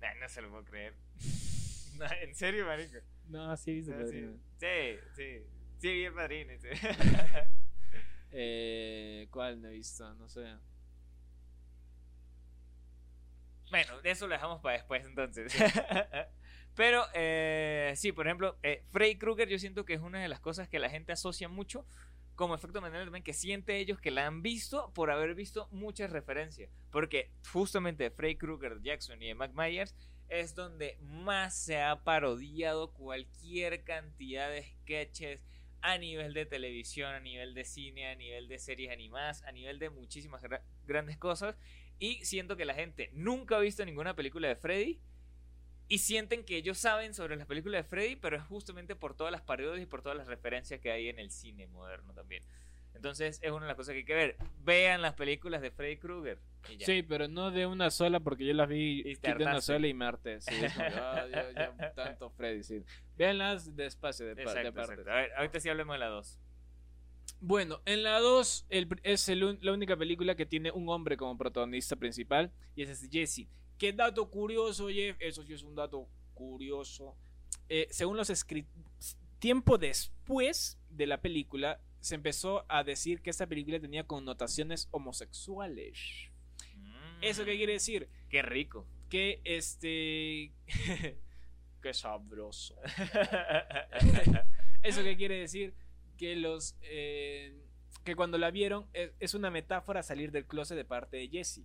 Nah, 0.00 0.14
no 0.20 0.28
se 0.28 0.42
lo 0.42 0.50
puedo 0.50 0.64
creer. 0.64 0.94
No, 1.98 2.04
¿En 2.20 2.32
serio, 2.32 2.64
marico? 2.64 2.98
No, 3.26 3.56
sí, 3.56 3.78
el 3.80 3.86
No, 3.88 3.96
sí, 3.96 4.02
padrino. 4.04 4.32
sí, 4.58 4.98
sí. 5.16 5.46
Sí, 5.78 5.88
vi 5.92 6.04
el 6.04 6.12
padrino. 6.14 6.52
sí. 6.60 6.68
Eh, 8.30 9.26
¿Cuál 9.30 9.60
no 9.62 9.68
he 9.68 9.72
visto? 9.72 10.14
No 10.14 10.28
sé. 10.28 10.44
bueno, 13.70 14.00
de 14.02 14.10
eso 14.10 14.26
lo 14.26 14.34
dejamos 14.34 14.60
para 14.60 14.76
después 14.76 15.04
entonces. 15.06 15.52
Pero 16.74 17.04
eh, 17.14 17.92
sí, 17.96 18.12
por 18.12 18.26
ejemplo, 18.26 18.56
eh, 18.62 18.84
Freddy 18.92 19.18
Krueger 19.18 19.48
yo 19.48 19.58
siento 19.58 19.84
que 19.84 19.94
es 19.94 20.00
una 20.00 20.22
de 20.22 20.28
las 20.28 20.40
cosas 20.40 20.68
que 20.68 20.78
la 20.78 20.90
gente 20.90 21.12
asocia 21.12 21.48
mucho 21.48 21.84
como 22.36 22.54
efecto 22.54 22.80
Mandela 22.80 23.04
también, 23.04 23.24
que 23.24 23.32
siente 23.32 23.78
ellos 23.78 24.00
que 24.00 24.12
la 24.12 24.24
han 24.26 24.42
visto 24.42 24.92
por 24.94 25.10
haber 25.10 25.34
visto 25.34 25.66
muchas 25.72 26.10
referencias. 26.10 26.70
Porque 26.92 27.32
justamente 27.52 28.10
Freddy 28.10 28.36
Krueger, 28.36 28.80
Jackson 28.80 29.20
y 29.20 29.34
Mike 29.34 29.54
Myers 29.54 29.94
es 30.28 30.54
donde 30.54 30.98
más 31.00 31.56
se 31.58 31.80
ha 31.80 32.04
parodiado 32.04 32.92
cualquier 32.92 33.82
cantidad 33.82 34.48
de 34.50 34.62
sketches, 34.62 35.40
a 35.80 35.96
nivel 35.98 36.32
de 36.34 36.44
televisión, 36.46 37.12
a 37.14 37.20
nivel 37.20 37.54
de 37.54 37.64
cine, 37.64 38.08
a 38.08 38.14
nivel 38.14 38.48
de 38.48 38.58
series 38.58 38.90
animadas, 38.92 39.42
a 39.44 39.52
nivel 39.52 39.78
de 39.78 39.90
muchísimas 39.90 40.42
gra- 40.42 40.62
grandes 40.86 41.16
cosas. 41.16 41.56
Y 41.98 42.24
siento 42.24 42.56
que 42.56 42.64
la 42.64 42.74
gente 42.74 43.10
nunca 43.14 43.56
ha 43.56 43.60
visto 43.60 43.84
ninguna 43.84 44.14
película 44.14 44.48
de 44.48 44.56
Freddy. 44.56 45.00
Y 45.88 45.98
sienten 45.98 46.44
que 46.44 46.56
ellos 46.56 46.76
saben 46.78 47.14
sobre 47.14 47.36
las 47.36 47.46
películas 47.46 47.82
de 47.82 47.88
Freddy, 47.88 48.16
pero 48.16 48.36
es 48.36 48.42
justamente 48.42 48.94
por 48.94 49.14
todas 49.16 49.32
las 49.32 49.40
parodias 49.42 49.82
y 49.82 49.86
por 49.86 50.02
todas 50.02 50.18
las 50.18 50.26
referencias 50.26 50.80
que 50.80 50.90
hay 50.92 51.08
en 51.08 51.18
el 51.18 51.30
cine 51.30 51.66
moderno 51.66 52.12
también. 52.12 52.42
Entonces 52.94 53.38
es 53.42 53.50
una 53.52 53.62
de 53.62 53.68
las 53.68 53.76
cosas 53.76 53.92
que 53.92 53.98
hay 53.98 54.04
que 54.04 54.14
ver. 54.14 54.36
Vean 54.64 55.02
las 55.02 55.14
películas 55.14 55.62
de 55.62 55.70
Freddy 55.70 55.96
Krueger. 55.98 56.40
Sí, 56.84 57.02
pero 57.02 57.28
no 57.28 57.50
de 57.50 57.64
una 57.66 57.90
sola 57.90 58.20
porque 58.20 58.44
yo 58.44 58.52
las 58.54 58.68
vi 58.68 59.02
de 59.02 59.34
una 59.34 59.60
sola 59.60 59.86
y 59.86 59.94
me 59.94 60.04
harté. 60.04 60.40
Sí, 60.40 60.52
ya 60.60 61.92
tanto 61.94 62.30
Freddy, 62.30 62.62
sí. 62.62 62.82
Véanlas 63.16 63.76
despacio, 63.76 64.26
de, 64.26 64.32
Exacto, 64.32 64.68
exacto. 64.80 65.10
A 65.10 65.14
ver, 65.14 65.32
ahorita 65.36 65.60
sí 65.60 65.68
hablemos 65.68 65.94
de 65.94 65.98
la 66.00 66.06
2. 66.08 66.38
Bueno, 67.40 67.80
en 67.86 68.02
la 68.02 68.18
2 68.18 68.66
el 68.68 68.88
pr- 68.88 69.00
es 69.04 69.28
el 69.28 69.58
la 69.62 69.72
única 69.72 69.96
película 69.96 70.34
que 70.34 70.44
tiene 70.44 70.72
un 70.72 70.88
hombre 70.88 71.16
como 71.16 71.38
protagonista 71.38 71.94
principal 71.94 72.52
y 72.74 72.82
ese 72.82 72.92
es 72.92 73.08
Jesse. 73.10 73.46
Qué 73.78 73.92
dato 73.92 74.28
curioso, 74.30 74.88
Jeff. 74.88 75.16
Eso 75.20 75.42
sí 75.44 75.54
es 75.54 75.62
un 75.62 75.74
dato 75.74 76.08
curioso. 76.34 77.16
Eh, 77.68 77.86
según 77.90 78.16
los 78.16 78.30
escritores, 78.30 79.16
tiempo 79.38 79.78
después 79.78 80.78
de 80.90 81.06
la 81.06 81.20
película, 81.20 81.80
se 82.00 82.14
empezó 82.14 82.64
a 82.68 82.84
decir 82.84 83.20
que 83.20 83.30
esta 83.30 83.46
película 83.46 83.80
tenía 83.80 84.04
connotaciones 84.04 84.88
homosexuales. 84.90 85.98
¿Eso 87.20 87.44
qué 87.44 87.56
quiere 87.56 87.74
decir? 87.74 88.08
Mm, 88.08 88.28
Qué 88.28 88.42
rico. 88.42 88.86
Que 89.08 89.40
este... 89.44 90.52
qué 91.82 91.94
sabroso. 91.94 92.76
¿Eso 94.82 95.02
qué 95.02 95.16
quiere 95.16 95.40
decir? 95.40 95.74
Que 96.16 96.36
los. 96.36 96.76
eh, 96.82 97.56
que 98.04 98.16
cuando 98.16 98.38
la 98.38 98.50
vieron 98.50 98.86
es, 98.92 99.12
es 99.20 99.34
una 99.34 99.50
metáfora 99.50 100.02
salir 100.02 100.30
del 100.32 100.46
closet 100.46 100.76
de 100.76 100.84
parte 100.84 101.16
de 101.16 101.28
Jesse. 101.28 101.62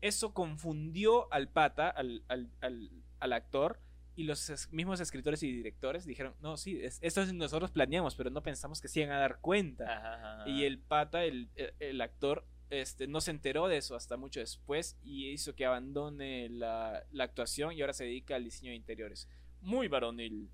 Eso 0.00 0.32
confundió 0.34 1.32
al 1.32 1.48
pata, 1.48 1.88
al, 1.88 2.22
al- 2.28 2.50
al- 2.60 2.90
al 3.20 3.32
actor, 3.32 3.80
y 4.14 4.24
los 4.24 4.50
es- 4.50 4.70
mismos 4.72 5.00
escritores 5.00 5.42
y 5.42 5.52
directores 5.52 6.04
dijeron: 6.04 6.34
No, 6.40 6.56
sí, 6.56 6.78
es- 6.82 6.98
esto 7.02 7.22
es- 7.22 7.32
nosotros 7.34 7.70
planeamos, 7.70 8.14
pero 8.16 8.30
no 8.30 8.42
pensamos 8.42 8.80
que 8.80 8.88
se 8.88 9.00
iban 9.00 9.12
a 9.12 9.18
dar 9.20 9.40
cuenta. 9.40 9.84
Ajá, 9.84 10.14
ajá, 10.14 10.34
ajá. 10.42 10.48
Y 10.48 10.64
el 10.64 10.78
pata, 10.78 11.24
el, 11.24 11.48
el- 11.56 11.74
el 11.80 12.00
actor, 12.00 12.46
este, 12.70 13.06
no 13.06 13.20
se 13.20 13.30
enteró 13.30 13.66
de 13.68 13.78
eso 13.78 13.96
hasta 13.96 14.16
mucho 14.16 14.40
después 14.40 14.98
y 15.02 15.28
hizo 15.30 15.54
que 15.54 15.64
abandone 15.64 16.48
la, 16.50 17.02
la 17.12 17.24
actuación 17.24 17.72
y 17.72 17.80
ahora 17.80 17.92
se 17.94 18.04
dedica 18.04 18.36
al 18.36 18.44
diseño 18.44 18.70
de 18.70 18.76
interiores. 18.76 19.28
Muy 19.60 19.88
varonil, 19.88 20.50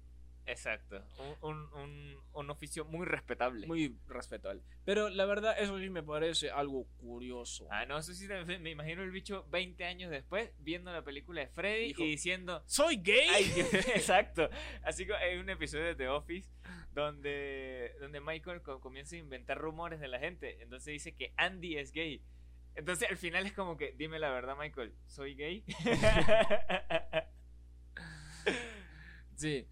Exacto. 0.46 1.02
Un, 1.40 1.50
un, 1.50 1.72
un, 1.80 2.16
un 2.32 2.50
oficio 2.50 2.84
muy 2.84 3.06
respetable. 3.06 3.66
muy 3.66 3.96
respetable. 4.06 4.62
Pero 4.84 5.08
la 5.08 5.24
verdad, 5.24 5.56
eso 5.58 5.78
sí 5.78 5.88
me 5.90 6.02
parece 6.02 6.50
algo 6.50 6.84
curioso. 6.98 7.66
Ah, 7.70 7.86
no, 7.86 7.98
eso 7.98 8.12
sí 8.12 8.26
me, 8.28 8.58
me 8.58 8.70
imagino 8.70 9.02
el 9.02 9.10
bicho 9.10 9.46
20 9.50 9.84
años 9.84 10.10
después 10.10 10.50
viendo 10.58 10.92
la 10.92 11.02
película 11.02 11.40
de 11.40 11.48
Freddy 11.48 11.94
y 11.96 12.10
diciendo. 12.10 12.62
¿Soy 12.66 12.96
gay? 12.96 13.28
Ay, 13.32 13.52
exacto. 13.94 14.50
Así 14.82 15.06
que 15.06 15.14
hay 15.14 15.38
un 15.38 15.48
episodio 15.48 15.84
de 15.84 15.94
The 15.94 16.08
Office 16.08 16.50
donde, 16.92 17.92
donde 18.00 18.20
Michael 18.20 18.60
co- 18.62 18.80
comienza 18.80 19.16
a 19.16 19.18
inventar 19.18 19.58
rumores 19.58 19.98
de 20.00 20.08
la 20.08 20.18
gente. 20.18 20.62
Entonces 20.62 20.92
dice 20.92 21.14
que 21.14 21.32
Andy 21.36 21.78
es 21.78 21.90
gay. 21.92 22.22
Entonces 22.76 23.08
al 23.08 23.16
final 23.16 23.46
es 23.46 23.52
como 23.52 23.76
que, 23.76 23.92
dime 23.96 24.18
la 24.18 24.30
verdad, 24.30 24.56
Michael, 24.58 24.92
¿soy 25.06 25.34
gay? 25.36 25.64
Sí. 29.36 29.66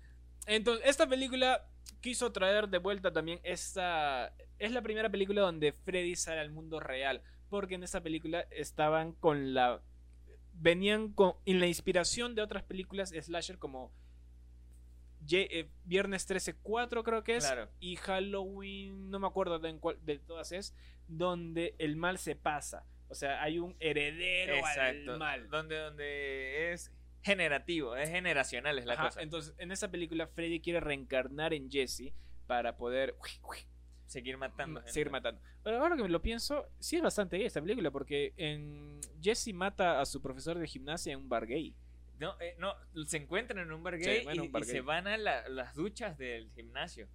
Entonces, 0.47 0.87
esta 0.87 1.09
película 1.09 1.67
quiso 2.01 2.33
traer 2.33 2.69
de 2.69 2.79
vuelta 2.79 3.13
también 3.13 3.41
esta... 3.43 4.35
Es 4.59 4.73
la 4.73 4.83
primera 4.83 5.11
película 5.11 5.43
donde 5.43 5.73
Freddy 5.73 6.17
sale 6.17 6.41
al 6.41 6.51
mundo 6.51 6.81
real. 6.81 7.23
Porque 7.49 7.75
en 7.75 7.83
esta 7.83 8.01
película 8.01 8.47
estaban 8.51 9.13
con 9.13 9.55
la... 9.55 9.81
Venían 10.55 11.13
con... 11.13 11.35
En 11.45 11.61
la 11.61 11.67
inspiración 11.67 12.35
de 12.35 12.43
otras 12.43 12.63
películas 12.63 13.11
slasher 13.11 13.59
como... 13.59 13.93
Eh, 15.31 15.69
Viernes 15.85 16.29
13-4 16.29 17.05
creo 17.05 17.23
que 17.23 17.37
es. 17.37 17.47
Claro. 17.47 17.69
Y 17.79 17.97
Halloween, 17.97 19.09
no 19.09 19.21
me 19.21 19.29
acuerdo 19.29 19.61
de, 19.61 19.79
cuál 19.79 20.05
de 20.05 20.19
todas 20.19 20.51
es. 20.51 20.75
Donde 21.07 21.77
el 21.79 21.97
mal 21.97 22.19
se 22.19 22.35
pasa. 22.35 22.85
O 23.09 23.15
sea, 23.15 23.43
hay 23.43 23.59
un 23.59 23.77
heredero 23.79 24.55
Exacto. 24.55 25.13
al 25.13 25.19
mal. 25.19 25.49
Donde, 25.49 25.77
donde 25.77 26.73
es 26.73 26.91
generativo, 27.23 27.97
es 27.97 28.09
generacional, 28.11 28.79
es 28.79 28.87
la 28.87 28.95
Ajá, 28.95 29.05
cosa. 29.07 29.23
Entonces, 29.23 29.55
en 29.59 29.73
esa 29.73 29.91
película, 29.91 30.27
Freddy 30.27 30.61
quiere 30.61 30.81
reencarnar 30.81 31.53
en 31.55 31.71
Jesse 31.71 32.13
para 32.47 32.77
poder 32.77 33.15
Seguir 34.07 34.37
matando. 34.37 34.81
gente. 34.81 34.93
seguir 34.93 35.11
matando. 35.11 35.41
Pero 35.63 35.79
ahora 35.79 35.97
que 35.97 36.03
me 36.03 36.09
lo 36.09 36.21
pienso, 36.21 36.67
sí 36.79 36.97
es 36.97 37.03
bastante 37.03 37.39
gay 37.39 37.47
esta 37.47 37.63
película, 37.63 37.91
porque 37.91 38.35
en 38.37 39.01
Jesse 39.23 39.55
mata 39.55 40.01
a 40.01 40.05
su 40.05 40.21
profesor 40.21 40.59
de 40.59 40.67
gimnasia 40.67 41.13
en 41.15 41.21
un 41.21 41.29
bar 41.29 41.47
gay. 41.47 41.75
No, 42.19 42.37
eh, 42.41 42.55
no, 42.59 42.75
se 43.07 43.17
encuentran 43.17 43.61
en 43.67 43.73
un 43.73 43.83
bar 43.83 43.97
Sí, 43.99 44.05
gay 44.05 44.25
bueno, 44.25 44.45
y, 44.45 44.47
un 44.47 44.53
bar 44.53 44.63
y 44.63 44.67
se 44.67 44.81
van 44.83 45.07
a 45.07 45.17
la- 45.17 45.49
las 45.49 45.75
duchas 45.75 46.19
del 46.19 46.51
gimnasio. 46.53 47.09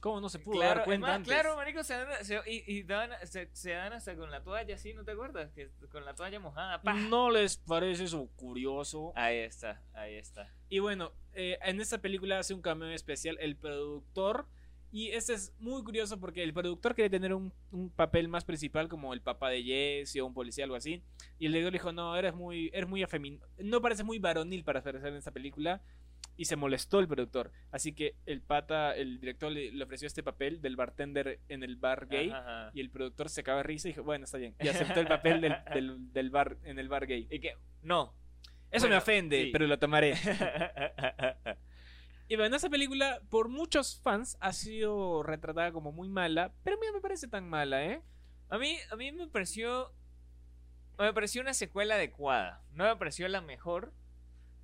¿Cómo 0.00 0.20
no 0.20 0.28
se 0.28 0.38
pudo 0.38 0.60
Claro, 0.60 0.76
dar 0.76 0.84
cuenta 0.84 1.06
más, 1.06 1.16
antes? 1.16 1.32
claro, 1.32 1.56
marico, 1.56 1.82
se 1.82 1.94
dan, 1.94 2.24
se- 2.24 2.40
y, 2.46 2.62
y 2.78 2.82
dan- 2.82 3.10
se, 3.24 3.48
se 3.52 3.70
dan 3.72 3.92
hasta 3.92 4.14
con 4.14 4.30
la 4.30 4.42
toalla 4.42 4.74
así, 4.74 4.92
¿no 4.94 5.04
te 5.04 5.12
acuerdas? 5.12 5.50
Que 5.52 5.70
con 5.90 6.04
la 6.04 6.14
toalla 6.14 6.38
mojada, 6.38 6.82
¡pah! 6.82 6.94
¿No 6.94 7.30
les 7.30 7.56
parece 7.56 8.04
eso 8.04 8.28
curioso? 8.36 9.12
Ahí 9.16 9.38
está, 9.38 9.82
ahí 9.94 10.14
está. 10.16 10.52
Y 10.68 10.78
bueno, 10.80 11.12
eh, 11.32 11.58
en 11.62 11.80
esta 11.80 11.98
película 11.98 12.38
hace 12.38 12.54
un 12.54 12.62
cameo 12.62 12.90
especial 12.90 13.36
el 13.40 13.56
productor. 13.56 14.46
Y 14.92 15.08
este 15.10 15.34
es 15.34 15.52
muy 15.58 15.82
curioso 15.82 16.18
porque 16.20 16.42
el 16.42 16.54
productor 16.54 16.94
quería 16.94 17.10
tener 17.10 17.34
un, 17.34 17.52
un 17.72 17.90
papel 17.90 18.28
más 18.28 18.44
principal 18.44 18.88
como 18.88 19.12
el 19.12 19.20
papá 19.20 19.50
de 19.50 19.62
Jesse 19.62 20.20
o 20.20 20.26
un 20.26 20.32
policía, 20.32 20.64
algo 20.64 20.76
así. 20.76 21.02
Y 21.38 21.46
el 21.46 21.52
director 21.52 21.72
dijo, 21.72 21.92
no, 21.92 22.16
eres 22.16 22.34
muy, 22.34 22.70
eres 22.72 22.88
muy 22.88 23.02
afemin... 23.02 23.40
No 23.58 23.82
parece 23.82 24.04
muy 24.04 24.18
varonil 24.20 24.62
para 24.64 24.78
hacer 24.78 24.96
en 25.04 25.16
esta 25.16 25.32
película. 25.32 25.82
Y 26.36 26.44
se 26.46 26.56
molestó 26.56 27.00
el 27.00 27.08
productor. 27.08 27.50
Así 27.70 27.92
que 27.94 28.14
el 28.26 28.42
pata, 28.42 28.94
el 28.94 29.20
director 29.20 29.50
le, 29.50 29.72
le 29.72 29.84
ofreció 29.84 30.06
este 30.06 30.22
papel 30.22 30.60
del 30.60 30.76
bartender 30.76 31.40
en 31.48 31.62
el 31.62 31.76
bar 31.76 32.06
gay. 32.08 32.28
Ajá, 32.30 32.38
ajá. 32.66 32.70
Y 32.74 32.80
el 32.80 32.90
productor 32.90 33.28
se 33.30 33.40
acaba 33.40 33.58
de 33.58 33.62
risa 33.64 33.88
y 33.88 33.92
dijo, 33.92 34.02
bueno, 34.04 34.24
está 34.24 34.38
bien. 34.38 34.54
Y 34.60 34.68
aceptó 34.68 35.00
el 35.00 35.06
papel 35.08 35.40
del, 35.40 35.54
del- 35.74 36.12
del 36.12 36.30
bar 36.30 36.58
en 36.64 36.78
el 36.78 36.88
bar 36.88 37.06
gay. 37.06 37.26
Y 37.30 37.40
que, 37.40 37.54
no. 37.82 38.14
Eso 38.70 38.88
me 38.88 38.96
ofende, 38.96 39.44
sí. 39.44 39.50
pero 39.52 39.66
lo 39.66 39.78
tomaré. 39.78 40.14
Y 42.28 42.34
bueno, 42.34 42.56
esa 42.56 42.68
película, 42.68 43.20
por 43.30 43.48
muchos 43.48 44.00
fans, 44.02 44.36
ha 44.40 44.52
sido 44.52 45.22
retratada 45.22 45.70
como 45.70 45.92
muy 45.92 46.08
mala, 46.08 46.52
pero 46.64 46.76
a 46.76 46.80
mí 46.80 46.86
no 46.88 46.94
me 46.94 47.00
parece 47.00 47.28
tan 47.28 47.48
mala, 47.48 47.84
¿eh? 47.84 48.02
a, 48.48 48.58
mí, 48.58 48.76
a 48.90 48.96
mí 48.96 49.12
me 49.12 49.28
pareció. 49.28 49.92
Me 50.98 51.12
pareció 51.12 51.40
una 51.42 51.54
secuela 51.54 51.94
adecuada. 51.94 52.64
No 52.72 52.84
me 52.84 52.96
pareció 52.96 53.28
la 53.28 53.42
mejor, 53.42 53.92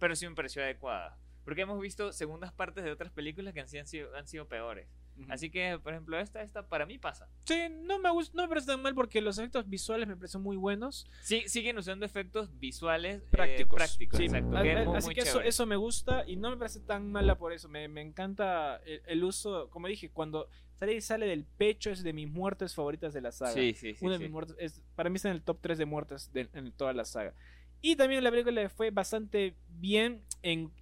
pero 0.01 0.17
sí 0.17 0.27
me 0.29 0.35
pareció 0.35 0.63
adecuada. 0.63 1.19
Porque 1.45 1.63
hemos 1.63 1.81
visto 1.81 2.13
segundas 2.13 2.53
partes 2.53 2.85
de 2.85 2.91
otras 2.93 3.11
películas 3.13 3.53
que 3.53 3.61
han 3.61 3.69
sido, 3.69 3.81
han 3.83 3.87
sido, 3.89 4.17
han 4.17 4.27
sido 4.29 4.47
peores. 4.49 4.89
Así 5.29 5.51
que, 5.51 5.79
por 5.79 5.93
ejemplo, 5.93 6.19
esta, 6.19 6.41
esta 6.43 6.67
para 6.69 6.87
mí 6.87 6.99
pasa. 6.99 7.29
Sí, 7.45 7.55
no 7.71 7.99
me, 7.99 8.09
gust- 8.09 8.33
no 8.33 8.43
me 8.43 8.49
parece 8.49 8.69
tan 8.69 8.81
mal 8.81 8.95
porque 8.95 9.21
los 9.21 9.37
efectos 9.39 9.69
visuales 9.69 10.09
me 10.09 10.17
parecen 10.17 10.41
muy 10.41 10.57
buenos. 10.57 11.07
Sí, 11.21 11.43
siguen 11.49 11.77
usando 11.77 12.07
efectos 12.07 12.59
visuales 12.59 13.21
eh, 13.21 13.27
Prácticos. 13.31 13.77
prácticos, 13.77 14.19
Sí, 14.19 14.25
exacto. 14.25 14.57
a- 14.57 14.63
que 14.63 14.73
es 14.73 14.79
a- 14.79 14.85
muy, 14.85 14.97
así 14.97 15.07
muy 15.09 15.15
que 15.15 15.21
eso, 15.21 15.41
eso 15.43 15.67
me 15.67 15.77
gusta 15.77 16.25
y 16.27 16.37
no 16.37 16.49
me 16.51 16.57
parece 16.57 16.81
tan 16.81 17.13
mala 17.13 17.37
por 17.37 17.53
eso. 17.53 17.69
Me, 17.69 17.89
me 17.89 18.01
encanta 18.01 18.77
el, 18.87 19.03
el 19.07 19.25
uso, 19.25 19.69
como 19.69 19.87
dije, 19.87 20.11
cuando 20.11 20.49
Freddy 20.79 21.01
sale 21.03 21.27
del 21.27 21.45
pecho 21.45 21.91
es 21.91 22.03
de 22.03 22.13
mis 22.15 22.29
muertes 22.29 22.75
favoritas 22.75 23.13
de 23.13 23.21
la 23.21 23.33
saga. 23.33 23.53
Sí, 23.53 23.75
sí, 23.75 23.95
sí. 23.95 24.09
De 24.09 24.17
sí. 24.17 24.23
mis 24.23 24.31
muertes 24.33 24.57
es, 24.59 24.81
para 24.97 25.11
mí 25.11 25.17
está 25.17 25.29
en 25.29 25.35
el 25.37 25.43
top 25.43 25.59
3 25.61 25.77
de 25.77 25.85
muertes 25.85 26.33
de, 26.33 26.49
en 26.55 26.73
toda 26.73 26.95
la 26.95 27.05
saga. 27.05 27.35
Y 27.83 27.97
también 27.97 28.25
la 28.25 28.31
película 28.31 28.67
fue 28.71 28.91
bastante 28.91 29.57
bien 29.69 30.23
en, 30.43 30.73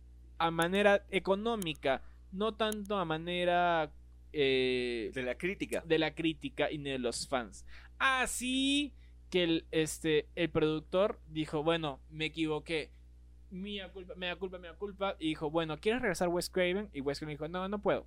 a 0.41 0.51
manera 0.51 1.05
económica, 1.11 2.03
no 2.33 2.55
tanto 2.55 2.97
a 2.97 3.05
manera 3.05 3.93
eh, 4.33 5.11
De 5.15 5.23
la 5.23 5.37
crítica. 5.37 5.83
de 5.87 5.99
la 5.99 6.15
crítica 6.15 6.71
y 6.71 6.79
ni 6.79 6.91
de 6.91 6.99
los 6.99 7.29
fans. 7.29 7.67
Así 7.99 8.95
que 9.29 9.45
el, 9.45 9.67
este, 9.71 10.29
el 10.35 10.49
productor 10.49 11.21
dijo, 11.29 11.63
bueno, 11.63 12.01
me 12.11 12.25
equivoqué. 12.25 12.91
Mía 13.51 13.91
culpa, 13.93 14.15
mea 14.15 14.37
culpa, 14.37 14.59
mea 14.59 14.73
culpa. 14.75 15.17
Y 15.19 15.29
dijo, 15.29 15.51
bueno, 15.51 15.79
¿quieres 15.79 16.01
regresar 16.01 16.29
Wes 16.29 16.49
Craven? 16.49 16.89
Y 16.95 17.03
Wes 17.03 17.19
Craven 17.19 17.35
dijo, 17.35 17.49
no, 17.49 17.69
no 17.69 17.81
puedo. 17.83 18.07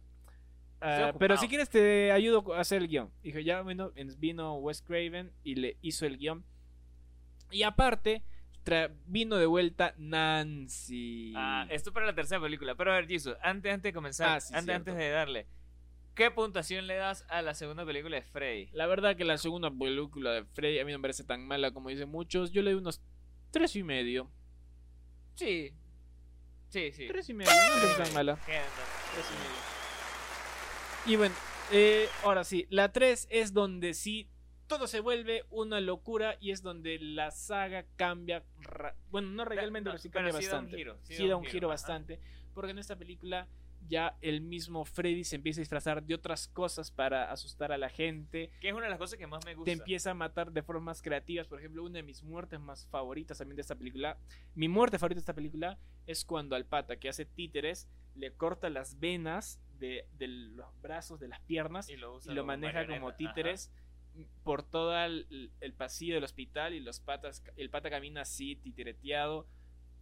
Ah, 0.82 1.14
pero 1.20 1.38
si 1.38 1.48
quieres 1.48 1.70
te 1.70 2.12
ayudo 2.12 2.54
a 2.56 2.62
hacer 2.62 2.82
el 2.82 2.88
guion. 2.88 3.12
Dijo, 3.22 3.40
ya 3.40 3.62
bueno, 3.62 3.92
vino 4.18 4.56
Wes 4.56 4.82
Craven 4.82 5.32
y 5.44 5.56
le 5.56 5.78
hizo 5.82 6.06
el 6.08 6.18
guion. 6.18 6.44
Y 7.52 7.62
aparte, 7.64 8.24
vino 9.06 9.38
de 9.38 9.46
vuelta 9.46 9.94
Nancy. 9.98 11.34
Ah, 11.36 11.68
esto 11.70 11.94
para 11.94 12.06
la 12.06 12.16
tercera 12.16 12.42
película. 12.42 12.76
Pero 12.76 12.92
a 12.92 12.96
ver, 12.96 13.08
Jesus, 13.08 13.36
antes, 13.42 13.74
antes 13.74 13.90
de 13.90 13.94
comenzar, 13.94 14.38
Ah, 14.38 14.40
sí, 14.40 14.54
antes, 14.56 14.76
antes 14.76 14.96
de 14.96 15.10
darle, 15.10 15.48
¿qué 16.16 16.32
puntuación 16.32 16.88
le 16.88 16.96
das 16.96 17.26
a 17.30 17.42
la 17.42 17.54
segunda 17.54 17.86
película 17.86 18.16
de 18.16 18.24
Freddy? 18.24 18.70
La 18.74 18.88
verdad 18.88 19.16
que 19.16 19.26
la 19.26 19.38
segunda 19.38 19.70
película 19.72 20.32
de 20.32 20.46
Freddy 20.46 20.80
a 20.80 20.86
mí 20.86 20.92
no 20.92 21.00
me 21.00 21.04
parece 21.04 21.24
tan 21.24 21.46
mala 21.46 21.72
como 21.72 21.90
dicen 21.90 22.10
muchos. 22.10 22.52
Yo 22.52 22.62
le 22.62 22.72
doy 22.72 22.80
unos 22.80 23.02
tres 23.52 23.76
y 23.76 23.84
medio. 23.84 24.32
Sí. 25.36 25.74
Sí, 26.70 26.92
sí. 26.92 27.08
Tres 27.08 27.30
y 27.30 27.34
medio, 27.34 27.52
no 27.52 27.76
me 27.76 27.82
parece 27.82 28.04
tan 28.04 28.14
mala. 28.14 28.36
Tres 28.46 29.26
y 29.30 29.34
medio. 29.34 29.74
Y 31.06 31.18
bueno, 31.18 31.36
eh, 31.72 32.08
ahora 32.24 32.44
sí, 32.44 32.66
la 32.70 32.92
3 32.92 33.28
es 33.30 33.54
donde 33.54 33.94
sí 33.94 34.30
todo 34.68 34.88
se 34.88 35.00
vuelve 35.00 35.46
una 35.50 35.80
locura 35.82 36.38
y 36.40 36.52
es 36.52 36.62
donde 36.62 37.00
la 37.00 37.32
saga 37.32 37.86
cambia. 37.96 38.44
Bueno, 39.10 39.30
no 39.30 39.46
realmente, 39.46 39.90
no, 39.90 39.92
pero 39.92 40.02
sí 40.02 40.10
pero 40.10 40.26
cambia 40.26 40.42
sí 40.42 40.48
da 40.48 40.58
un 40.58 40.64
bastante. 40.64 40.78
giro, 40.78 40.98
sí, 41.04 41.28
da 41.28 41.36
un 41.36 41.46
giro, 41.46 41.68
bastante. 41.68 42.20
Porque 42.54 42.72
en 42.72 42.80
esta 42.80 42.96
película 42.96 43.48
ya 43.88 44.18
el 44.22 44.42
mismo 44.42 44.86
Freddy 44.86 45.24
se 45.24 45.36
empieza 45.36 45.60
a 45.60 45.64
disfrazar 45.64 46.04
de 46.04 46.16
otras 46.16 46.48
cosas 46.48 46.92
para 46.92 47.32
asustar 47.32 47.72
a 47.72 47.78
la 47.78 47.90
gente. 47.90 48.52
Que 48.62 48.70
es 48.70 48.74
una 48.74 48.84
de 48.84 48.90
las 48.90 49.00
cosas 49.00 49.18
que 49.18 49.28
más 49.28 49.46
me 49.46 49.56
gusta. 49.56 49.66
Te 49.66 49.74
empieza 49.74 50.12
a 50.12 50.14
matar 50.14 50.52
de 50.52 50.62
formas 50.62 51.02
creativas. 51.02 51.48
Por 51.48 51.60
ejemplo, 51.60 51.84
una 51.84 51.96
de 51.96 52.04
mis 52.04 52.24
muertes 52.24 52.60
más 52.60 52.86
favoritas 52.88 53.38
también 53.38 53.56
de 53.56 53.62
esta 53.62 53.76
película. 53.76 54.18
Mi 54.56 54.68
muerte 54.68 55.00
favorita 55.00 55.18
de 55.18 55.22
esta 55.22 55.34
película 55.34 55.78
es 56.06 56.26
cuando 56.26 56.56
al 56.56 56.66
pata 56.66 56.98
que 56.98 57.10
hace 57.10 57.26
títeres 57.26 57.90
le 58.16 58.32
corta 58.32 58.70
las 58.70 59.00
venas 59.00 59.60
de, 59.80 60.08
de 60.18 60.28
los 60.28 60.82
brazos, 60.82 61.20
de 61.20 61.28
las 61.28 61.42
piernas 61.42 61.90
y 61.90 61.98
lo, 61.98 62.16
usa 62.16 62.32
y 62.32 62.36
lo 62.36 62.44
como 62.44 62.48
maneja 62.48 62.86
como 62.86 63.10
ajá. 63.10 63.18
Por 64.44 64.64
todo 64.64 64.98
el, 65.04 65.52
el 65.60 65.74
pasillo 65.74 66.16
del 66.16 66.24
hospital 66.24 66.74
y 66.74 66.80
los 66.80 67.00
patas 67.00 67.44
el 67.58 67.70
pata 67.70 67.90
camina 67.90 68.22
así 68.22 68.56
titireteado 68.56 69.48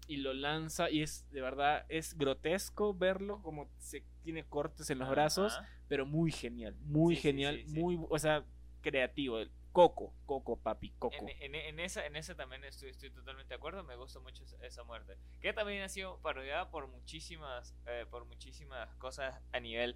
y 0.07 0.17
lo 0.17 0.33
lanza 0.33 0.89
y 0.89 1.01
es 1.01 1.29
de 1.31 1.41
verdad 1.41 1.85
es 1.89 2.17
grotesco 2.17 2.93
verlo 2.93 3.41
como 3.41 3.69
se 3.77 4.03
tiene 4.23 4.43
cortes 4.43 4.89
en 4.89 4.99
los 4.99 5.09
brazos 5.09 5.53
Ajá. 5.53 5.69
pero 5.87 6.05
muy 6.05 6.31
genial 6.31 6.75
muy 6.81 7.15
Sí, 7.15 7.21
genial 7.21 7.55
sí, 7.65 7.67
sí. 7.69 7.79
muy 7.79 7.97
o 8.09 8.19
sea 8.19 8.43
creativo 8.81 9.37
coco 9.71 10.13
coco 10.25 10.57
papi 10.57 10.89
coco 10.99 11.15
En, 11.15 11.29
en- 11.29 11.55
en 11.55 11.79
esa, 11.79 12.05
en 12.05 12.15
esa 12.17 12.35
también 12.35 12.63
estoy, 12.65 12.89
estoy 12.89 13.09
totalmente 13.11 13.49
de 13.49 13.55
acuerdo. 13.55 13.83
Me 13.85 13.95
gusta 13.95 14.19
mucho 14.19 14.43
esa, 14.43 14.57
esa 14.65 14.83
muerte. 14.83 15.15
Que 15.39 15.53
también 15.53 15.81
ha 15.83 15.87
sido 15.87 16.17
parodiada 16.19 16.69
por 16.71 16.87
muchísimas, 16.89 17.73
eh, 17.87 18.05
por 18.11 18.25
muchísimas 18.25 18.93
cosas 18.95 19.39
a 19.53 19.59
nivel 19.61 19.95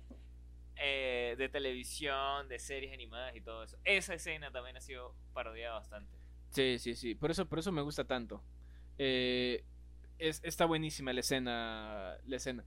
eh, 0.78 1.36
de 1.38 1.50
televisión, 1.50 2.48
de 2.48 2.60
series 2.60 2.94
animadas 2.94 3.36
y 3.36 3.42
todo 3.42 3.64
eso. 3.64 3.78
Esa 3.84 4.14
escena 4.14 4.52
también 4.52 4.78
ha 4.78 4.82
sido 4.82 5.16
parodiada 5.34 5.76
bastante. 5.76 6.16
sí 6.52 6.78
sí 6.80 6.96
sí 6.96 7.16
por 7.16 7.32
eso 7.32 7.46
por 7.48 7.60
eso 7.60 7.72
me 7.72 7.82
gusta 7.82 8.04
tanto 8.06 8.42
Eh, 8.98 9.64
es, 10.20 10.40
está 10.44 10.64
buenísima 10.66 11.12
la 11.12 11.20
escena 11.20 12.16
la 12.26 12.36
escena 12.38 12.64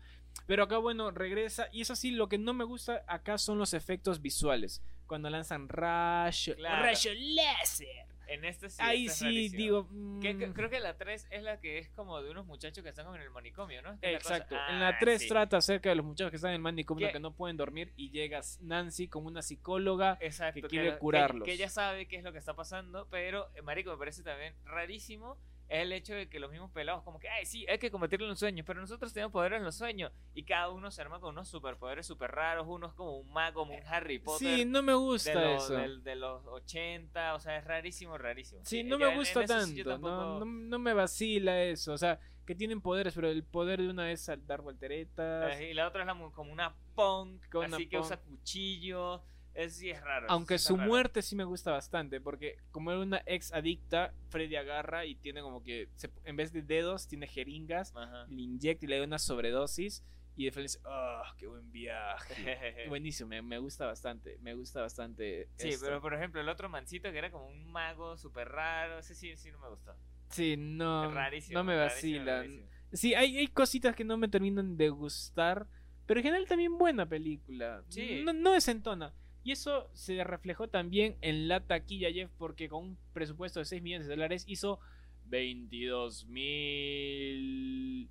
pero 0.47 0.65
acá 0.65 0.77
bueno 0.77 1.11
regresa 1.11 1.69
y 1.73 1.81
eso 1.81 1.97
sí 1.97 2.11
lo 2.11 2.29
que 2.29 2.37
no 2.37 2.53
me 2.53 2.65
gusta 2.65 3.03
acá 3.07 3.39
son 3.39 3.57
los 3.59 3.73
efectos 3.73 4.21
visuales 4.21 4.83
cuando 5.07 5.31
lanzan 5.31 5.69
rayo 5.71 6.55
Claro. 6.57 6.83
rayo 6.83 7.13
láser 7.15 8.07
En 8.29 8.45
este 8.45 8.69
sí. 8.71 8.77
ahí 8.81 9.07
esta 9.07 9.29
es 9.29 9.35
sí 9.35 9.49
digo 9.57 9.89
Que- 10.21 10.37
que- 10.37 10.47
mm, 10.49 10.53
creo 10.53 10.71
que 10.71 10.81
la 10.81 10.97
3 10.97 11.27
es 11.31 11.43
la 11.43 11.61
que 11.61 11.79
es 11.79 11.89
como 11.91 12.21
de 12.23 12.31
unos 12.31 12.47
muchachos 12.47 12.83
que 12.85 12.91
están 12.91 13.05
como 13.07 13.17
en 13.17 13.23
el 13.23 13.31
manicomio, 13.31 13.81
¿no? 13.83 13.99
La 14.03 14.11
Exacto. 14.11 14.55
en 14.55 14.61
Ah, 14.77 14.91
la 14.93 14.99
3 14.99 15.23
sí. 15.23 15.29
trata 15.29 15.57
acerca 15.57 15.89
de 15.89 15.95
los 15.97 16.05
muchachos 16.05 16.31
que 16.31 16.37
están 16.37 16.51
en 16.51 16.57
el 16.57 16.61
manicomio 16.63 17.07
Que- 17.09 17.15
que 17.15 17.21
no 17.21 17.35
pueden 17.35 17.57
dormir 17.57 17.93
y 17.97 18.11
llega 18.11 18.41
Nancy 18.61 19.09
como 19.09 19.29
una 19.29 19.43
psicóloga. 19.43 20.19
Exacto, 20.21 20.61
que 20.63 20.69
quiere 20.69 20.99
curarlos. 20.99 21.45
Que, 21.45 21.53
ella 21.53 21.69
sabe 21.69 22.07
qué 22.07 22.17
es 22.17 22.23
lo 22.25 22.33
que 22.33 22.39
está 22.39 22.55
pasando, 22.55 23.09
pero, 23.11 23.49
eh, 23.57 23.63
marico, 23.63 23.91
me 23.91 23.97
parece 23.99 24.23
también 24.23 24.55
rarísimo 24.65 25.39
es 25.69 25.83
el 25.83 25.93
hecho 25.93 26.15
de 26.15 26.29
que 26.29 26.41
los 26.41 26.51
mismos 26.51 26.71
pelados 26.71 27.03
como 27.03 27.19
que, 27.19 27.29
ay, 27.29 27.45
sí, 27.45 27.67
hay 27.69 27.79
que 27.79 27.91
combatirlo 27.91 28.25
en 28.27 28.31
los 28.31 28.39
sueños, 28.39 28.65
pero 28.67 28.81
nosotros 28.81 29.13
tenemos 29.13 29.33
poderes 29.33 29.59
en 29.59 29.65
los 29.65 29.75
sueños 29.77 30.11
y 30.35 30.45
cada 30.45 30.71
uno 30.71 30.91
se 30.91 31.03
arma 31.03 31.21
con 31.21 31.31
unos 31.31 31.49
superpoderes 31.49 32.07
super 32.07 32.31
raros, 32.31 32.67
uno 32.69 32.87
es 32.87 32.93
como 32.95 33.19
un 33.19 33.31
mago, 33.33 33.61
como 33.61 33.75
un 33.75 33.87
Harry 33.87 34.19
Potter. 34.19 34.57
Sí, 34.59 34.65
no 34.65 34.83
me 34.83 34.93
de, 34.93 34.99
gusta 34.99 35.35
los- 35.35 35.65
eso. 35.65 35.75
del- 35.75 36.03
de 36.03 36.17
los 36.17 36.47
80, 36.47 37.35
o 37.35 37.41
sea, 37.41 37.57
es 37.59 37.65
rarísimo, 37.65 38.17
rarísimo. 38.17 38.63
Sí, 38.65 38.83
no 38.83 38.99
me 38.99 39.15
gusta 39.15 39.43
eso 39.45 39.55
tanto. 39.55 39.85
No, 39.85 39.91
tampoco- 39.91 40.39
no, 40.41 40.45
no 40.47 40.79
me 40.79 40.95
vacila 40.95 41.63
eso. 41.63 41.93
O 41.93 41.99
sea, 41.99 42.19
que 42.47 42.55
tienen 42.55 42.81
poderes, 42.81 43.15
pero 43.15 43.29
el 43.29 43.45
poder 43.45 43.83
de 43.83 43.91
una 43.91 44.11
es 44.11 44.27
al 44.31 44.47
dar 44.47 44.63
volteretas. 44.63 45.61
Eh, 45.61 45.71
Y 45.71 45.75
la 45.75 45.87
otra 45.87 46.01
es 46.03 46.07
la 46.07 46.15
como 46.33 46.51
una 46.51 46.75
punk, 46.95 47.47
Con 47.51 47.67
una 47.67 47.77
así 47.77 47.87
que 47.89 47.97
punk. 47.99 48.07
usa 48.07 48.17
cuchillo. 48.21 49.23
Eso 49.59 49.79
sí 49.81 49.91
es 49.91 50.01
raro. 50.01 50.27
Aunque 50.31 50.57
su 50.59 50.77
raro. 50.77 50.89
muerte 50.89 51.21
sí 51.21 51.35
me 51.35 51.43
gusta 51.45 51.73
bastante, 51.73 52.21
porque 52.21 52.59
como 52.71 52.93
era 52.93 53.01
una 53.01 53.23
ex 53.27 53.53
adicta, 53.53 54.15
Freddy 54.31 54.55
agarra 54.57 55.05
y 55.05 55.17
tiene 55.17 55.41
como 55.43 55.63
que, 55.65 55.89
se- 55.97 56.11
en 56.25 56.37
vez 56.37 56.53
de 56.53 56.63
dedos, 56.63 57.09
tiene 57.09 57.27
jeringas, 57.27 57.93
Ajá. 57.97 58.27
le 58.29 58.43
inyecta 58.43 58.85
y 58.85 58.89
le 58.89 58.99
da 58.99 59.05
una 59.05 59.19
sobredosis, 59.19 60.05
y 60.37 60.45
de 60.45 60.53
Freddy 60.53 60.67
dice, 60.67 60.81
¡ah, 60.85 61.35
qué 61.37 61.49
buen 61.49 61.73
viaje! 61.73 62.35
Buenísimo, 62.89 63.29
me, 63.31 63.43
me 63.43 63.59
gusta 63.59 63.87
bastante, 63.87 64.39
me 64.43 64.55
gusta 64.55 64.81
bastante. 64.81 65.49
Sí, 65.57 65.71
esto. 65.71 65.87
pero 65.87 66.01
por 66.01 66.15
ejemplo, 66.15 66.41
el 66.41 66.49
otro 66.49 66.69
mancito 66.69 67.11
que 67.11 67.19
era 67.19 67.33
como 67.33 67.49
un 67.49 67.67
mago 67.73 68.17
súper 68.17 68.49
raro, 68.49 69.01
ese 69.01 69.17
sí, 69.17 69.37
sí 69.37 69.51
no 69.51 69.59
me 69.59 69.69
gustó. 69.71 69.93
Sí, 70.31 70.57
no, 70.57 71.11
rarísimo. 71.13 71.59
no 71.59 71.65
me 71.65 71.75
rarísimo, 71.77 72.19
vacila. 72.19 72.37
rarísimo. 72.43 72.69
Sí, 72.93 73.15
hay, 73.15 73.39
hay 73.39 73.49
cositas 73.49 73.97
que 73.97 74.05
no 74.05 74.17
me 74.17 74.29
terminan 74.29 74.77
de 74.77 74.89
gustar, 74.91 75.67
pero 76.07 76.21
en 76.21 76.25
general 76.25 76.47
también 76.47 76.79
buena 76.79 77.07
película. 77.07 77.83
Sí. 77.89 78.23
No, 78.25 78.33
no 78.33 78.53
desentona. 78.53 79.13
Y 79.45 79.53
eso 79.53 79.89
se 79.95 80.23
reflejó 80.25 80.69
también 80.69 81.17
en 81.21 81.49
la 81.49 81.61
taquilla, 81.61 82.11
Jeff, 82.13 82.31
porque 82.39 82.69
con 82.69 82.85
un 82.85 82.99
presupuesto 83.13 83.61
de 83.61 83.65
6 83.65 83.83
millones 83.83 84.07
de 84.07 84.15
dólares 84.15 84.45
hizo 84.47 84.81
22 85.27 86.27
mil 86.27 88.09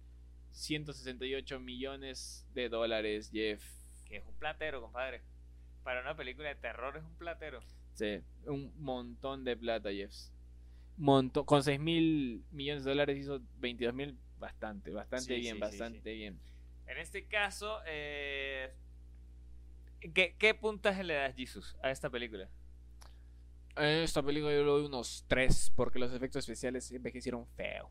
168 0.51 1.59
millones 1.59 2.47
de 2.53 2.69
dólares, 2.69 3.29
Jeff. 3.31 3.63
Que 4.05 4.17
es 4.17 4.25
un 4.25 4.35
platero, 4.35 4.81
compadre. 4.81 5.21
Para 5.83 6.01
una 6.01 6.15
película 6.15 6.49
de 6.49 6.55
terror 6.55 6.97
es 6.97 7.03
un 7.03 7.15
platero. 7.15 7.61
Sí, 7.93 8.21
un 8.45 8.73
montón 8.77 9.43
de 9.43 9.55
plata, 9.55 9.91
Jeff. 9.91 10.13
Con 11.45 11.63
6 11.63 11.79
mil 11.79 12.43
millones 12.51 12.83
de 12.83 12.91
dólares 12.91 13.17
hizo 13.17 13.39
22 13.59 13.93
mil, 13.93 14.17
bastante, 14.39 14.91
bastante 14.91 15.25
Sí, 15.35 15.41
bien, 15.41 15.43
sí, 15.43 15.53
sí, 15.53 15.59
bastante 15.59 16.13
bien. 16.13 16.39
En 16.87 16.97
este 16.97 17.27
caso, 17.27 17.79
eh, 17.85 18.73
¿qué, 20.13 20.35
¿qué 20.37 20.53
puntaje 20.53 21.03
le 21.03 21.13
das, 21.15 21.35
Jesus, 21.35 21.75
a 21.83 21.91
esta 21.91 22.09
película? 22.09 22.49
En 23.75 24.03
esta 24.03 24.23
película 24.23 24.51
yo 24.53 24.59
le 24.59 24.65
doy 24.69 24.85
unos 24.85 25.23
3 25.27 25.71
porque 25.75 25.99
los 25.99 26.11
efectos 26.13 26.39
especiales 26.39 26.91
envejecieron 26.91 27.45
feo. 27.55 27.89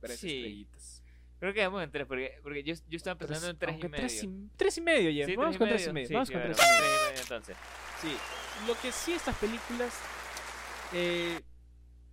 Tres 0.00 0.18
Sí. 0.20 0.28
estrellitas. 0.36 1.02
Creo 1.40 1.54
que 1.54 1.60
vamos 1.64 1.84
en 1.84 1.90
tres, 1.92 2.04
porque, 2.06 2.40
porque 2.42 2.64
yo, 2.64 2.74
yo 2.88 2.96
estaba 2.96 3.16
pensando 3.16 3.46
Tres- 3.46 3.50
en 3.52 3.58
tres 3.58 3.70
y 3.70 3.72
aunque 3.74 3.88
medio. 3.88 4.00
tres 4.08 4.24
y, 4.24 4.48
tres 4.56 4.78
y 4.78 4.80
medio, 4.80 5.12
Jeff. 5.12 5.26
Sí, 5.26 5.36
Vamos 5.36 5.56
con 5.56 5.68
y 5.68 5.70
tres 5.70 5.86
y 5.86 5.92
medio. 5.92 6.08
Sí, 6.08 6.14
Vamos 6.14 6.30
con 6.30 6.40
bueno, 6.40 6.54
tres 6.56 6.66
y 6.66 6.82
medio. 6.82 7.08
medio 7.10 7.22
entonces. 7.22 7.56
Sí. 8.02 8.16
Lo 8.66 8.74
que 8.80 8.90
sí 8.90 9.12
estas 9.12 9.36
películas, 9.36 9.94
eh, 10.92 11.40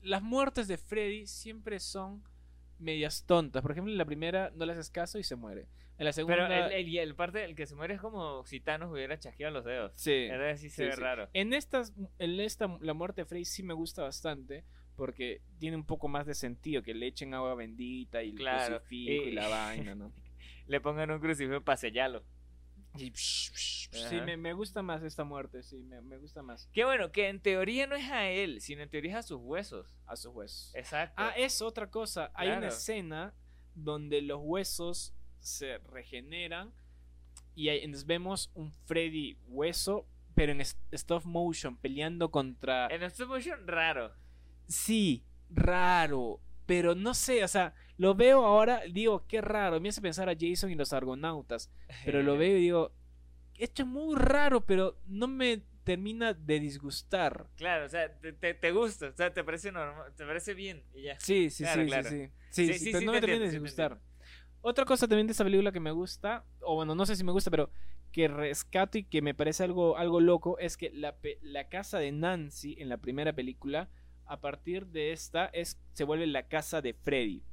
las 0.04 0.22
muertes 0.22 0.68
de 0.68 0.78
Freddy 0.78 1.26
siempre 1.26 1.80
son 1.80 2.24
medias 2.78 3.24
tontas. 3.26 3.64
Por 3.64 3.72
ejemplo, 3.72 3.92
en 3.92 3.98
la 3.98 4.06
primera 4.06 4.52
no 4.54 4.64
le 4.66 4.74
haces 4.74 4.92
caso 4.92 5.18
y 5.18 5.24
se 5.24 5.36
muere. 5.36 5.68
En 5.98 6.06
la 6.06 6.12
segunda, 6.14 6.48
Pero 6.48 6.68
el, 6.68 6.98
el, 6.98 7.16
parte 7.16 7.44
el 7.46 7.56
que 7.56 7.66
se 7.66 7.76
muere 7.76 7.94
es 7.94 8.02
como 8.02 8.46
si 8.46 8.60
Thanos 8.60 8.92
hubiera 8.92 9.18
chasqueado 9.18 9.54
los 9.54 9.64
dedos. 9.66 9.94
sí. 9.96 10.12
Entonces 10.26 10.62
sí 10.62 10.70
se 10.70 10.84
Sí, 10.84 10.90
ve 10.90 10.96
sí. 10.96 11.02
raro. 11.02 11.30
En 11.34 11.54
estas, 11.54 11.94
en 12.20 12.40
esta, 12.40 12.78
la 12.82 12.94
muerte 12.94 13.22
de 13.22 13.26
Frey 13.26 13.46
sí 13.46 13.64
me 13.64 13.74
gusta 13.74 14.04
bastante 14.04 14.66
porque 14.98 15.42
tiene 15.60 15.76
un 15.78 15.86
poco 15.86 16.08
más 16.08 16.26
de 16.26 16.34
sentido 16.36 16.82
que 16.84 16.94
le 16.94 17.08
echen 17.08 17.34
agua 17.34 17.56
bendita 17.56 18.24
y 18.24 18.30
el 18.32 18.36
Claro, 18.36 18.80
crucifijo 18.82 19.26
y, 19.26 19.30
y- 19.30 19.32
la 19.34 19.48
vaina, 19.50 19.96
¿no? 19.96 20.12
Le 20.68 20.82
pongan 20.82 21.12
un 21.12 21.20
crucifijo 21.20 21.62
para 21.62 21.78
sellarlo. 21.78 22.24
Y 22.98 23.12
psh, 23.12 23.52
psh, 23.52 23.90
psh, 23.90 23.98
Ajá. 23.98 24.10
sí, 24.10 24.22
me, 24.22 24.38
me 24.38 24.54
gusta 24.54 24.82
más 24.82 25.04
esta 25.04 25.24
muerte, 25.26 25.64
sí, 25.64 25.84
me, 25.84 26.02
me 26.02 26.18
gusta 26.18 26.42
más 26.42 26.70
Qué 26.74 26.86
bueno, 26.86 27.12
que 27.12 27.28
en 27.30 27.40
teoría 27.42 27.88
no 27.88 27.96
es 27.96 28.10
a 28.10 28.30
él, 28.30 28.62
sino 28.62 28.82
en 28.84 28.90
teoría 28.90 29.12
es 29.12 29.18
a 29.18 29.24
sus 29.24 29.40
huesos. 29.42 29.88
a 30.06 30.16
sus 30.16 30.34
huesos. 30.34 30.74
Exacto. 30.76 31.16
Ah, 31.18 31.34
es 31.38 31.62
otra 31.62 31.90
cosa. 31.90 32.32
Hay 32.34 32.50
una 32.50 32.68
escena 32.68 33.34
donde 33.74 34.22
los 34.22 34.40
huesos 34.42 35.14
se 35.46 35.78
regeneran 35.80 36.74
y 37.54 37.70
ahí 37.70 37.88
nos 37.88 38.06
vemos 38.06 38.52
un 38.54 38.72
Freddy 38.72 39.38
hueso, 39.48 40.08
pero 40.34 40.52
en 40.52 40.62
stop 40.62 41.24
motion 41.26 41.78
peleando 41.78 42.30
contra 42.32 42.88
En 42.88 43.04
stop 43.04 43.30
motion, 43.30 43.68
raro. 43.68 44.14
Sí, 44.68 45.24
raro. 45.50 46.42
Pero 46.66 46.96
no 46.96 47.14
sé, 47.14 47.44
o 47.44 47.48
sea, 47.48 47.76
lo 47.98 48.16
veo 48.16 48.44
ahora, 48.44 48.82
digo, 48.92 49.26
qué 49.28 49.40
raro. 49.40 49.80
Me 49.80 49.90
hace 49.90 50.02
pensar 50.02 50.28
a 50.30 50.36
Jason 50.38 50.72
y 50.72 50.76
los 50.76 50.94
argonautas. 50.94 51.72
Pero 52.04 52.24
lo 52.24 52.38
veo 52.38 52.58
y 52.58 52.62
digo, 52.62 52.92
esto 53.58 53.84
es 53.84 53.88
muy 53.88 54.16
raro, 54.16 54.66
pero 54.66 54.98
no 55.06 55.28
me 55.28 55.62
termina 55.84 56.34
de 56.34 56.60
disgustar. 56.60 57.48
Claro, 57.56 57.86
o 57.86 57.90
sea, 57.90 58.12
te, 58.20 58.34
te, 58.34 58.56
te 58.56 58.72
gusta, 58.72 59.10
o 59.10 59.14
sea, 59.16 59.32
te 59.32 59.44
parece 59.44 59.72
normal, 59.72 60.12
te 60.16 60.26
parece 60.26 60.56
bien 60.56 60.84
y 60.96 61.04
ya. 61.04 61.20
Sí, 61.20 61.52
sí, 61.52 61.64
Claro, 61.64 61.84
sí, 61.84 61.88
claro. 61.88 62.10
sí, 62.10 62.26
sí. 62.26 62.32
Sí, 62.50 62.68
Sí, 62.68 62.74
sí, 62.80 62.86
sí, 62.86 62.92
pero 62.92 63.06
no 63.06 63.12
te 63.12 63.18
me 63.18 63.22
termina 63.22 63.46
de 63.46 63.52
disgustar. 63.52 64.00
Otra 64.68 64.84
cosa 64.84 65.08
también 65.08 65.28
de 65.28 65.32
esta 65.32 65.44
película 65.44 65.72
que 65.72 65.80
me 65.80 65.92
gusta, 65.92 66.44
o 66.62 66.74
bueno, 66.74 66.96
no 66.96 67.06
sé 67.06 67.16
si 67.16 67.24
me 67.24 67.32
gusta, 67.32 67.52
pero 67.52 67.70
que 68.12 68.28
rescato 68.28 68.98
y 68.98 69.04
que 69.04 69.22
me 69.22 69.36
parece 69.36 69.64
algo, 69.64 69.96
algo 69.96 70.20
loco, 70.20 70.58
es 70.58 70.76
que 70.76 70.90
la, 70.90 71.16
la 71.44 71.70
casa 71.70 72.00
de 72.00 72.12
Nancy 72.12 72.76
en 72.80 72.90
la 72.90 72.98
primera 72.98 73.34
película, 73.34 73.92
a 74.26 74.42
partir 74.42 74.88
de 74.88 75.12
esta, 75.12 75.46
es, 75.54 75.80
se 75.94 76.04
vuelve 76.04 76.26
la 76.26 76.48
casa 76.48 76.82
de 76.82 76.96
Freddy. 76.96 77.44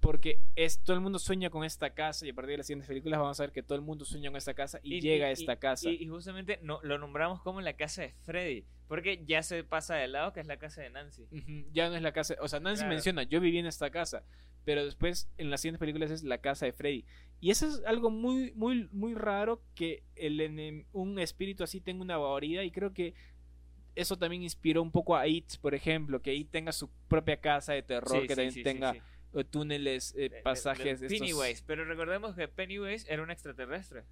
Porque 0.00 0.42
es, 0.54 0.82
todo 0.82 0.94
el 0.94 1.00
mundo 1.00 1.18
sueña 1.18 1.48
con 1.48 1.64
esta 1.64 1.94
casa 1.94 2.26
y 2.26 2.28
a 2.28 2.34
partir 2.34 2.50
de 2.50 2.56
las 2.58 2.66
siguientes 2.66 2.88
películas 2.88 3.18
vamos 3.18 3.40
a 3.40 3.44
ver 3.44 3.52
que 3.52 3.62
todo 3.62 3.76
el 3.76 3.82
mundo 3.82 4.04
sueña 4.04 4.28
con 4.28 4.36
esta 4.36 4.52
casa 4.52 4.78
y, 4.82 5.00
llega 5.00 5.28
a 5.28 5.30
esta 5.30 5.56
casa. 5.56 5.88
Y, 5.88 6.02
y 6.02 6.08
justamente 6.08 6.58
no, 6.60 6.80
lo 6.82 6.98
nombramos 6.98 7.40
como 7.40 7.62
la 7.62 7.72
casa 7.78 8.02
de 8.02 8.12
Freddy, 8.24 8.66
porque 8.88 9.24
ya 9.24 9.42
se 9.42 9.64
pasa 9.64 9.94
de 9.94 10.06
lado 10.06 10.34
que 10.34 10.40
es 10.40 10.46
la 10.46 10.58
casa 10.58 10.82
de 10.82 10.90
Nancy. 10.90 11.26
Ya 11.72 11.88
no 11.88 11.96
es 11.96 12.02
la 12.02 12.12
casa, 12.12 12.34
o 12.40 12.48
sea, 12.48 12.60
Nancy 12.60 12.80
Claro. 12.80 12.94
menciona, 12.94 13.22
yo 13.22 13.40
viví 13.40 13.56
en 13.56 13.64
esta 13.64 13.88
casa, 13.88 14.22
pero 14.64 14.84
después 14.84 15.28
en 15.38 15.50
las 15.50 15.60
siguientes 15.60 15.80
películas 15.80 16.10
es 16.10 16.22
la 16.22 16.38
casa 16.38 16.66
de 16.66 16.72
Freddy. 16.72 17.04
Y 17.40 17.50
eso 17.50 17.66
es 17.66 17.82
algo 17.84 18.10
muy, 18.10 18.52
muy, 18.52 18.88
muy 18.92 19.14
raro 19.14 19.62
que 19.74 20.04
el, 20.14 20.86
un 20.92 21.18
espíritu 21.18 21.64
así 21.64 21.80
tenga 21.80 22.02
una 22.02 22.16
guarida 22.16 22.62
y 22.62 22.70
creo 22.70 22.92
que 22.92 23.14
eso 23.94 24.16
también 24.16 24.42
inspiró 24.42 24.80
un 24.80 24.90
poco 24.92 25.16
a 25.16 25.26
It, 25.26 25.56
por 25.60 25.74
ejemplo, 25.74 26.22
que 26.22 26.34
It 26.34 26.50
tenga 26.50 26.72
su 26.72 26.88
propia 27.08 27.38
casa 27.40 27.72
de 27.72 27.82
terror, 27.82 28.22
Sí, 28.22 28.26
que 28.28 28.28
sí, 28.28 28.36
también 28.36 28.52
sí, 28.52 28.62
tenga 28.62 28.92
sí. 28.94 29.00
eh, 29.34 29.44
túneles, 29.44 30.14
eh, 30.14 30.18
De- 30.20 30.28
de- 30.30 30.36
de 30.36 30.42
pasajes. 30.42 31.02
estos- 31.02 31.08
Pennywise, 31.18 31.62
pero 31.66 31.84
recordemos 31.84 32.34
que 32.36 32.46
Pennywise 32.48 33.06
era 33.12 33.22
un 33.22 33.30
extraterrestre. 33.30 34.04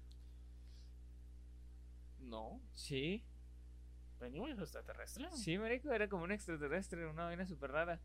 No, 2.19 2.61
Sí, 2.73 3.23
Pennywise 4.19 4.53
es 4.53 4.59
extraterrestre. 4.59 5.25
sí, 5.33 5.57
marico, 5.57 5.91
era 5.91 6.07
como 6.07 6.23
un 6.25 6.31
extraterrestre, 6.31 7.07
una 7.07 7.25
vaina 7.25 7.45
súper 7.47 7.71
rara. 7.71 7.99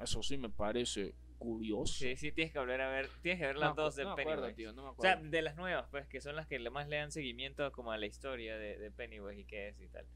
Eso 0.00 0.22
sí 0.22 0.36
me 0.38 0.48
parece 0.50 1.14
curioso. 1.38 1.92
Sí, 1.94 2.16
sí, 2.16 2.32
tienes 2.32 2.52
que 2.52 2.58
volver 2.58 2.80
a 2.80 2.88
ver, 2.90 3.08
tienes 3.22 3.40
que 3.40 3.46
ver 3.46 3.54
No 3.56 3.60
las 3.60 3.70
me 3.70 3.72
acu- 3.74 3.84
dos 3.84 3.96
de 3.96 4.04
no 4.04 4.10
me 4.10 4.16
Pennywise. 4.16 4.38
acuerdo, 4.38 4.56
tío, 4.56 4.72
no 4.72 4.82
me 4.82 4.88
O 4.90 4.94
sea, 5.02 5.12
acuerdo. 5.12 5.30
de 5.30 5.42
las 5.42 5.56
nuevas, 5.56 5.86
pues, 5.90 6.06
que 6.08 6.20
son 6.20 6.34
las 6.36 6.46
que 6.46 6.58
le- 6.58 6.70
más 6.70 6.88
le 6.88 6.96
dan 6.96 7.12
seguimiento 7.12 7.70
como 7.72 7.92
a 7.92 7.98
la 7.98 8.06
historia 8.06 8.56
de, 8.56 8.78
de 8.78 8.90
Pennywise 8.90 9.40
y 9.40 9.44
qué 9.44 9.68
es 9.68 9.80
y 9.80 9.88
tal. 9.88 10.06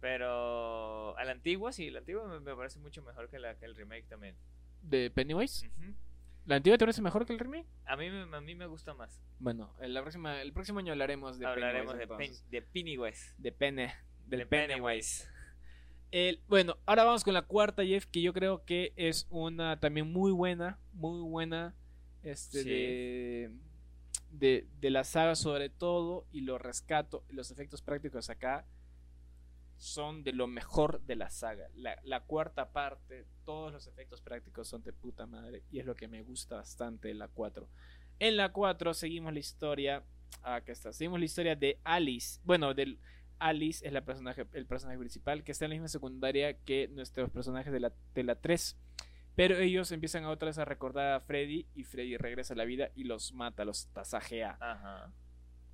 Pero 0.00 1.16
a 1.16 1.24
la 1.24 1.32
antigua, 1.32 1.72
sí, 1.72 1.90
la 1.90 2.00
antigua 2.00 2.26
me, 2.26 2.40
me 2.40 2.56
parece 2.56 2.78
mucho 2.80 3.02
mejor 3.02 3.28
que, 3.30 3.38
la, 3.38 3.56
que 3.56 3.64
el 3.66 3.74
remake 3.76 4.06
también. 4.08 4.34
¿De 4.82 5.10
Pennywise? 5.10 5.68
Ujú. 5.68 5.94
¿La 6.44 6.56
antigua 6.56 6.76
te 6.76 6.84
parece 6.84 7.02
mejor 7.02 7.24
que 7.24 7.32
el 7.32 7.38
remake? 7.38 7.66
a, 7.84 7.96
mí, 7.96 8.10
me- 8.10 8.36
a 8.36 8.40
mí 8.40 8.54
me 8.56 8.66
gusta 8.66 8.94
más. 8.94 9.22
Bueno, 9.38 9.72
en 9.80 9.94
la 9.94 10.02
próxima, 10.02 10.42
el 10.42 10.52
próximo 10.52 10.80
año 10.80 10.92
hablaremos 10.92 11.38
de 11.38 11.46
Hablaremos 11.46 11.92
Pennywise. 11.94 12.00
de, 12.00 12.16
Pen- 12.16 12.20
entonces. 12.26 12.50
de 12.50 12.62
Pennywise. 12.62 13.34
de 13.38 13.52
Penne, 13.52 13.94
del 14.26 14.40
De 14.40 14.46
Pennywise. 14.46 15.28
El, 16.12 16.40
bueno, 16.46 16.76
ahora 16.86 17.04
vamos 17.04 17.24
con 17.24 17.32
la 17.34 17.42
cuarta, 17.42 17.84
Jeff, 17.84 18.06
que 18.06 18.20
yo 18.22 18.32
creo 18.34 18.64
que 18.64 18.92
es 18.96 19.26
una 19.30 19.80
también 19.80 20.12
muy 20.12 20.30
buena, 20.30 20.78
muy 20.92 21.20
buena, 21.22 21.74
este, 22.22 22.62
Sí. 22.62 22.68
de, 22.68 23.50
de, 24.30 24.68
de 24.80 24.90
la 24.90 25.04
saga 25.04 25.34
sobre 25.34 25.70
todo, 25.70 26.26
y 26.30 26.42
lo 26.42 26.58
rescato, 26.58 27.24
los 27.30 27.50
efectos 27.50 27.80
prácticos 27.82 28.28
acá 28.30 28.66
son 29.78 30.22
de 30.22 30.32
lo 30.32 30.46
mejor 30.46 31.00
de 31.06 31.16
la 31.16 31.30
saga. 31.30 31.68
La, 31.74 31.98
la 32.04 32.20
cuarta 32.24 32.72
parte, 32.72 33.24
todos 33.44 33.72
los 33.72 33.86
efectos 33.86 34.20
prácticos 34.20 34.68
son 34.68 34.82
de 34.82 34.92
puta 34.92 35.26
madre, 35.26 35.62
y 35.72 35.80
es 35.80 35.86
lo 35.86 35.96
que 35.96 36.08
me 36.08 36.22
gusta 36.22 36.56
bastante 36.56 37.08
de 37.08 37.14
la 37.14 37.28
4. 37.28 37.66
En 38.18 38.36
la 38.36 38.52
4 38.52 38.92
seguimos 38.94 39.32
la 39.32 39.40
historia, 39.40 40.04
acá 40.42 40.72
está, 40.72 40.92
seguimos 40.92 41.18
la 41.18 41.24
historia 41.24 41.56
de 41.56 41.80
Alice, 41.84 42.38
bueno, 42.44 42.74
del... 42.74 42.98
Alice 43.48 43.86
es 43.86 43.92
la 43.92 44.04
personaje, 44.04 44.46
el 44.52 44.66
personaje 44.66 44.98
principal 44.98 45.44
que 45.44 45.52
está 45.52 45.64
en 45.64 45.70
la 45.70 45.74
misma 45.74 45.88
secundaria 45.88 46.54
que 46.58 46.88
nuestros 46.88 47.30
personajes 47.30 47.72
de 47.72 47.80
la, 47.80 47.92
de 48.14 48.22
la 48.22 48.36
3. 48.36 48.78
Pero 49.34 49.56
ellos 49.58 49.90
empiezan 49.92 50.24
a 50.24 50.30
otra 50.30 50.46
vez 50.46 50.58
a 50.58 50.64
recordar 50.64 51.12
a 51.12 51.20
Freddy 51.20 51.66
y 51.74 51.84
Freddy 51.84 52.16
regresa 52.16 52.54
a 52.54 52.56
la 52.56 52.64
vida 52.64 52.90
y 52.94 53.04
los 53.04 53.32
mata, 53.32 53.64
los 53.64 53.88
tasajea. 53.88 54.58
Ajá. 54.60 55.12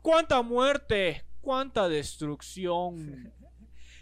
¡Cuánta 0.03 0.43
muerte! 0.43 1.25
¡Cuánta 1.41 1.89
destrucción! 1.89 3.33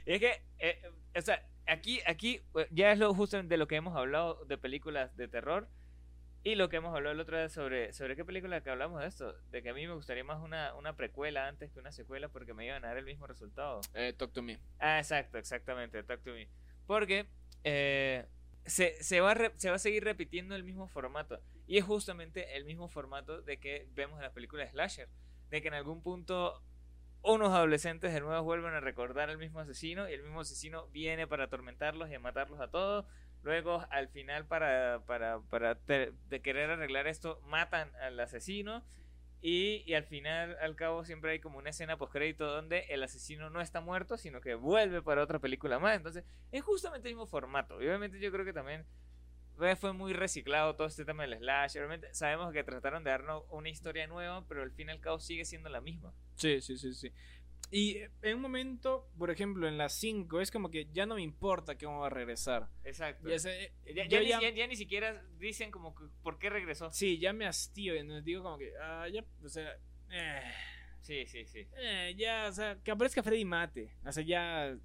Es 0.07 0.21
que, 0.21 0.29
eh, 0.59 0.81
eh, 0.85 1.19
o 1.19 1.21
sea, 1.21 1.45
aquí, 1.67 1.99
aquí 2.07 2.41
eh, 2.55 2.69
ya 2.71 2.93
es 2.93 2.99
lo 3.01 3.13
justo 3.13 3.43
de 3.43 3.57
lo 3.57 3.67
que 3.67 3.75
hemos 3.75 3.97
hablado 3.97 4.45
de 4.45 4.57
películas 4.57 5.17
de 5.17 5.27
terror 5.27 5.69
y 6.49 6.55
lo 6.55 6.69
que 6.69 6.77
hemos 6.77 6.95
hablado 6.95 7.13
el 7.13 7.19
otro 7.21 7.37
día 7.37 7.49
sobre, 7.49 7.93
sobre 7.93 8.15
qué 8.15 8.25
película 8.25 8.61
que 8.61 8.71
hablamos 8.71 9.01
de 9.01 9.09
esto, 9.09 9.33
de 9.51 9.63
que 9.65 9.71
a 9.71 9.75
mí 9.75 9.85
me 9.85 9.95
gustaría 9.95 10.23
más 10.23 10.41
una, 10.41 10.75
una 10.77 10.95
precuela 10.95 11.49
antes 11.49 11.73
que 11.73 11.81
una 11.81 11.91
secuela 11.91 12.29
porque 12.29 12.55
me 12.55 12.65
iban 12.65 12.85
a 12.85 12.89
dar 12.89 12.99
el 12.99 13.05
mismo 13.05 13.27
resultado. 13.27 13.81
Eh, 13.95 14.13
talk 14.17 14.33
to 14.33 14.43
me. 14.43 14.61
Ah, 14.79 14.99
exacto, 15.01 15.39
exactamente, 15.39 16.01
Talk 16.05 16.23
to 16.23 16.31
Me. 16.33 16.49
Porque 16.87 17.27
eh, 17.65 18.27
se, 18.65 19.03
se, 19.03 19.21
va 19.21 19.35
re- 19.35 19.55
se 19.57 19.71
va 19.71 19.75
a 19.75 19.81
seguir 19.81 20.05
repitiendo 20.05 20.55
el 20.55 20.63
mismo 20.63 20.87
formato. 20.87 21.41
Y 21.67 21.79
es 21.79 21.85
justamente 21.85 22.57
el 22.57 22.65
mismo 22.65 22.89
formato 22.89 23.43
de 23.43 23.59
que 23.59 23.89
vemos 23.95 24.19
en 24.19 24.23
las 24.23 24.33
películas 24.33 24.67
de 24.67 24.71
Slasher. 24.71 25.09
De 25.51 25.61
que 25.61 25.67
en 25.67 25.75
algún 25.75 26.01
punto 26.01 26.63
unos 27.23 27.49
adolescentes 27.53 28.13
de 28.15 28.21
nuevo 28.21 28.41
vuelven 28.45 28.73
a 28.73 28.79
recordar 28.79 29.31
al 29.31 29.39
mismo 29.39 29.59
asesino 29.59 30.09
y 30.09 30.13
el 30.13 30.23
mismo 30.23 30.43
asesino 30.43 30.87
viene 30.93 31.27
para 31.27 31.45
atormentarlos 31.47 32.09
y 32.09 32.15
a 32.15 32.21
matarlos 32.21 32.61
a 32.61 32.69
todos. 32.71 33.05
Luego, 33.47 33.87
al 33.91 34.09
final, 34.09 34.45
para, 34.45 35.05
para, 35.07 35.39
para 35.39 35.75
de 35.77 36.43
querer 36.43 36.69
arreglar 36.69 37.07
esto, 37.07 37.41
matan 37.45 37.95
al 37.95 38.19
asesino. 38.19 38.85
Y, 39.41 39.85
y 39.87 39.95
al 39.95 40.03
final, 40.03 40.57
al 40.61 40.75
cabo, 40.75 41.05
siempre 41.05 41.31
hay 41.31 41.39
como 41.39 41.59
una 41.59 41.71
escena 41.71 41.97
postcrédito 41.97 42.45
donde 42.45 42.87
el 42.89 43.05
asesino 43.05 43.49
no 43.49 43.61
está 43.61 43.81
muerto, 43.81 44.19
sino 44.19 44.41
que 44.41 44.57
vuelve 44.57 45.01
para 45.01 45.23
otra 45.23 45.39
película 45.39 45.79
más. 45.79 45.97
Entonces, 45.97 46.25
es 46.51 46.65
justamente 46.65 47.07
el 47.07 47.15
mismo 47.15 47.29
formato. 47.29 47.81
Y 47.81 47.87
obviamente 47.87 48.19
yo 48.19 48.33
creo 48.33 48.45
que 48.45 48.53
también 48.53 48.85
eh, 49.61 49.77
fue 49.77 49.93
muy 49.93 50.13
reciclado 50.13 50.75
todo 50.75 50.89
este 50.89 51.05
tema 51.05 51.23
del 51.23 51.39
slash. 51.39 51.77
Obviamente 51.77 52.13
sabemos 52.15 52.53
que 52.53 52.65
trataron 52.65 53.05
de 53.05 53.11
darnos 53.11 53.45
una 53.51 53.69
historia 53.69 54.09
nueva, 54.09 54.45
pero 54.49 54.65
al 54.65 54.73
fin 54.73 54.89
y 54.89 54.91
al 54.91 55.01
cabo 55.01 55.21
sigue 55.21 55.45
siendo 55.45 55.69
la 55.69 55.81
misma. 55.81 56.13
Sí, 56.35 56.61
sí, 56.61 56.77
sí, 56.77 56.95
sí. 56.95 57.13
Y 57.71 57.99
en 58.23 58.37
un 58.37 58.43
momento, 58.43 59.09
por 59.19 59.31
ejemplo, 59.31 59.67
en 59.67 59.77
las 59.77 59.93
5, 59.95 60.41
es 60.41 60.51
como 60.51 60.71
que 60.71 60.87
ya 60.93 61.05
no 61.05 61.17
me 61.17 61.23
importa 61.23 61.77
que 61.77 61.85
vamos 61.87 62.07
a 62.07 62.11
regresar. 62.11 62.69
Exacto. 62.85 63.29
Ya 63.29 63.39
sé, 63.39 63.73
eh, 63.85 63.95
Ya, 63.95 64.05
ni, 64.21 64.29
ya- 64.29 64.41
ya- 64.41 64.51
ya 64.51 64.67
ni 64.67 64.77
siquiera 64.77 65.23
dicen 65.39 65.71
como 65.71 65.95
que 65.95 66.05
por 66.23 66.39
qué 66.39 66.49
regresó. 66.49 66.93
Sí, 66.93 67.19
ya 67.19 67.33
me 67.33 67.47
hastío. 67.47 67.97
y 67.97 68.05
nos 68.05 68.23
digo 68.25 68.43
como 68.43 68.59
que, 68.59 68.73
ah, 68.81 69.09
ya, 69.13 69.25
o 69.43 69.49
sea, 69.49 69.77
eh, 70.11 70.43
Sí, 71.01 71.27
sí, 71.27 71.45
sí. 71.47 71.67
eh, 71.77 72.15
ya, 72.17 72.47
o 72.49 72.53
sea, 72.53 72.79
que 72.83 72.91
aparezca 72.93 73.23
Freddy 73.23 73.45
mate. 73.45 73.93
O 74.05 74.13
sea, 74.13 74.23
ya, 74.23 74.77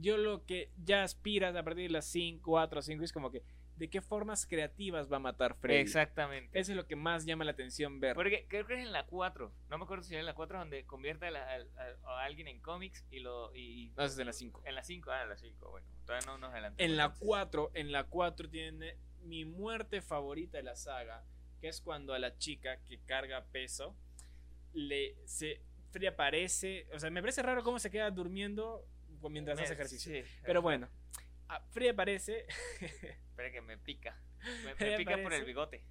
yo 0.00 0.16
lo 0.16 0.44
que 0.46 0.70
ya 0.84 1.02
aspiras 1.02 1.54
a 1.56 1.62
partir 1.64 1.84
de 1.88 1.90
las 1.92 2.06
5, 2.06 2.50
4 2.52 2.78
o 2.78 2.82
5 2.82 3.02
es 3.04 3.12
como 3.12 3.30
que, 3.32 3.42
¿de 3.76 3.88
qué 3.88 4.00
formas 4.00 4.46
creativas 4.46 5.10
va 5.10 5.16
a 5.16 5.20
matar 5.20 5.54
Freddy? 5.54 5.80
Exactamente. 5.80 6.58
Eso 6.58 6.72
es 6.72 6.76
lo 6.76 6.86
que 6.86 6.96
más 6.96 7.24
llama 7.24 7.44
la 7.44 7.52
atención 7.52 8.00
ver. 8.00 8.14
Porque 8.14 8.46
creo 8.48 8.66
que 8.66 8.74
es 8.74 8.80
en 8.80 8.92
la 8.92 9.06
4. 9.06 9.52
No 9.70 9.78
me 9.78 9.84
acuerdo 9.84 10.04
si 10.04 10.14
era 10.14 10.20
en 10.20 10.26
la 10.26 10.34
4 10.34 10.58
donde 10.58 10.84
convierte 10.84 11.26
a, 11.26 11.30
la- 11.30 11.42
a- 11.44 11.82
a- 12.06 12.20
a 12.20 12.24
alguien 12.24 12.48
en 12.48 12.60
cómics 12.60 13.04
y 13.10 13.20
lo. 13.20 13.54
Y, 13.54 13.92
No, 13.96 14.04
es 14.04 14.18
en 14.18 14.26
la 14.26 14.32
5. 14.32 14.62
En 14.64 14.74
la 14.74 14.82
5, 14.84 15.10
ah, 15.10 15.22
en 15.22 15.28
la 15.30 15.36
5, 15.36 15.70
bueno. 15.70 15.86
Todavía 16.06 16.26
no 16.26 16.38
nos 16.38 16.50
adelantamos. 16.52 16.80
En 16.90 16.96
la 16.96 17.04
entonces. 17.04 17.26
4, 17.26 17.70
en 17.74 17.92
la 17.92 18.04
4 18.04 18.48
tiene 18.50 18.96
mi 19.24 19.44
muerte 19.44 20.02
favorita 20.02 20.56
de 20.58 20.64
la 20.64 20.76
saga, 20.76 21.24
que 21.60 21.68
es 21.68 21.80
cuando 21.80 22.12
a 22.14 22.18
la 22.18 22.36
chica 22.38 22.78
que 22.88 22.98
carga 23.00 23.44
peso 23.52 23.96
le 24.72 25.16
se 25.26 25.60
Freddy 25.90 26.06
aparece, 26.06 26.86
o 26.94 26.98
sea, 26.98 27.10
me 27.10 27.20
parece 27.20 27.42
raro 27.42 27.62
cómo 27.62 27.78
se 27.78 27.90
queda 27.90 28.10
durmiendo 28.10 28.86
mientras 29.30 29.58
hace 29.58 29.68
Me- 29.68 29.74
ejercicio. 29.74 30.12
sí, 30.12 30.22
Pero 30.42 30.62
bueno, 30.62 30.88
a- 31.56 31.60
Freddy 31.70 31.88
aparece, 31.88 32.46
Espera 32.80 33.50
que 33.50 33.60
me 33.60 33.78
pica. 33.78 34.20
Me, 34.64 34.96
pica 34.96 35.16
por 35.22 35.32
el 35.32 35.44
bigote. 35.44 35.84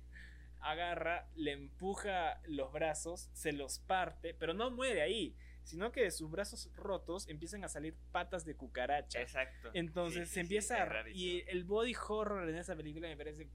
agarra, 0.59 1.27
le 1.35 1.53
empuja 1.53 2.41
los 2.45 2.71
brazos, 2.71 3.29
se 3.33 3.51
los 3.53 3.79
parte, 3.79 4.33
pero 4.33 4.53
no 4.53 4.69
muere 4.71 5.01
ahí, 5.01 5.35
sino 5.63 5.91
que 5.91 6.01
de 6.03 6.11
sus 6.11 6.29
brazos 6.29 6.69
rotos 6.75 7.27
empiezan 7.27 7.63
a 7.63 7.67
salir 7.69 7.95
patas 8.11 8.45
de 8.45 8.55
cucaracha. 8.55 9.21
Exacto. 9.21 9.69
Entonces 9.73 10.27
Sí, 10.27 10.33
se 10.33 10.33
sí, 10.35 10.39
empieza 10.41 10.83
a... 10.83 11.09
Y 11.09 11.43
el 11.47 11.63
body 11.63 11.93
horror 12.07 12.47
en 12.49 12.55
esa 12.55 12.75
película 12.75 13.07
me 13.07 13.17
parece 13.17 13.47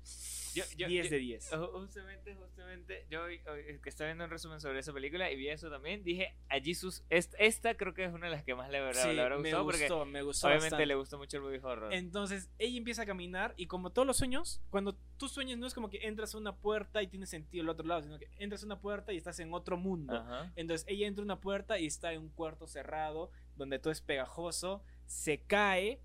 Yo- 0.54 0.64
yo- 0.76 0.86
10 0.88 1.06
yo- 1.06 1.10
de 1.10 1.18
10. 1.18 1.52
Ju- 1.52 1.70
Justamente, 1.72 2.34
justamente, 2.34 3.06
yo 3.10 3.26
que 3.26 3.88
estaba 3.88 4.08
viendo 4.08 4.24
un 4.24 4.30
resumen 4.30 4.60
sobre 4.60 4.78
esa 4.78 4.92
película 4.92 5.30
y 5.30 5.36
vi 5.36 5.48
eso 5.48 5.70
también, 5.70 6.02
dije 6.02 6.34
a 6.48 6.60
Jesus, 6.60 7.04
est- 7.10 7.34
esta 7.38 7.74
creo 7.76 7.92
que 7.94 8.04
es 8.04 8.12
una 8.12 8.26
de 8.26 8.32
las 8.32 8.44
que 8.44 8.54
más 8.54 8.70
le 8.70 8.78
habrá, 8.78 8.94
Sí, 8.94 9.12
le 9.12 9.20
habrá 9.20 9.36
me 9.38 9.50
porque 9.52 9.80
gustó, 9.80 10.04
me 10.06 10.22
gustó 10.22 10.46
obviamente 10.46 10.64
bastante. 10.66 10.86
le 10.86 10.94
gustó 10.94 11.18
mucho 11.18 11.36
el 11.36 11.42
movie 11.42 11.60
horror. 11.62 11.92
Entonces 11.92 12.48
ella 12.58 12.78
empieza 12.78 13.02
a 13.02 13.06
caminar 13.06 13.52
y 13.56 13.66
como 13.66 13.90
todos 13.90 14.06
los 14.06 14.16
sueños, 14.16 14.62
cuando 14.70 14.96
tú 15.16 15.28
sueñas 15.28 15.58
no 15.58 15.66
es 15.66 15.74
como 15.74 15.90
que 15.90 16.06
entras 16.06 16.34
a 16.34 16.38
una 16.38 16.56
puerta 16.56 17.02
y 17.02 17.06
tiene 17.06 17.26
sentido 17.26 17.62
el 17.62 17.68
otro 17.68 17.86
lado, 17.86 18.02
sino 18.02 18.18
que 18.18 18.28
entras 18.38 18.62
a 18.62 18.66
una 18.66 18.80
puerta 18.80 19.12
y 19.12 19.16
estás 19.16 19.38
en 19.40 19.52
otro 19.54 19.76
mundo. 19.76 20.16
Ajá. 20.16 20.52
Entonces 20.56 20.86
ella 20.88 21.06
entra 21.06 21.22
a 21.22 21.24
una 21.24 21.40
puerta 21.40 21.78
y 21.78 21.86
está 21.86 22.12
en 22.12 22.22
un 22.22 22.28
cuarto 22.28 22.66
cerrado 22.66 23.30
donde 23.56 23.78
todo 23.78 23.92
es 23.92 24.00
pegajoso, 24.00 24.82
se 25.06 25.38
cae 25.38 26.00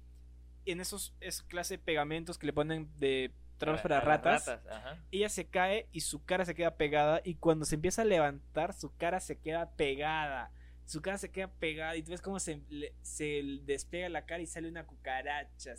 en 0.66 0.80
esos 0.80 1.16
es 1.20 1.42
clase 1.44 1.78
de 1.78 1.84
pegamentos 1.84 2.38
que 2.38 2.46
le 2.46 2.54
ponen 2.54 2.90
de 3.00 3.32
trabas 3.58 3.82
para, 3.82 4.02
ratas. 4.02 4.60
Ella 5.12 5.30
se 5.30 5.48
cae 5.48 5.88
y 5.92 6.02
su 6.02 6.24
cara 6.24 6.46
se 6.46 6.56
queda 6.56 6.76
pegada 6.76 7.22
y 7.24 7.36
cuando 7.36 7.66
se 7.66 7.76
empieza 7.76 8.02
a 8.02 8.06
levantar 8.06 8.74
su 8.74 8.96
cara 8.96 9.20
se 9.20 9.40
queda 9.40 9.72
pegada. 9.72 10.52
Su 10.92 11.02
cara 11.02 11.18
se 11.18 11.32
queda 11.32 11.48
pegada 11.48 11.96
y 11.96 12.04
tú 12.04 12.12
ves 12.12 12.22
cómo 12.22 12.38
se, 12.38 12.62
se 13.02 13.44
despega 13.64 14.10
la 14.10 14.26
cara 14.26 14.44
y 14.44 14.46
sale 14.46 14.68
una 14.68 14.86
cucaracha. 14.86 15.74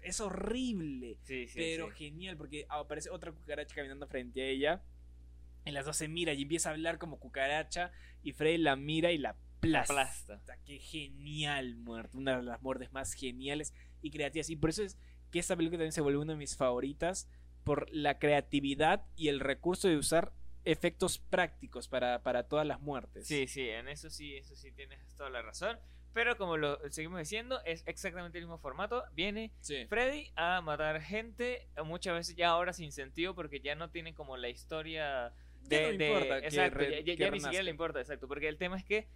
Es 0.00 0.20
horrible, 0.20 1.18
Sí, 1.24 1.48
sí, 1.48 1.54
pero 1.58 1.90
sí. 1.90 1.96
genial 1.96 2.36
porque 2.36 2.64
aparece 2.68 3.10
otra 3.10 3.32
cucaracha 3.32 3.74
caminando 3.74 4.06
frente 4.06 4.42
a 4.42 4.46
ella. 4.46 4.82
Y 5.64 5.72
las 5.72 5.86
dos 5.86 5.96
se 5.96 6.06
mira 6.06 6.32
y 6.34 6.42
empieza 6.42 6.68
a 6.68 6.72
hablar 6.72 6.98
como 6.98 7.18
cucaracha 7.18 7.90
y 8.22 8.32
Freddy 8.32 8.58
la 8.58 8.76
mira 8.76 9.10
y 9.10 9.18
la 9.18 9.30
aplasta. 9.30 9.92
Aplasta. 9.92 10.56
Qué 10.64 10.78
genial 10.78 11.74
muerte, 11.74 12.16
una 12.16 12.36
de 12.36 12.42
las 12.44 12.62
muertes 12.62 12.92
más 12.92 13.12
geniales 13.14 13.74
y 14.02 14.10
creativas. 14.12 14.50
Y 14.50 14.56
por 14.56 14.70
eso 14.70 14.84
es 14.84 14.98
que 15.32 15.40
esta 15.40 15.56
película 15.56 15.78
también 15.78 15.92
se 15.92 16.00
volvió 16.00 16.20
una 16.20 16.34
de 16.34 16.38
mis 16.38 16.56
favoritas 16.56 17.28
por 17.64 17.88
la 17.92 18.20
creatividad 18.20 19.04
y 19.16 19.28
el 19.28 19.40
recurso 19.40 19.88
de 19.88 19.96
usar 19.96 20.32
efectos 20.64 21.18
prácticos 21.18 21.88
para, 21.88 22.22
para 22.22 22.44
todas 22.44 22.66
las 22.66 22.80
muertes. 22.80 23.26
Sí, 23.26 23.46
sí, 23.46 23.68
en 23.68 23.88
eso 23.88 24.10
sí, 24.10 24.34
eso 24.36 24.54
sí 24.56 24.72
tienes 24.72 24.98
toda 25.16 25.30
la 25.30 25.42
razón. 25.42 25.78
Pero 26.12 26.36
como 26.36 26.56
lo 26.56 26.78
seguimos 26.90 27.18
diciendo, 27.18 27.60
es 27.64 27.82
exactamente 27.86 28.38
el 28.38 28.44
mismo 28.44 28.58
formato. 28.58 29.02
Viene 29.14 29.50
Sí. 29.60 29.84
Freddy 29.88 30.30
a 30.36 30.60
matar 30.60 31.00
gente, 31.02 31.66
muchas 31.84 32.14
veces 32.14 32.36
ya 32.36 32.50
ahora 32.50 32.72
sin 32.72 32.92
sentido, 32.92 33.34
porque 33.34 33.58
ya 33.60 33.74
no 33.74 33.90
tiene 33.90 34.14
como 34.14 34.36
la 34.36 34.48
historia 34.48 35.32
de. 35.64 35.76
Ya 35.76 35.82
no 35.92 35.98
de- 35.98 36.06
importa 36.08 36.38
exacto, 36.38 36.78
re- 36.78 37.02
ya, 37.04 37.30
ni 37.30 37.40
siquiera 37.40 37.64
le 37.64 37.70
importa, 37.70 38.00
exacto. 38.00 38.28
Porque 38.28 38.46
el 38.46 38.58
tema 38.58 38.76
es 38.76 38.84
que 38.84 39.08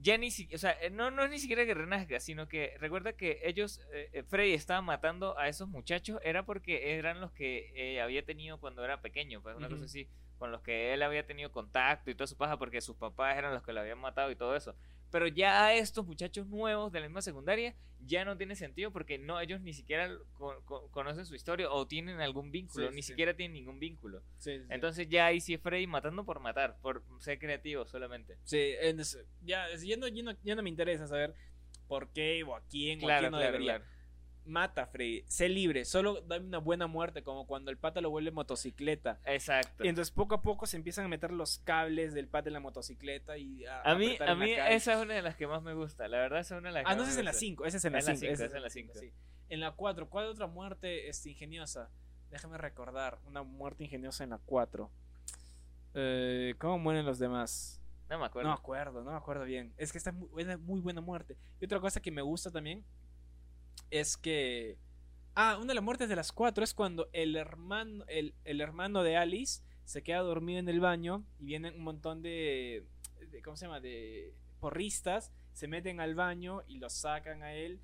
ya 0.00 0.18
ni 0.18 0.32
siquiera. 0.32 0.56
O 0.56 0.58
sea, 0.58 0.72
eh, 0.82 0.90
no, 0.90 1.12
no 1.12 1.22
es 1.24 1.30
ni 1.30 1.38
siquiera 1.38 1.64
que 1.64 1.74
renazca, 1.74 2.18
sino 2.18 2.48
que 2.48 2.74
recuerda 2.78 3.12
que 3.12 3.40
ellos. 3.44 3.80
eh, 3.92 4.10
eh, 4.12 4.22
Freddy 4.24 4.54
estaba 4.54 4.82
matando 4.82 5.38
a 5.38 5.48
esos 5.48 5.68
muchachos, 5.68 6.18
era 6.24 6.44
porque 6.44 6.98
eran 6.98 7.20
los 7.20 7.30
que 7.30 7.70
eh, 7.76 8.00
había 8.00 8.24
tenido 8.24 8.58
cuando 8.58 8.84
era 8.84 9.00
pequeño, 9.00 9.40
pues 9.40 9.56
una 9.56 9.68
cosa 9.68 9.84
así. 9.84 10.08
Con 10.38 10.52
los 10.52 10.62
que 10.62 10.94
él 10.94 11.02
había 11.02 11.26
tenido 11.26 11.50
contacto 11.50 12.10
y 12.10 12.14
toda 12.14 12.26
su 12.28 12.36
paja, 12.36 12.58
porque 12.58 12.80
sus 12.80 12.96
papás 12.96 13.36
eran 13.36 13.52
los 13.52 13.62
que 13.62 13.72
lo 13.72 13.80
habían 13.80 13.98
matado 13.98 14.30
y 14.30 14.36
todo 14.36 14.54
eso. 14.54 14.74
Pero 15.10 15.26
ya 15.26 15.64
a 15.66 15.74
estos 15.74 16.06
muchachos 16.06 16.46
nuevos 16.46 16.92
de 16.92 17.00
la 17.00 17.06
misma 17.08 17.22
secundaria 17.22 17.74
ya 18.04 18.24
no 18.24 18.36
tiene 18.36 18.54
sentido 18.54 18.92
porque 18.92 19.18
no 19.18 19.40
ellos 19.40 19.60
ni 19.62 19.72
siquiera 19.72 20.08
co- 20.34 20.62
co- 20.66 20.88
conocen 20.92 21.24
su 21.26 21.34
historia 21.34 21.70
o 21.70 21.86
tienen 21.88 22.20
algún 22.20 22.52
vínculo, 22.52 22.88
Sí, 22.90 22.94
ni 22.94 23.02
sí. 23.02 23.08
siquiera 23.08 23.34
tienen 23.34 23.54
ningún 23.54 23.80
vínculo. 23.80 24.22
Sí. 24.36 24.60
Entonces 24.68 25.08
ya 25.08 25.26
ahí 25.26 25.40
sí 25.40 25.54
es 25.54 25.60
Freddy 25.60 25.86
matando 25.86 26.24
por 26.24 26.38
matar, 26.40 26.76
por 26.80 27.02
ser 27.20 27.38
creativo 27.38 27.86
solamente. 27.86 28.36
Sí, 28.44 28.74
en 28.80 28.98
ya, 29.42 29.66
ya, 29.76 29.96
no, 29.96 30.06
ya, 30.08 30.22
no, 30.22 30.32
ya 30.44 30.54
no 30.54 30.62
me 30.62 30.68
interesa 30.68 31.06
saber 31.08 31.34
por 31.88 32.12
qué 32.12 32.44
o 32.44 32.54
a 32.54 32.60
quién 32.68 33.00
o 33.00 33.04
a 33.04 33.06
Claro, 33.06 33.20
quién 33.22 33.32
no 33.32 33.38
claro, 33.38 33.52
debería. 33.52 33.78
claro. 33.78 33.97
Mata 34.48 34.82
a 34.82 34.86
Freddy, 34.86 35.24
sé 35.28 35.48
libre, 35.48 35.84
solo 35.84 36.22
dame 36.22 36.46
una 36.46 36.58
buena 36.58 36.86
muerte, 36.86 37.22
como 37.22 37.46
cuando 37.46 37.70
el 37.70 37.76
pata 37.76 38.00
lo 38.00 38.08
vuelve 38.10 38.30
motocicleta. 38.30 39.20
Exacto. 39.26 39.84
Y 39.84 39.88
entonces 39.88 40.10
poco 40.10 40.34
a 40.36 40.42
poco 40.42 40.66
se 40.66 40.76
empiezan 40.78 41.04
a 41.04 41.08
meter 41.08 41.30
los 41.32 41.58
cables 41.58 42.14
del 42.14 42.28
pata 42.28 42.48
en 42.48 42.54
la 42.54 42.60
motocicleta 42.60 43.36
y 43.36 43.64
a, 43.66 43.82
A 43.82 43.94
mí, 43.94 44.16
a 44.26 44.34
mí 44.34 44.56
calle. 44.56 44.74
esa 44.74 44.94
es 44.94 44.98
una 45.00 45.14
de 45.14 45.22
las 45.22 45.36
que 45.36 45.46
más 45.46 45.62
me 45.62 45.74
gusta. 45.74 46.08
La 46.08 46.18
verdad, 46.18 46.40
esa 46.40 46.54
es 46.56 46.60
una 46.60 46.70
de 46.70 46.74
las 46.74 46.84
que 46.84 46.90
Ah, 46.90 46.94
no, 46.96 47.02
esa 47.02 47.12
es 47.12 47.18
en 47.18 47.24
la 47.26 47.30
gusta. 47.32 47.40
5, 47.40 47.64
esa 47.66 47.76
es 47.76 47.84
en 47.84 47.92
la 47.92 47.98
En 48.00 48.04
la 48.06 48.10
5. 48.14 48.20
cinco, 48.20 48.32
esa 48.32 48.44
es 48.46 48.54
en 48.54 48.62
la 48.62 48.70
cinco. 48.70 48.92
sí. 48.98 49.12
En 49.50 49.60
la 49.60 49.72
4, 49.72 50.08
¿cuál 50.08 50.26
otra 50.26 50.46
muerte 50.46 51.08
este, 51.08 51.30
ingeniosa? 51.30 51.90
Déjame 52.30 52.58
recordar, 52.58 53.18
una 53.26 53.42
muerte 53.42 53.84
ingeniosa 53.84 54.24
en 54.24 54.30
la 54.30 54.38
4. 54.38 54.90
Eh, 55.94 56.54
¿Cómo 56.58 56.78
mueren 56.78 57.04
los 57.06 57.18
demás? 57.18 57.80
No 58.08 58.16
me 58.16 58.20
No 58.20 58.24
acuerdo. 58.26 58.48
me 58.50 58.54
acuerdo, 58.54 59.04
no 59.04 59.10
me 59.10 59.16
acuerdo 59.16 59.44
bien. 59.44 59.74
Es 59.76 59.92
que 59.92 59.98
esta 59.98 60.10
es 60.10 60.16
muy 60.16 60.28
buena, 60.28 60.56
muy 60.56 60.80
buena 60.80 61.00
muerte. 61.00 61.36
Y 61.60 61.64
otra 61.66 61.80
cosa 61.80 62.00
que 62.00 62.10
me 62.10 62.22
gusta 62.22 62.50
también 62.50 62.84
es 63.90 64.16
que. 64.16 64.78
Ah, 65.34 65.56
una 65.58 65.68
de 65.68 65.74
las 65.74 65.84
muertes 65.84 66.08
de 66.08 66.16
las 66.16 66.32
cuatro 66.32 66.64
es 66.64 66.74
cuando 66.74 67.08
el 67.12 67.36
hermano, 67.36 68.04
el, 68.08 68.34
el 68.44 68.60
hermano 68.60 69.02
de 69.04 69.16
Alice 69.16 69.62
se 69.84 70.02
queda 70.02 70.18
dormido 70.20 70.58
en 70.58 70.68
el 70.68 70.80
baño 70.80 71.24
y 71.38 71.44
vienen 71.44 71.74
un 71.76 71.82
montón 71.84 72.22
de, 72.22 72.84
de- 73.30 73.40
¿Cómo 73.42 73.56
se 73.56 73.66
llama? 73.66 73.80
De 73.80 74.34
porristas. 74.60 75.32
Se 75.52 75.68
meten 75.68 76.00
al 76.00 76.14
baño 76.14 76.62
y 76.66 76.78
lo 76.78 76.90
sacan 76.90 77.42
a 77.42 77.54
él. 77.54 77.80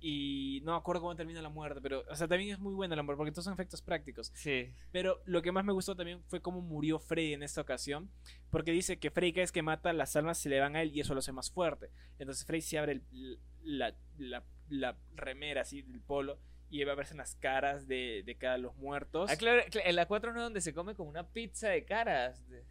Y 0.00 0.60
no 0.64 0.72
me 0.72 0.78
acuerdo 0.78 1.00
cómo 1.02 1.16
termina 1.16 1.42
la 1.42 1.48
muerte, 1.48 1.80
pero, 1.82 2.04
o 2.08 2.14
sea, 2.14 2.28
también 2.28 2.50
es 2.52 2.60
muy 2.60 2.72
buena 2.72 2.94
la 2.94 3.02
muerte 3.02 3.16
porque 3.18 3.32
todos 3.32 3.44
son 3.46 3.54
efectos 3.54 3.82
prácticos. 3.82 4.30
Sí. 4.34 4.72
Pero 4.92 5.20
lo 5.24 5.42
que 5.42 5.50
más 5.50 5.64
me 5.64 5.72
gustó 5.72 5.96
también 5.96 6.22
fue 6.28 6.40
cómo 6.40 6.60
murió 6.60 7.00
Freddy 7.00 7.32
en 7.32 7.42
esta 7.42 7.62
ocasión. 7.62 8.08
Porque 8.50 8.70
dice 8.70 8.98
que 8.98 9.10
Freddy 9.10 9.32
cada 9.32 9.42
vez 9.42 9.50
que 9.52 9.62
mata, 9.62 9.92
las 9.92 10.14
almas 10.14 10.38
se 10.38 10.48
le 10.50 10.60
van 10.60 10.76
a 10.76 10.82
él 10.82 10.92
y 10.94 11.00
eso 11.00 11.14
lo 11.14 11.18
hace 11.18 11.32
más 11.32 11.50
fuerte. 11.50 11.90
Entonces 12.20 12.46
Freddy 12.46 12.60
se 12.62 12.78
abre 12.78 12.92
el- 12.92 13.38
la, 13.64 13.94
la- 14.18 14.44
la 14.68 14.96
remera 15.14 15.62
así 15.62 15.82
del 15.82 16.00
polo 16.00 16.38
y 16.70 16.84
va 16.84 16.92
a 16.92 16.96
verse 16.96 17.14
las 17.14 17.34
caras 17.36 17.88
de, 17.88 18.22
de 18.24 18.34
cada 18.36 18.58
los 18.58 18.76
muertos. 18.76 19.30
Ah, 19.30 19.36
claro, 19.36 19.62
cl- 19.62 19.82
en 19.84 19.96
la 19.96 20.06
4 20.06 20.32
no 20.32 20.40
es 20.40 20.44
donde 20.44 20.60
se 20.60 20.74
come 20.74 20.94
como 20.94 21.08
una 21.10 21.26
pizza 21.26 21.68
de 21.70 21.84
caras. 21.84 22.46
de- 22.48 22.64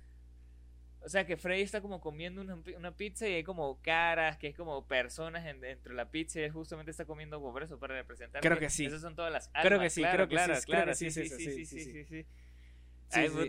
O 1.01 1.09
sea, 1.09 1.25
que 1.25 1.37
Freddy 1.37 1.61
está 1.61 1.81
como 1.81 1.99
comiendo 2.01 2.41
una, 2.41 2.61
una 2.75 2.91
pizza 2.95 3.27
y 3.27 3.33
hay 3.33 3.43
como 3.43 3.81
caras, 3.81 4.37
que 4.37 4.47
es 4.47 4.55
como 4.55 4.85
personas 4.87 5.45
en- 5.45 5.61
dentro 5.61 5.93
de 5.93 5.97
la 5.97 6.11
pizza 6.11 6.39
y 6.39 6.43
él 6.43 6.51
justamente 6.51 6.91
está 6.91 7.05
comiendo 7.05 7.39
por 7.39 7.63
eso, 7.63 7.79
para 7.79 7.95
representar. 7.95 8.41
Creo 8.41 8.59
que 8.59 8.69
sí. 8.69 8.85
Esas 8.85 9.01
son 9.01 9.15
todas 9.15 9.31
las 9.31 9.47
almas. 9.53 9.65
Creo 9.67 9.79
que 9.79 9.89
sí, 9.89 10.01
claro, 10.01 10.15
creo 10.15 10.27
que 10.27 10.35
claro, 10.35 10.53
claro, 10.65 10.91
que 10.91 10.95
sí 10.95 11.09
sí, 11.11 11.21
es 11.21 11.29
sí, 11.29 11.37
sí, 11.37 11.65
sí, 11.65 11.65
sí, 11.65 11.93
sí, 11.93 12.25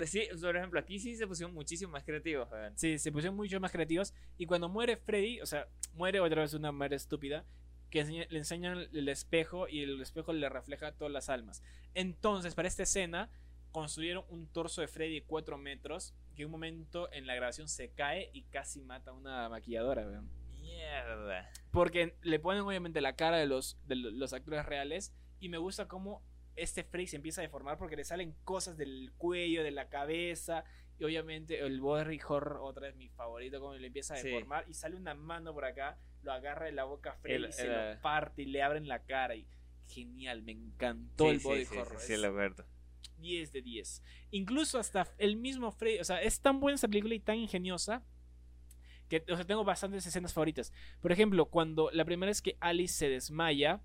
sí, 0.06 0.28
por 0.40 0.56
ejemplo, 0.56 0.78
aquí 0.78 0.98
sí 1.00 1.16
se 1.16 1.26
pusieron 1.26 1.52
muchísimo 1.52 1.92
más 1.92 2.04
creativos. 2.04 2.48
Sí, 2.76 2.96
se 2.98 3.10
pusieron 3.10 3.36
mucho 3.36 3.58
más 3.60 3.72
creativos. 3.72 4.14
Y 4.36 4.46
cuando 4.46 4.68
muere 4.68 4.96
Freddy, 4.96 5.40
o 5.40 5.46
sea, 5.46 5.66
muere 5.94 6.20
otra 6.20 6.42
vez 6.42 6.54
una 6.54 6.70
muerte 6.70 6.94
estúpida, 6.96 7.44
que 7.90 8.00
enseña- 8.00 8.26
le 8.28 8.38
enseñan 8.38 8.88
el 8.92 9.08
espejo 9.08 9.68
y 9.68 9.82
el 9.82 10.00
espejo 10.00 10.32
le 10.32 10.48
refleja 10.48 10.92
todas 10.92 11.12
las 11.12 11.28
almas. 11.28 11.62
Entonces, 11.94 12.54
para 12.54 12.68
esta 12.68 12.82
escena, 12.82 13.30
construyeron 13.72 14.24
un 14.28 14.46
torso 14.46 14.80
de 14.80 14.88
Freddy 14.88 15.14
de 15.20 15.24
4 15.24 15.58
metros, 15.58 16.14
que 16.34 16.44
un 16.44 16.50
momento 16.52 17.10
en 17.12 17.26
la 17.26 17.34
grabación 17.34 17.68
se 17.68 17.90
cae 17.90 18.30
y 18.32 18.42
casi 18.44 18.80
mata 18.80 19.10
a 19.10 19.14
una 19.14 19.48
maquilladora, 19.48 20.06
weón. 20.06 20.30
Mierda. 20.60 21.50
Porque 21.70 22.16
le 22.22 22.38
ponen 22.38 22.62
obviamente 22.62 23.00
la 23.00 23.16
cara 23.16 23.36
de 23.38 23.46
los, 23.46 23.78
de 23.86 23.96
lo- 23.96 24.10
los 24.10 24.32
actores 24.32 24.64
reales 24.66 25.14
y 25.40 25.48
me 25.48 25.58
gusta 25.58 25.88
cómo 25.88 26.22
este 26.56 26.82
Freddy 26.84 27.06
se 27.06 27.16
empieza 27.16 27.40
a 27.40 27.42
deformar 27.42 27.78
porque 27.78 27.96
le 27.96 28.04
salen 28.04 28.34
cosas 28.44 28.76
del 28.76 29.12
cuello, 29.16 29.62
de 29.62 29.70
la 29.70 29.88
cabeza 29.88 30.64
y 30.98 31.04
obviamente 31.04 31.60
el 31.60 31.80
body 31.80 32.18
horror, 32.28 32.58
otra 32.62 32.88
vez 32.88 32.96
mi 32.96 33.08
favorito, 33.08 33.60
como 33.60 33.74
le 33.74 33.86
empieza 33.86 34.14
a 34.14 34.16
Sí. 34.16 34.28
deformar 34.28 34.64
y 34.68 34.74
sale 34.74 34.96
una 34.96 35.14
mano 35.14 35.52
por 35.54 35.64
acá, 35.64 35.98
lo 36.22 36.32
agarra 36.32 36.66
de 36.66 36.72
la 36.72 36.84
boca 36.84 37.10
a 37.10 37.14
Freddy 37.14 37.44
El- 37.44 37.48
y 37.48 37.52
se 37.52 37.62
el- 37.66 37.94
lo 37.94 38.00
parte 38.02 38.42
y 38.42 38.46
le 38.46 38.62
abren 38.62 38.88
la 38.88 39.04
cara 39.04 39.34
y 39.36 39.46
genial, 39.88 40.42
me 40.42 40.52
encantó 40.52 41.24
Sí, 41.24 41.30
el 41.30 41.38
body 41.40 41.64
sí, 41.64 41.76
horror. 41.76 42.00
Sí, 42.00 42.06
sí, 42.08 42.12
es 42.14 42.20
lo 42.20 42.28
acuerdo. 42.28 42.64
10 43.18 43.52
de 43.52 43.62
10. 43.62 44.02
Incluso 44.30 44.78
hasta 44.78 45.06
el 45.18 45.36
mismo 45.36 45.72
Freddy, 45.72 45.98
o 46.00 46.04
sea, 46.04 46.22
es 46.22 46.40
tan 46.40 46.60
buena 46.60 46.76
esa 46.76 46.88
película 46.88 47.14
y 47.14 47.20
tan 47.20 47.36
ingeniosa 47.36 48.04
que, 49.08 49.24
o 49.30 49.36
sea, 49.36 49.44
tengo 49.46 49.64
bastantes 49.64 50.06
escenas 50.06 50.34
favoritas. 50.34 50.72
Por 51.00 51.10
ejemplo, 51.12 51.46
cuando 51.46 51.90
la 51.92 52.04
primera 52.04 52.28
vez 52.30 52.42
que 52.42 52.56
Alice 52.60 52.94
se 52.94 53.08
desmaya, 53.08 53.80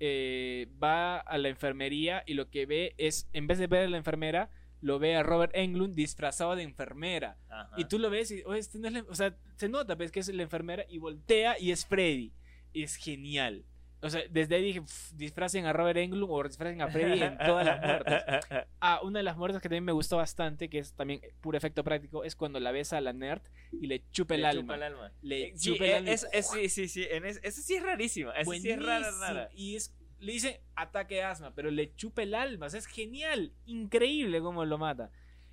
eh, 0.00 0.68
va 0.82 1.18
a 1.18 1.38
la 1.38 1.48
enfermería 1.48 2.24
y 2.26 2.34
lo 2.34 2.50
que 2.50 2.66
ve 2.66 2.94
es, 2.98 3.28
en 3.32 3.46
vez 3.46 3.58
de 3.58 3.68
ver 3.68 3.86
a 3.86 3.88
la 3.88 3.96
enfermera, 3.96 4.50
lo 4.84 4.98
ve 4.98 5.16
a 5.16 5.22
Robert 5.22 5.52
Englund 5.54 5.94
disfrazado 5.94 6.54
de 6.56 6.62
enfermera. 6.62 7.38
Ajá. 7.48 7.70
Y 7.78 7.86
tú 7.86 7.98
lo 7.98 8.10
ves 8.10 8.30
y, 8.30 8.42
"Oye, 8.44 8.58
este 8.60 8.78
no 8.78 8.88
es 8.88 8.92
la- 8.94 9.04
o 9.08 9.14
sea, 9.14 9.34
se 9.56 9.68
nota 9.68 9.96
pues, 9.96 10.12
que 10.12 10.20
es 10.20 10.28
la 10.28 10.42
enfermera 10.42 10.84
y 10.88 10.98
voltea 10.98 11.58
y 11.58 11.70
es 11.72 11.86
Freddy. 11.86 12.32
Es 12.74 12.96
genial. 12.96 13.64
O 14.02 14.10
sea, 14.10 14.20
desde 14.28 14.56
ahí 14.56 14.62
dije, 14.62 14.82
"Pff, 14.82 15.12
disfracen 15.14 15.64
a 15.64 15.72
Robert 15.72 15.96
Englund 15.96 16.26
o 16.28 16.42
disfracen 16.46 16.82
a 16.82 16.88
Freddy 16.88 17.22
en 17.22 17.38
todas 17.38 17.64
las 17.64 17.80
muertes. 17.80 18.22
Ah, 18.86 19.00
una 19.02 19.20
de 19.20 19.22
las 19.22 19.38
muertes 19.38 19.62
que 19.62 19.68
también 19.70 19.84
me 19.84 19.92
gustó 19.92 20.18
bastante, 20.18 20.68
que 20.68 20.78
es 20.80 20.92
también 20.92 21.22
puro 21.40 21.56
efecto 21.56 21.82
práctico, 21.82 22.22
es 22.22 22.36
cuando 22.36 22.60
la 22.60 22.70
besa 22.70 22.98
a 22.98 23.00
la 23.00 23.14
nerd 23.14 23.40
y 23.72 23.86
le 23.86 24.02
chupa 24.10 24.34
el 24.34 24.42
Le 24.42 24.46
alma. 24.48 24.60
chupa 24.62 24.74
el 24.74 24.82
alma. 24.82 25.12
Le 25.22 25.56
sí, 25.56 25.70
chupa 25.72 25.84
el 25.86 25.90
eh, 25.90 25.94
alma 25.96 26.10
es- 26.10 26.26
es- 26.32 26.50
sí, 26.50 26.68
sí, 26.68 26.88
sí. 26.88 27.06
En 27.10 27.24
es- 27.24 27.40
eso 27.42 27.62
sí 27.62 27.76
es 27.76 27.82
rarísimo. 27.82 28.30
Eso 28.32 28.52
sí 28.52 28.70
es 28.70 28.82
rara. 28.82 29.48
Y 29.54 29.76
es, 29.76 29.94
le 30.24 30.32
dice 30.32 30.62
ataque 30.74 31.16
de 31.16 31.22
asma, 31.22 31.52
pero 31.54 31.70
le 31.70 31.94
chupa 31.94 32.22
el 32.22 32.34
alma. 32.34 32.66
O 32.66 32.70
sea, 32.70 32.78
es 32.78 32.86
genial. 32.86 33.52
Increíble 33.66 34.40
cómo 34.40 34.64
lo 34.64 34.78
mata. 34.78 35.10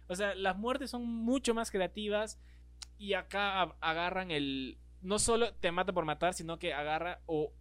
O 0.07 0.15
sea, 0.15 0.33
las 0.35 0.57
muertes 0.57 0.89
son 0.91 1.05
mucho 1.05 1.53
más 1.53 1.71
creativas. 1.71 2.39
Y 2.97 3.13
acá 3.13 3.63
agarran 3.81 4.31
el. 4.31 4.77
No 5.01 5.17
solo 5.19 5.53
te 5.55 5.71
mata 5.71 5.93
por 5.93 6.05
matar, 6.05 6.33
sino 6.33 6.59
que 6.59 6.73
agarra 6.73 7.21
o 7.25 7.53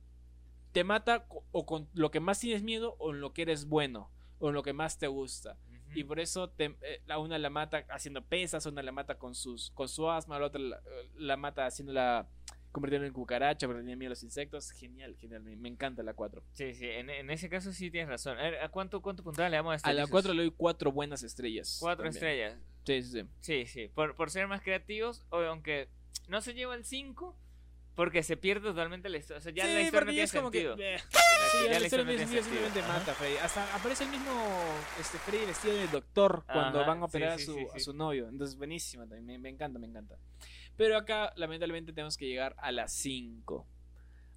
te 0.73 0.85
mata 0.85 1.27
o 1.53 1.67
con 1.67 1.89
lo 1.95 2.11
que 2.11 2.21
más 2.21 2.39
tienes 2.39 2.63
miedo 2.63 2.97
o 2.99 3.13
en 3.13 3.21
lo 3.21 3.33
que 3.33 3.43
eres 3.43 3.67
bueno 3.67 4.11
o 4.39 4.49
en 4.49 4.55
lo 4.55 4.63
que 4.63 4.73
más 4.73 4.99
te 4.99 5.07
gusta. 5.09 5.57
Y 5.95 6.05
por 6.05 6.21
eso 6.21 6.51
te- 6.51 6.77
eh, 6.83 7.03
a 7.09 7.19
una 7.19 7.37
la 7.39 7.51
mata 7.51 7.85
haciendo 7.91 8.23
pesas, 8.25 8.65
a 8.65 8.69
una 8.69 8.83
la 8.83 8.93
mata 8.93 9.19
con 9.19 9.35
sus 9.35 9.71
con 9.73 9.89
su 9.89 10.09
asma, 10.09 10.37
a 10.37 10.39
la 10.41 10.47
otra 10.47 10.61
la, 10.61 10.81
la 11.17 11.37
mata 11.37 11.67
haciéndola 11.67 12.29
convirtiéndola 12.73 13.09
en 13.09 13.13
cucaracha 13.15 13.67
porque 13.67 13.81
tenía 13.83 13.97
miedo 13.97 14.09
a 14.09 14.11
los 14.11 14.23
insectos. 14.23 14.71
Genial, 14.73 15.17
genial. 15.17 15.43
Me, 15.43 15.57
me 15.57 15.69
encanta 15.69 16.03
la 16.03 16.15
4. 16.15 16.43
Sí, 16.53 16.75
sí, 16.75 16.87
en, 16.89 17.11
en 17.11 17.31
ese 17.31 17.49
caso 17.49 17.73
sí 17.73 17.91
tienes 17.91 18.09
razón. 18.09 18.39
A, 18.39 18.43
ver, 18.43 18.61
¿a 18.63 18.69
cuánto, 18.69 19.01
cuánto 19.03 19.23
puntaje 19.23 19.51
le 19.51 19.57
damos 19.57 19.73
a 19.73 19.77
esta? 19.77 19.89
A 19.91 19.93
la 19.93 20.03
Lizus? 20.03 20.11
4 20.13 20.35
le 20.35 20.43
doy 20.43 20.55
4 20.57 20.93
buenas 20.93 21.23
estrellas. 21.23 21.79
Cuatro 21.81 22.05
también. 22.05 22.17
estrellas. 22.17 22.59
Sí, 22.85 23.03
sí, 23.03 23.11
sí. 23.23 23.29
Sí, 23.41 23.67
sí. 23.67 23.89
Por, 23.95 24.17
por 24.17 24.31
ser 24.31 24.47
más 24.49 24.63
creativos, 24.63 25.25
o 25.31 25.39
aunque 25.39 25.89
no 26.29 26.41
se 26.41 26.55
lleva 26.55 26.75
el 26.75 26.85
5, 26.85 27.37
porque 27.95 28.23
se 28.23 28.37
pierde 28.37 28.69
totalmente 28.71 29.09
la 29.11 29.19
historia. 29.19 29.39
O 29.39 29.43
sea, 29.43 29.53
ya 29.53 29.67
Sí, 29.67 29.75
la 29.75 29.81
historia 29.83 30.05
no 30.07 30.11
tiene 30.13 30.25
es 30.25 30.33
como 30.33 30.51
que, 30.51 30.59
sentido. 30.63 30.77
eh, 30.87 30.97
Ya 31.13 31.59
Sí, 31.59 31.69
la 31.69 31.81
la 31.81 31.85
historia 31.87 32.05
no 32.05 32.11
sentido, 32.13 32.43
sentido. 32.43 32.43
simplemente 32.45 32.83
mata 32.83 33.11
a 33.11 33.15
Freddy. 33.15 33.37
Hasta 33.39 33.75
aparece 33.75 34.05
el 34.05 34.11
mismo 34.11 34.31
este, 35.01 35.19
Freddy 35.19 35.47
vestido 35.47 35.75
de 35.75 35.89
doctor 35.89 36.45
cuando 36.47 36.79
Ajá, 36.81 36.89
van 36.89 37.03
a 37.03 37.05
operar 37.07 37.39
sí, 37.39 37.43
a, 37.43 37.47
su, 37.47 37.73
a 37.75 37.81
su 37.81 37.93
novio. 37.93 38.29
Entonces, 38.29 38.57
buenísima 38.57 39.03
también. 39.03 39.27
Me, 39.27 39.39
me 39.39 39.49
encanta, 39.49 39.79
me 39.81 39.89
encanta. 39.89 40.17
Pero 40.81 40.97
acá, 40.97 41.31
lamentablemente, 41.37 41.93
tenemos 41.93 42.17
que 42.17 42.27
llegar 42.27 42.55
a 42.57 42.73
las 42.73 42.91
5. 42.95 43.67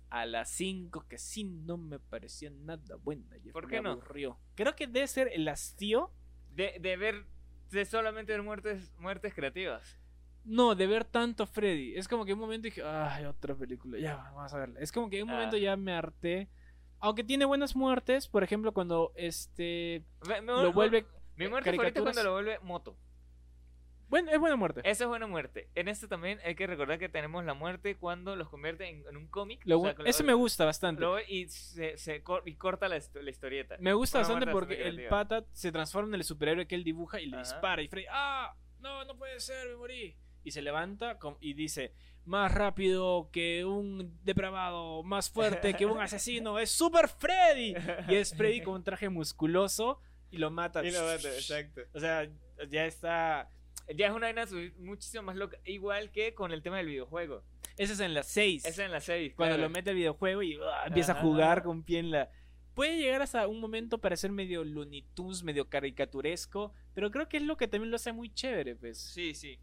A 0.10 0.26
las 0.26 0.50
5, 0.50 1.06
que 1.08 1.18
sí 1.18 1.46
no 1.46 1.78
me 1.78 2.00
parecía 2.00 2.50
nada 2.50 2.98
buena. 2.98 3.38
y 3.38 3.50
¿Por 3.52 3.68
me 3.68 3.72
qué 3.72 3.82
no? 3.82 3.92
aburrió. 3.92 4.38
Creo 4.54 4.76
que 4.76 4.86
debe 4.88 5.08
ser 5.08 5.30
el 5.32 5.48
hastío. 5.48 6.12
De, 6.54 6.76
de 6.82 6.98
ver, 6.98 7.26
de 7.72 7.86
solamente 7.86 8.34
ver 8.34 8.44
muertes, 8.44 8.92
muertes 9.00 9.34
creativas. 9.34 9.98
No, 10.44 10.76
de 10.76 10.86
ver 10.86 11.06
tanto 11.06 11.48
Freddy. 11.48 11.96
Es 11.96 12.10
como 12.10 12.26
que 12.26 12.34
un 12.34 12.40
momento 12.40 12.66
dije, 12.66 12.84
ay, 12.84 13.24
otra 13.24 13.56
película. 13.56 13.98
Ya, 13.98 14.18
vamos 14.18 14.54
a 14.54 14.58
verla. 14.58 14.82
Es 14.82 14.92
como 14.92 15.10
que 15.10 15.20
en 15.20 15.24
un 15.24 15.30
Ah. 15.30 15.34
momento 15.36 15.56
ya 15.56 15.78
me 15.78 15.94
harté. 15.94 16.50
Aunque 17.00 17.24
tiene 17.24 17.46
buenas 17.46 17.74
muertes, 17.74 18.28
por 18.28 18.44
ejemplo, 18.44 18.74
cuando 18.74 19.14
este 19.16 20.04
Me- 20.28 20.42
me- 20.42 20.52
lo 20.62 20.74
vuelve 20.74 21.06
Mi 21.38 21.48
muerte 21.48 21.72
favorita 21.72 22.00
es 22.00 22.04
cuando 22.04 22.24
lo 22.26 22.34
vuelve 22.34 22.60
moto. 22.60 22.98
Bueno, 24.10 24.32
es 24.32 24.40
buena 24.40 24.56
muerte. 24.56 24.82
Esa 24.84 25.06
es 25.06 25.08
buena 25.08 25.26
muerte. 25.28 25.70
En 25.76 25.88
este 25.88 26.08
también 26.08 26.40
hay 26.46 26.54
que 26.56 26.68
recordar 26.68 27.00
que 27.00 27.10
tenemos 27.10 27.44
la 27.46 27.54
muerte 27.56 27.96
cuando 27.96 28.36
los 28.36 28.48
convierte 28.50 28.88
en, 28.88 29.04
en 29.10 29.18
un 29.18 29.28
cómic. 29.28 29.62
O 29.66 29.84
sea, 29.84 29.94
lo- 29.98 30.06
eso 30.06 30.24
me 30.24 30.34
gusta 30.34 30.66
bastante. 30.66 31.02
lo 31.02 31.20
y, 31.20 31.48
se, 31.50 31.98
se 31.98 32.22
cor- 32.22 32.44
y 32.46 32.56
corta 32.56 32.88
la, 32.88 32.98
histo- 32.98 33.22
la 33.22 33.30
historieta. 33.32 33.76
Me 33.80 33.94
gusta 33.94 34.20
Una 34.20 34.28
bastante 34.28 34.52
porque 34.52 34.84
el 34.88 35.08
pata 35.08 35.46
se 35.52 35.72
transforma 35.72 36.10
en 36.10 36.16
el 36.16 36.24
superhéroe 36.24 36.68
que 36.68 36.76
él 36.76 36.84
dibuja 36.84 37.20
y 37.20 37.26
le 37.26 37.38
Ajá. 37.38 37.44
dispara. 37.44 37.82
Y 37.82 37.88
Freddy, 37.88 38.06
¡ah! 38.12 38.56
No, 38.80 39.04
no 39.06 39.18
puede 39.18 39.40
ser, 39.40 39.68
me 39.70 39.76
morí. 39.78 40.16
Y 40.44 40.52
se 40.52 40.62
levanta 40.62 41.18
y 41.40 41.54
dice, 41.54 41.94
más 42.26 42.54
rápido 42.54 43.30
que 43.32 43.64
un 43.66 44.20
depravado, 44.24 45.02
más 45.04 45.30
fuerte 45.30 45.74
que 45.74 45.86
un 45.86 46.00
asesino, 46.02 46.60
es 46.60 46.70
Super 46.70 47.08
Freddy. 47.08 47.74
Y 48.10 48.16
es 48.16 48.36
Freddy 48.36 48.62
con 48.62 48.76
un 48.76 48.84
traje 48.84 49.08
musculoso 49.10 50.00
y 50.30 50.38
lo 50.38 50.52
mata. 50.52 50.84
Y 50.86 50.92
lo 50.92 51.02
mata, 51.02 51.34
exacto. 51.34 51.82
O 51.94 52.00
sea, 52.00 52.30
ya 52.70 52.86
está... 52.86 53.50
Ya 53.96 54.08
es 54.08 54.14
una 54.14 54.28
vaina 54.32 54.46
muchísimo 54.78 55.24
más 55.24 55.36
loca. 55.36 55.58
Igual 55.66 56.12
que 56.12 56.34
con 56.34 56.52
el 56.52 56.62
tema 56.62 56.78
del 56.78 56.88
videojuego. 56.88 57.44
Ese 57.78 57.94
es 57.94 58.00
en 58.00 58.14
las 58.14 58.28
6. 58.28 58.66
Esa 58.66 58.70
es 58.70 58.80
en 58.80 58.92
la 58.92 59.02
6. 59.02 59.34
Cuando 59.36 59.58
lo 59.58 59.70
mete 59.70 59.90
al 59.90 59.96
videojuego 59.96 60.42
y 60.44 60.58
ah, 60.62 60.84
empieza 60.88 61.14
a 61.14 61.16
Ajá. 61.16 61.24
jugar 61.24 61.64
con 61.64 61.84
pie 61.84 62.00
en 62.00 62.12
la... 62.12 62.30
Puede 62.76 62.98
llegar 62.98 63.22
hasta 63.22 63.48
un 63.48 63.60
momento 63.60 64.00
para 64.00 64.16
ser 64.16 64.32
medio 64.32 64.64
Looney 64.64 65.04
Tunes, 65.14 65.44
medio 65.44 65.70
caricaturesco, 65.70 66.74
pero 66.96 67.12
creo 67.12 67.30
que 67.30 67.38
es 67.38 67.44
lo 67.44 67.56
que 67.58 67.68
también 67.68 67.92
lo 67.92 67.98
hace 67.98 68.14
muy 68.14 68.34
chévere, 68.34 68.76
pues. 68.76 69.00
Sí, 69.00 69.36
sí. 69.36 69.60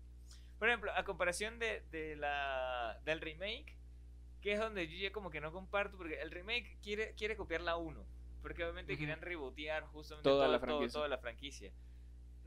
Por 0.59 0.69
ejemplo, 0.69 0.93
a 0.95 1.03
comparación 1.05 1.59
de, 1.59 1.83
de 1.91 2.15
la, 2.17 3.01
del 3.05 3.21
remake, 3.21 3.77
que 4.41 4.53
es 4.53 4.61
donde 4.61 4.87
yo 4.87 4.97
ya 4.97 5.11
como 5.13 5.31
que 5.31 5.41
no 5.41 5.51
comparto, 5.51 5.97
porque 5.97 6.21
el 6.21 6.31
remake 6.31 6.79
quiere, 6.83 7.15
quiere 7.15 7.37
copiar 7.37 7.63
la 7.63 7.77
1. 7.77 8.05
Porque 8.43 8.63
obviamente 8.63 8.93
Ujú. 8.93 9.01
querían 9.01 9.21
rebootear 9.21 9.85
justamente 9.87 10.29
Toda 10.29 10.47
la 10.49 10.61
franquicia. 10.61 10.93
toda 10.93 11.09
la 11.09 11.19
franquicia. 11.19 11.73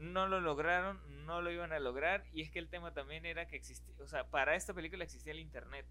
No 0.03 0.27
lo 0.27 0.41
lograron, 0.41 0.99
no 1.25 1.41
lo 1.41 1.49
iban 1.49 1.71
a 1.71 1.79
lograr, 1.79 2.25
y 2.33 2.41
es 2.41 2.51
que 2.51 2.59
el 2.59 2.67
tema 2.67 2.93
también 2.93 3.25
era 3.25 3.47
que 3.47 3.55
existía, 3.55 3.95
o 3.99 4.07
sea, 4.07 4.25
para 4.25 4.55
esta 4.55 4.73
película 4.73 5.05
existía 5.05 5.31
el 5.31 5.39
internet. 5.39 5.85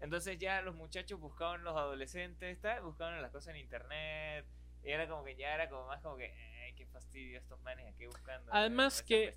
Entonces 0.00 0.36
ya 0.38 0.62
los 0.62 0.74
muchachos 0.74 1.20
buscaban, 1.20 1.62
los 1.62 1.76
adolescentes, 1.76 2.60
tal, 2.60 2.82
buscaban 2.82 3.22
las 3.22 3.30
cosas 3.30 3.54
en 3.54 3.60
internet, 3.60 4.44
y 4.82 4.90
era 4.90 5.08
como 5.08 5.24
que 5.24 5.36
ya 5.36 5.54
era 5.54 5.68
como 5.68 5.86
más 5.86 6.00
como 6.02 6.16
que, 6.16 6.32
ay, 6.64 6.72
qué 6.74 6.86
fastidio 6.86 7.38
estos 7.38 7.60
manes 7.62 7.86
aquí 7.86 8.06
buscando. 8.06 8.52
Además 8.52 9.02
que-. 9.02 9.36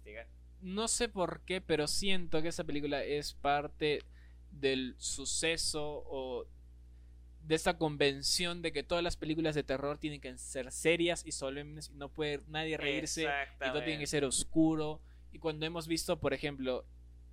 No 0.62 0.88
sé 0.88 1.10
por 1.10 1.42
qué, 1.42 1.62
pero 1.62 1.88
siento 1.88 2.42
que 2.42 2.48
esa 2.48 2.64
película 2.64 3.04
es 3.04 3.34
parte 3.34 4.04
del 4.52 4.96
suceso 4.98 6.04
o 6.06 6.46
de 7.44 7.56
esta 7.56 7.78
convención 7.78 8.62
de 8.62 8.72
que 8.72 8.84
todas 8.84 9.04
las 9.04 9.18
películas 9.18 9.56
de 9.56 9.64
terror 9.64 9.98
tienen 9.98 10.22
que 10.22 10.38
ser 10.38 10.72
serias 10.72 11.24
y 11.26 11.32
solemnes 11.32 11.90
y 11.90 11.96
no 11.96 12.10
puede 12.10 12.40
nadie 12.48 12.78
reírse 12.78 13.24
y 13.24 13.64
todo 13.64 13.84
tiene 13.84 14.00
que 14.00 14.08
ser 14.08 14.24
oscuro. 14.26 15.02
Y 15.32 15.40
cuando 15.40 15.66
hemos 15.66 15.88
visto, 15.88 16.20
por 16.20 16.34
ejemplo, 16.34 16.86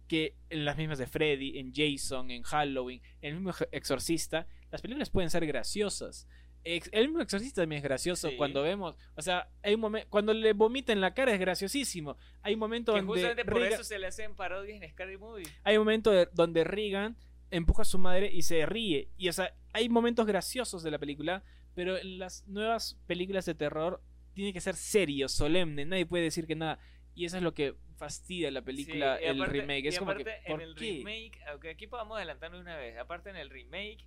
que 0.06 0.34
en 0.50 0.64
las 0.64 0.76
mismas 0.78 0.98
de 0.98 1.06
Freddy, 1.06 1.59
en 1.59 1.72
Jason, 1.74 2.30
en 2.30 2.42
Halloween, 2.42 3.02
en 3.20 3.28
el 3.28 3.34
mismo 3.34 3.50
Ex- 3.50 3.68
Exorcista, 3.72 4.46
las 4.70 4.80
películas 4.80 5.11
pueden 5.11 5.28
ser 5.30 5.44
graciosas. 5.46 6.26
Ex- 6.64 6.88
el 6.92 7.09
mismo 7.09 7.22
Exorcista 7.22 7.62
también 7.62 7.78
es 7.78 7.84
gracioso 7.84 8.30
Sí. 8.30 8.36
cuando 8.36 8.62
vemos, 8.62 8.94
o 9.14 9.22
sea, 9.22 9.48
hay 9.62 9.74
un 9.74 9.80
momento 9.80 10.09
cuando 10.11 10.32
le 10.34 10.52
vomita 10.54 10.92
en 10.92 11.00
la 11.00 11.12
cara 11.14 11.32
es 11.32 11.40
graciosísimo. 11.40 12.16
Hay 12.42 12.54
un 12.54 12.61
momento 12.61 12.92
Que 12.94 13.00
donde 13.00 13.12
justamente 13.12 13.44
por 13.44 13.62
eso 13.62 13.84
se 13.84 13.98
le 13.98 14.06
hacen 14.06 14.34
parodias 14.34 14.82
en 14.82 14.90
Scary 14.90 15.18
Movie. 15.18 15.44
hay 15.62 15.76
un 15.76 15.82
momento 15.84 16.11
de- 16.11 16.28
donde 16.32 16.64
Regan 16.64 17.16
empuja 17.51 17.82
a 17.82 17.84
su 17.84 17.99
madre 17.99 18.30
y 18.32 18.42
se 18.42 18.64
ríe. 18.66 19.09
Y 19.16 19.28
o 19.28 19.32
sea, 19.32 19.55
hay 19.72 19.88
momentos 19.88 20.26
graciosos 20.26 20.82
de 20.82 20.90
la 20.90 20.99
película, 20.99 21.42
pero 21.74 21.96
en 21.96 22.18
las 22.18 22.46
nuevas 22.49 22.99
películas 23.07 23.46
de 23.46 23.55
terror 23.55 24.03
tiene 24.34 24.53
que 24.53 24.61
ser 24.61 24.74
serio, 24.76 25.28
solemne, 25.28 25.84
nadie 25.84 26.07
puede 26.07 26.24
decir 26.24 26.46
que 26.46 26.55
nada. 26.57 26.78
Y 27.14 27.24
eso 27.24 27.36
es 27.36 27.42
lo 27.42 27.55
que 27.55 27.74
fastidia 27.96 28.51
la 28.53 28.62
película, 28.62 29.16
Sí, 29.18 29.24
y 29.24 29.26
el 29.26 29.36
aparte- 29.42 29.61
remake. 29.61 29.84
y 29.84 29.88
Es 29.88 29.99
como 29.99 30.14
que, 30.14 30.24
¿por 30.46 30.62
en 30.62 30.68
el 30.68 30.74
qué? 30.76 30.92
remake, 30.99 31.40
aunque 31.49 31.70
aquí 31.70 31.86
podamos 31.88 32.16
adelantarnos 32.16 32.61
una 32.61 32.76
vez, 32.76 32.96
aparte 32.96 33.30
en 33.30 33.36
el 33.36 33.51
remake, 33.51 34.07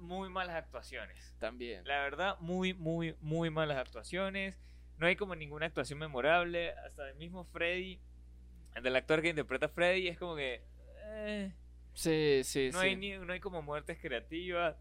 muy 0.00 0.28
malas 0.28 0.56
actuaciones. 0.56 1.34
También. 1.38 1.84
La 1.84 2.00
verdad, 2.02 2.36
muy, 2.40 2.74
muy, 2.74 3.14
muy 3.20 3.50
malas 3.50 3.78
actuaciones. 3.78 4.58
No 4.96 5.06
hay 5.06 5.14
como 5.16 5.34
ninguna 5.36 5.66
actuación 5.66 5.98
memorable. 6.00 6.72
Hasta 6.84 7.08
el 7.08 7.16
mismo 7.16 7.44
Freddy, 7.44 8.00
el 8.74 8.82
del 8.82 8.96
actor 8.96 9.22
que 9.22 9.28
interpreta 9.28 9.66
a 9.66 9.68
Freddy, 9.68 10.08
es 10.08 10.18
como 10.18 10.34
que. 10.36 10.62
eh, 11.04 11.52
Sí, 11.98 12.40
sí, 12.44 12.70
no, 12.72 12.80
sí. 12.80 12.86
hay 12.86 12.96
ni, 12.96 13.18
no 13.18 13.32
hay 13.32 13.40
como 13.40 13.60
muertes 13.62 13.98
creativas. 14.00 14.76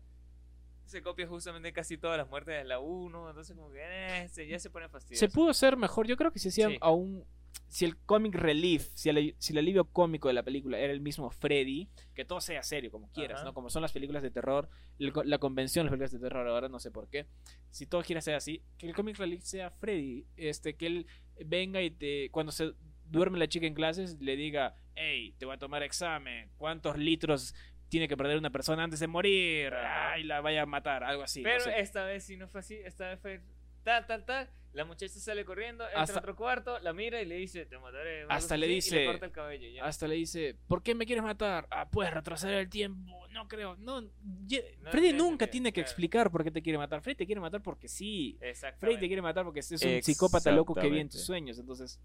Se 0.86 1.02
copia 1.02 1.28
justamente 1.28 1.74
casi 1.74 1.98
todas 1.98 2.18
las 2.18 2.30
muertes 2.30 2.56
de 2.56 2.64
la 2.64 2.80
1. 2.80 3.30
Entonces, 3.30 3.56
como 3.56 3.72
que 3.72 3.80
eh, 3.82 4.30
se- 4.30 4.48
ya 4.48 4.60
se 4.60 4.70
pone 4.70 4.88
fastidioso. 4.88 5.26
Se 5.26 5.32
pudo 5.34 5.54
ser 5.54 5.76
mejor. 5.78 6.08
Yo 6.08 6.16
creo 6.16 6.32
que 6.32 6.40
si 6.40 6.50
hacían 6.50 6.72
Sí. 6.72 6.78
aún. 6.82 7.26
Si 7.70 7.84
el 7.86 7.98
comic 7.98 8.36
relief, 8.36 8.90
si 8.94 9.10
el, 9.10 9.36
si 9.40 9.52
el 9.52 9.58
alivio 9.58 9.86
cómico 9.86 10.28
de 10.28 10.34
la 10.36 10.44
película 10.44 10.78
era 10.80 10.94
el 10.94 11.02
mismo 11.02 11.30
Freddy, 11.32 11.90
que 12.14 12.24
todo 12.24 12.40
sea 12.40 12.62
serio, 12.62 12.92
como 12.92 13.10
quieras, 13.12 13.38
Ajá. 13.40 13.46
¿no? 13.46 13.54
Como 13.54 13.70
son 13.70 13.82
las 13.82 13.92
películas 13.92 14.22
de 14.24 14.30
terror, 14.32 14.70
el 15.00 15.12
la 15.26 15.38
convención 15.40 15.86
de 15.86 15.88
las 15.88 15.92
películas 15.92 16.12
de 16.12 16.20
terror 16.20 16.48
ahora, 16.48 16.70
no 16.70 16.80
sé 16.80 16.92
por 16.92 17.10
qué. 17.10 17.26
Si 17.72 17.86
todo 17.88 18.04
quiera 18.04 18.22
ser 18.22 18.36
así, 18.36 18.62
que 18.78 18.86
el 18.88 18.94
comic 18.94 19.18
relief 19.18 19.42
sea 19.44 19.72
Freddy, 19.72 20.26
este, 20.38 20.76
que 20.76 20.86
él 20.88 21.08
venga 21.46 21.82
y 21.82 21.90
te. 21.90 22.30
Cuando 22.32 22.52
se 22.52 22.74
duerme 23.10 23.40
la 23.40 23.48
chica 23.48 23.66
en 23.66 23.74
clases, 23.74 24.18
le 24.20 24.36
diga, 24.36 24.76
hey, 24.96 25.36
te 25.38 25.46
voy 25.46 25.56
a 25.56 25.60
tomar 25.60 25.84
examen, 25.84 26.50
¿cuántos 26.58 26.98
litros 26.98 27.56
tiene 27.90 28.08
que 28.08 28.18
perder 28.18 28.38
una 28.38 28.50
persona 28.50 28.84
antes 28.84 29.00
de 29.00 29.08
morir? 29.08 29.74
Ay, 29.74 30.24
la 30.24 30.42
vaya 30.42 30.64
a 30.64 30.66
matar, 30.66 31.04
algo 31.04 31.24
así. 31.24 31.42
no 31.42 31.50
Pero 31.50 31.64
sé. 31.64 31.80
esta 31.80 32.04
vez 32.06 32.24
sí 32.26 32.36
no 32.38 32.48
fue 32.48 32.60
así. 32.60 32.76
Esta 32.76 33.10
vez 33.10 33.20
fue 33.20 33.42
tal, 33.84 34.06
tal, 34.06 34.26
tal. 34.26 34.50
La 34.78 34.86
muchacha 34.86 35.20
sale 35.20 35.44
corriendo, 35.44 35.84
entra 35.86 36.02
Hasta- 36.04 36.18
a 36.18 36.20
otro 36.20 36.36
cuarto, 36.36 36.78
la 36.80 36.94
mira 36.94 37.20
y 37.20 37.26
le 37.26 37.36
dice, 37.36 37.66
te 37.66 37.80
mataré. 37.80 38.26
Hasta 38.30 38.56
le 38.56 38.68
y 38.68 38.76
dice- 38.76 39.06
corta 39.08 39.26
el 39.26 39.32
cabello. 39.32 39.68
ya. 39.70 39.84
Hasta 39.84 40.08
le 40.08 40.14
dice, 40.14 40.56
¿por 40.68 40.84
qué 40.84 40.94
me 40.94 41.06
quieres 41.08 41.24
matar? 41.24 41.68
Ah, 41.72 41.90
puedes 41.90 42.14
retroceder 42.14 42.60
el 42.60 42.70
tiempo. 42.70 43.28
No 43.30 43.48
creo. 43.48 43.76
No, 43.78 44.04
ye- 44.46 44.78
No 44.82 44.92
Freddy 44.92 45.14
nunca 45.14 45.48
tiene 45.48 45.72
que 45.72 45.82
claro. 45.82 45.88
explicar 45.90 46.30
por 46.32 46.44
qué 46.44 46.52
te 46.52 46.62
quiere 46.62 46.78
matar. 46.78 47.02
Freddy 47.02 47.16
te 47.18 47.26
quiere 47.26 47.42
matar 47.42 47.64
porque 47.64 47.88
sí. 47.88 48.38
Freddy 48.78 49.00
te 49.00 49.08
quiere 49.08 49.22
matar 49.24 49.44
porque 49.46 49.62
es 49.62 49.72
un 49.72 50.04
psicópata 50.04 50.52
loco 50.52 50.76
que 50.76 50.82
vive 50.88 51.02
en 51.02 51.10
tus 51.10 51.22
sueños. 51.22 51.58
Entonces, 51.58 52.00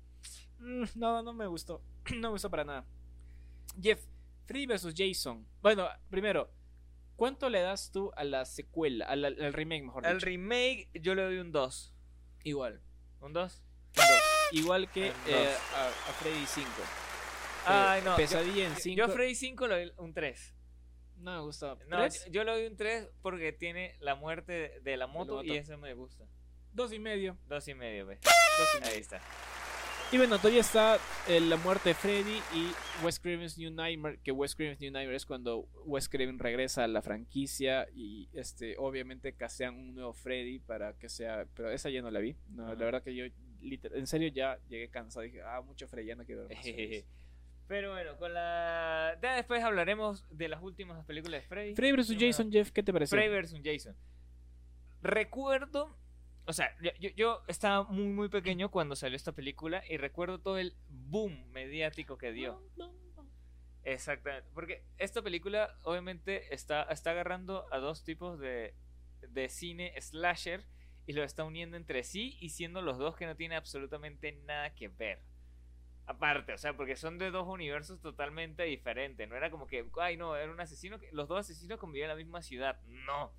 mm, 0.58 0.84
no, 0.94 1.22
no 1.22 1.32
me 1.34 1.46
gustó. 1.46 1.82
No 2.16 2.28
me 2.28 2.28
gustó 2.30 2.48
para 2.50 2.64
nada. 2.64 2.84
Jeff, 3.82 4.02
Freddy 4.46 4.66
vs. 4.66 4.94
Jason. 4.96 5.46
Bueno, 5.60 5.86
primero, 6.10 6.50
¿cuánto 7.16 7.48
le 7.50 7.60
das 7.60 7.90
tú 7.92 8.10
a 8.16 8.24
la 8.24 8.44
secuela, 8.46 9.04
al, 9.06 9.24
al- 9.26 9.40
al 9.42 9.52
remake, 9.52 9.82
mejor 9.84 10.06
Al 10.06 10.14
dicho? 10.14 10.26
remake 10.26 10.88
yo 10.94 11.14
le 11.14 11.22
doy 11.22 11.38
un 11.38 11.52
2. 11.52 11.91
Igual. 12.44 12.80
¿Un 13.20 13.32
2? 13.32 13.62
Dos. 13.94 14.04
Igual 14.52 14.90
que 14.90 15.08
eh, 15.26 15.56
a, 15.76 15.86
a 15.86 16.12
Freddy 16.14 16.44
5. 16.46 16.68
Ay, 17.64 18.02
no. 18.04 18.16
Pesadilla 18.16 18.66
en 18.66 18.74
yo, 18.74 18.80
5. 18.80 18.96
yo 18.96 19.04
a 19.04 19.08
Freddy 19.08 19.34
5 19.34 19.68
le 19.68 19.74
doy 19.74 19.92
un 19.98 20.12
3. 20.12 20.54
No 21.18 21.36
me 21.36 21.40
gusta. 21.42 21.76
No, 21.86 21.98
¿Tres? 21.98 22.24
yo, 22.26 22.32
yo 22.32 22.44
le 22.44 22.52
doy 22.52 22.66
un 22.66 22.76
3 22.76 23.08
porque 23.22 23.52
tiene 23.52 23.94
la 24.00 24.14
muerte 24.14 24.52
de, 24.52 24.80
de 24.80 24.96
la 24.96 25.06
moto, 25.06 25.34
moto. 25.36 25.44
y 25.44 25.56
eso 25.56 25.78
me 25.78 25.94
gusta. 25.94 26.24
Dos 26.72 26.92
y 26.92 26.98
medio. 26.98 27.38
Dos 27.46 27.68
y 27.68 27.74
medio, 27.74 28.06
ve. 28.06 28.18
Dos 28.22 28.68
y 28.76 28.80
medio. 28.80 28.94
Ahí 28.94 29.00
está. 29.00 29.20
Y 30.12 30.18
bueno, 30.18 30.36
todavía 30.36 30.60
está 30.60 30.98
eh, 31.26 31.40
la 31.40 31.56
muerte 31.56 31.88
de 31.88 31.94
Freddy 31.94 32.38
y 32.54 32.70
Wes 33.02 33.18
Craven's 33.18 33.56
New 33.56 33.70
Nightmare, 33.70 34.18
que 34.22 34.30
Wes 34.30 34.54
Craven's 34.54 34.78
New 34.78 34.92
Nightmare 34.92 35.16
es 35.16 35.24
cuando 35.24 35.66
Wes 35.86 36.10
Craven 36.10 36.38
regresa 36.38 36.84
a 36.84 36.86
la 36.86 37.00
franquicia 37.00 37.88
y 37.94 38.28
este 38.34 38.76
obviamente 38.76 39.32
castean 39.32 39.74
un 39.74 39.94
nuevo 39.94 40.12
Freddy 40.12 40.58
para 40.58 40.92
que 40.98 41.08
sea, 41.08 41.46
pero 41.54 41.70
esa 41.70 41.88
ya 41.88 42.02
no 42.02 42.10
la 42.10 42.20
vi. 42.20 42.36
No, 42.50 42.66
la 42.66 42.84
verdad 42.84 43.02
que 43.02 43.14
yo 43.14 43.24
en 43.24 44.06
serio 44.06 44.28
ya 44.28 44.58
llegué 44.68 44.90
cansado, 44.90 45.24
dije, 45.24 45.40
ah, 45.40 45.62
mucho 45.62 45.88
Freddy, 45.88 46.08
ya 46.08 46.14
no 46.14 46.26
quiero 46.26 46.46
ver 46.46 46.56
más 46.58 46.62
Freddys". 46.62 47.06
Pero 47.66 47.92
bueno, 47.92 48.18
con 48.18 48.34
la. 48.34 49.18
Ya 49.22 49.36
después 49.36 49.64
hablaremos 49.64 50.26
de 50.30 50.48
las 50.48 50.62
últimas 50.62 51.02
películas 51.06 51.40
de 51.40 51.48
Freddy. 51.48 51.74
Freddy 51.74 51.92
vs. 51.92 52.16
Jason, 52.20 52.52
Jeff, 52.52 52.70
¿qué 52.70 52.82
te 52.82 52.92
pareció? 52.92 53.16
Freddy 53.16 53.34
vs. 53.34 53.62
Jason. 53.64 53.96
Recuerdo. 55.00 55.96
O 56.44 56.52
sea, 56.52 56.74
yo, 56.80 56.90
yo- 57.16 57.42
estaba 57.48 57.84
muy, 57.84 58.06
muy 58.06 58.28
pequeño 58.28 58.70
cuando 58.70 58.96
salió 58.96 59.16
esta 59.16 59.32
película 59.32 59.82
y 59.88 59.96
recuerdo 59.96 60.40
todo 60.40 60.58
el 60.58 60.74
boom 60.88 61.50
mediático 61.52 62.18
que 62.18 62.32
dio. 62.32 62.60
Exactamente. 63.84 64.48
Porque 64.54 64.84
esta 64.98 65.22
película, 65.22 65.76
obviamente, 65.82 66.54
está, 66.54 66.82
está 66.84 67.10
agarrando 67.10 67.66
a 67.72 67.78
dos 67.78 68.04
tipos 68.04 68.38
de, 68.38 68.74
de 69.28 69.48
cine 69.48 69.92
slasher 70.00 70.64
y 71.06 71.14
lo 71.14 71.24
está 71.24 71.42
uniendo 71.44 71.76
entre 71.76 72.04
sí 72.04 72.36
y 72.40 72.50
siendo 72.50 72.80
los 72.80 72.98
dos 72.98 73.16
que 73.16 73.26
no 73.26 73.34
tienen 73.36 73.58
absolutamente 73.58 74.32
nada 74.46 74.74
que 74.74 74.88
ver. 74.88 75.20
Aparte, 76.06 76.52
o 76.52 76.58
sea, 76.58 76.76
porque 76.76 76.96
son 76.96 77.18
de 77.18 77.30
dos 77.30 77.48
universos 77.48 78.00
totalmente 78.00 78.64
diferentes. 78.64 79.28
No 79.28 79.36
era 79.36 79.50
como 79.50 79.66
que, 79.66 79.88
ay, 80.00 80.16
no, 80.16 80.36
era 80.36 80.52
un 80.52 80.60
asesino. 80.60 80.98
que 80.98 81.08
Los 81.12 81.28
dos 81.28 81.40
asesinos 81.40 81.78
convivían 81.78 82.10
en 82.10 82.16
la 82.16 82.22
misma 82.22 82.42
ciudad. 82.42 82.80
No, 82.86 83.32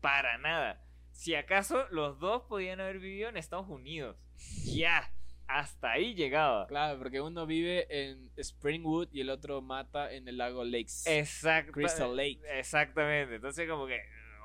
para 0.00 0.38
nada. 0.38 0.85
Si 1.16 1.34
acaso 1.34 1.86
los 1.90 2.18
dos 2.20 2.42
podían 2.42 2.80
haber 2.80 2.98
vivido 2.98 3.28
en 3.30 3.36
Estados 3.36 3.68
Unidos. 3.68 4.16
Ya, 4.64 5.10
hasta 5.48 5.92
ahí 5.92 6.14
llegaba. 6.14 6.66
Claro, 6.66 6.98
porque 6.98 7.20
uno 7.20 7.46
vive 7.46 7.86
en 7.88 8.30
Springwood 8.36 9.08
y 9.12 9.22
el 9.22 9.30
otro 9.30 9.62
mata 9.62 10.12
en 10.12 10.28
el 10.28 10.36
lago 10.36 10.62
Lakes. 10.62 11.04
Exacto. 11.06 11.72
Crystal 11.72 12.14
Lake. 12.14 12.40
Exactamente. 12.58 13.36
Entonces, 13.36 13.68
como 13.68 13.86
que, 13.86 13.98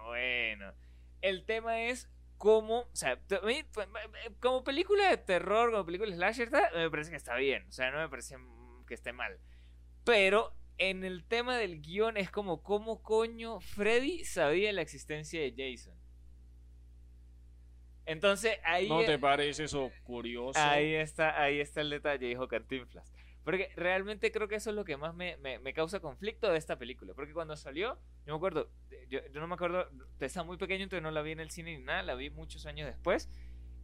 bueno. 0.05 0.73
El 1.21 1.45
tema 1.45 1.81
es 1.83 2.09
cómo, 2.37 2.79
o 2.79 2.95
sea, 2.95 3.17
t- 3.17 3.35
a 3.35 3.41
mí, 3.41 3.63
como 4.39 4.63
película 4.63 5.09
de 5.09 5.17
terror, 5.17 5.71
como 5.71 5.85
película 5.85 6.09
de 6.09 6.15
slasher, 6.15 6.49
me 6.73 6.89
parece 6.89 7.11
que 7.11 7.17
está 7.17 7.35
bien, 7.35 7.67
o 7.67 7.71
sea, 7.71 7.91
no 7.91 7.99
me 7.99 8.09
parece 8.09 8.37
que 8.87 8.93
esté 8.95 9.11
mal. 9.13 9.37
Pero 10.03 10.55
en 10.79 11.03
el 11.03 11.23
tema 11.25 11.57
del 11.57 11.81
guion 11.81 12.17
es 12.17 12.31
como, 12.31 12.63
¿cómo 12.63 13.03
coño 13.03 13.59
Freddy 13.59 14.23
sabía 14.25 14.73
la 14.73 14.81
existencia 14.81 15.39
de 15.39 15.53
Jason? 15.55 16.00
Entonces 18.11 18.57
ahí... 18.63 18.87
¿No 18.89 19.03
te 19.03 19.17
parece 19.19 19.63
eso 19.65 19.91
curioso? 20.03 20.59
Ahí 20.59 20.93
está, 20.95 21.41
ahí 21.41 21.59
está 21.59 21.81
el 21.81 21.89
detalle, 21.89 22.27
dijo 22.27 22.47
Cantinflas. 22.47 23.11
Porque 23.43 23.69
realmente 23.75 24.31
creo 24.31 24.47
que 24.47 24.55
eso 24.55 24.69
es 24.69 24.75
lo 24.75 24.85
que 24.85 24.97
más 24.97 25.15
me, 25.15 25.35
me- 25.37 25.57
me 25.57 25.73
causa 25.73 25.99
conflicto 25.99 26.51
de 26.51 26.57
esta 26.59 26.77
película. 26.77 27.13
Porque 27.15 27.33
cuando 27.33 27.55
salió, 27.55 27.97
yo 28.25 28.33
me 28.33 28.37
acuerdo, 28.37 28.69
yo, 29.09 29.19
yo 29.31 29.39
no 29.41 29.47
me 29.47 29.55
acuerdo, 29.55 29.87
estaba 30.19 30.45
muy 30.45 30.57
pequeño, 30.57 30.83
entonces 30.83 31.01
no 31.01 31.09
la 31.11 31.21
vi 31.23 31.31
en 31.31 31.39
el 31.39 31.49
cine 31.49 31.75
ni 31.77 31.83
nada, 31.83 32.03
la 32.03 32.13
vi 32.15 32.29
muchos 32.29 32.65
años 32.67 32.85
después. 32.87 33.29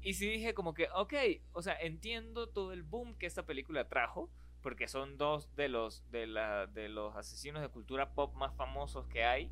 Y 0.01 0.13
sí 0.13 0.29
dije 0.29 0.53
como 0.53 0.75
que, 0.75 0.87
ok, 0.93 1.13
o 1.53 1.61
sea, 1.63 1.75
entiendo 1.79 2.47
todo 2.49 2.71
el 2.71 2.83
boom 2.83 3.15
que 3.17 3.25
esta 3.25 3.47
película 3.47 3.87
trajo, 3.89 4.29
porque 4.61 4.87
son 4.87 5.17
dos 5.17 5.53
de 5.55 5.69
los, 5.69 6.07
de 6.11 6.27
la, 6.27 6.67
de 6.67 6.87
los 6.87 7.15
asesinos 7.15 7.61
de 7.63 7.69
cultura 7.69 8.13
pop 8.13 8.35
más 8.35 8.55
famosos 8.55 9.07
que 9.07 9.23
hay. 9.23 9.51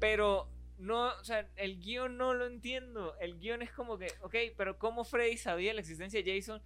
Pero 0.00 0.48
no, 0.82 1.06
o 1.20 1.24
sea, 1.24 1.48
el 1.56 1.78
guion 1.80 2.16
no 2.16 2.34
lo 2.34 2.46
entiendo. 2.46 3.16
El 3.20 3.38
guion 3.38 3.62
es 3.62 3.72
como 3.72 3.98
que, 3.98 4.08
ok, 4.22 4.34
pero 4.56 4.78
¿cómo 4.78 5.04
Freddy 5.04 5.36
sabía 5.36 5.74
la 5.74 5.80
existencia 5.80 6.22
de 6.22 6.34
Jason? 6.34 6.62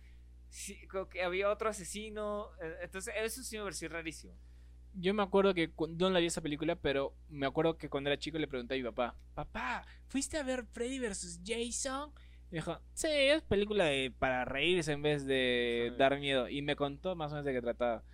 Si, 0.49 0.79
que 1.11 1.23
había 1.23 1.51
otro 1.51 1.69
asesino. 1.69 2.49
eh, 2.63 2.77
Entonces, 2.83 3.15
eso 3.19 3.43
sí 3.43 3.57
me 3.59 3.65
pareció 3.65 3.89
rarísimo. 3.89 4.35
Yo 4.99 5.13
me 5.13 5.23
acuerdo 5.23 5.53
que 5.53 5.71
no 5.99 6.09
la 6.09 6.21
vi 6.21 6.27
esa 6.27 6.41
película, 6.41 6.75
pero 6.77 7.15
me 7.29 7.47
acuerdo 7.47 7.77
que 7.77 7.91
cuando 7.91 8.09
era 8.09 8.19
chico 8.19 8.39
le 8.39 8.49
pregunté 8.49 8.75
a 8.75 8.77
mi 8.79 8.83
papá, 8.85 9.15
papá, 9.35 9.85
¿fuiste 10.09 10.39
a 10.39 10.43
ver 10.43 10.65
Freddy 10.73 10.99
vs. 10.99 11.41
Jason? 11.45 12.11
Y 12.51 12.55
dijo, 12.57 12.81
sí, 12.95 13.09
es 13.11 13.43
película 13.43 13.85
de, 13.85 14.11
para 14.19 14.45
reírse 14.47 14.93
en 14.93 15.03
vez 15.03 15.27
de 15.27 15.93
Sí. 15.93 15.97
dar 15.99 16.19
miedo. 16.19 16.49
Y 16.49 16.63
me 16.63 16.77
contó 16.77 17.15
más 17.15 17.31
o 17.33 17.35
menos 17.35 17.45
de 17.45 17.53
qué 17.53 17.61
trataba. 17.61 18.05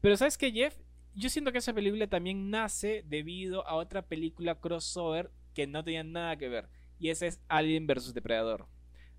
Pero 0.00 0.16
¿sabes 0.16 0.36
qué, 0.38 0.50
Jeff? 0.50 0.76
Yo 1.14 1.28
siento 1.30 1.52
que 1.52 1.58
esa 1.58 1.72
película 1.74 2.06
también 2.08 2.50
nace 2.50 3.02
debido 3.06 3.66
a 3.66 3.74
otra 3.74 4.02
película 4.02 4.56
crossover 4.56 5.30
que 5.56 5.66
no 5.66 5.82
tenía 5.82 6.04
nada 6.04 6.36
que 6.36 6.48
ver. 6.48 6.68
Y 7.00 7.08
esa 7.08 7.26
es 7.26 7.40
Alien 7.48 7.86
vs. 7.86 8.12
Depredador. 8.14 8.68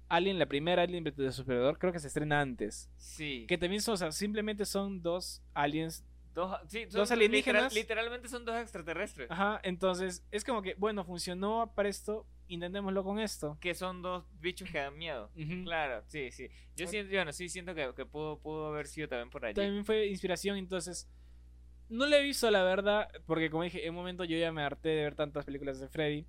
Alien, 0.08 0.40
la 0.40 0.46
primera 0.46 0.84
Alien 0.84 1.04
vs. 1.04 1.38
Depredador, 1.38 1.80
creo 1.80 1.92
que 1.92 2.00
se 2.00 2.08
estrena 2.08 2.40
antes. 2.40 2.90
Sí. 2.96 3.46
Que 3.50 3.58
también 3.58 3.82
son, 3.82 3.96
o 3.96 3.98
sea, 3.98 4.12
simplemente 4.12 4.64
son 4.66 5.02
dos 5.02 5.42
aliens 5.54 6.06
Dos, 6.34 6.56
sí, 6.68 6.86
dos 6.86 7.10
son 7.10 7.18
alienígenas. 7.18 7.74
literal- 7.74 7.82
literalmente 8.06 8.30
son 8.30 8.46
dos 8.46 8.56
extraterrestres. 8.58 9.32
Ajá, 9.32 9.60
entonces 9.64 10.24
es 10.30 10.44
como 10.46 10.62
que, 10.62 10.76
bueno, 10.76 11.04
funcionó 11.04 11.74
para 11.76 11.90
esto, 11.90 12.28
intentémoslo 12.48 13.04
con 13.04 13.18
esto. 13.20 13.58
Que 13.60 13.74
son 13.74 14.04
dos 14.04 14.24
bichos 14.40 14.70
que 14.70 14.78
dan 14.78 14.96
miedo. 14.96 15.32
Claro, 15.64 16.04
sí, 16.06 16.30
sí. 16.32 16.48
Yo 16.76 16.86
siento, 16.86 17.12
bueno, 17.16 17.34
sí 17.34 17.50
siento 17.50 17.74
que, 17.74 17.92
que 17.96 18.06
pudo, 18.06 18.40
pudo 18.40 18.68
haber 18.68 18.86
sido 18.86 19.08
también 19.10 19.32
por 19.32 19.44
allí. 19.46 19.56
También 19.56 19.84
fue 19.84 20.06
inspiración, 20.06 20.58
entonces 20.58 21.10
no 21.90 22.06
la 22.06 22.18
he 22.18 22.24
visto, 22.24 22.50
la 22.52 22.64
verdad, 22.64 23.10
porque 23.26 23.50
como 23.50 23.64
dije, 23.64 23.84
en 23.86 23.92
un 23.92 23.96
momento 23.96 24.24
yo 24.24 24.38
ya 24.38 24.52
me 24.52 24.62
harté 24.64 24.90
de 24.90 25.04
ver 25.04 25.16
tantas 25.16 25.46
películas 25.46 25.80
de 25.80 25.88
Freddy. 25.88 26.26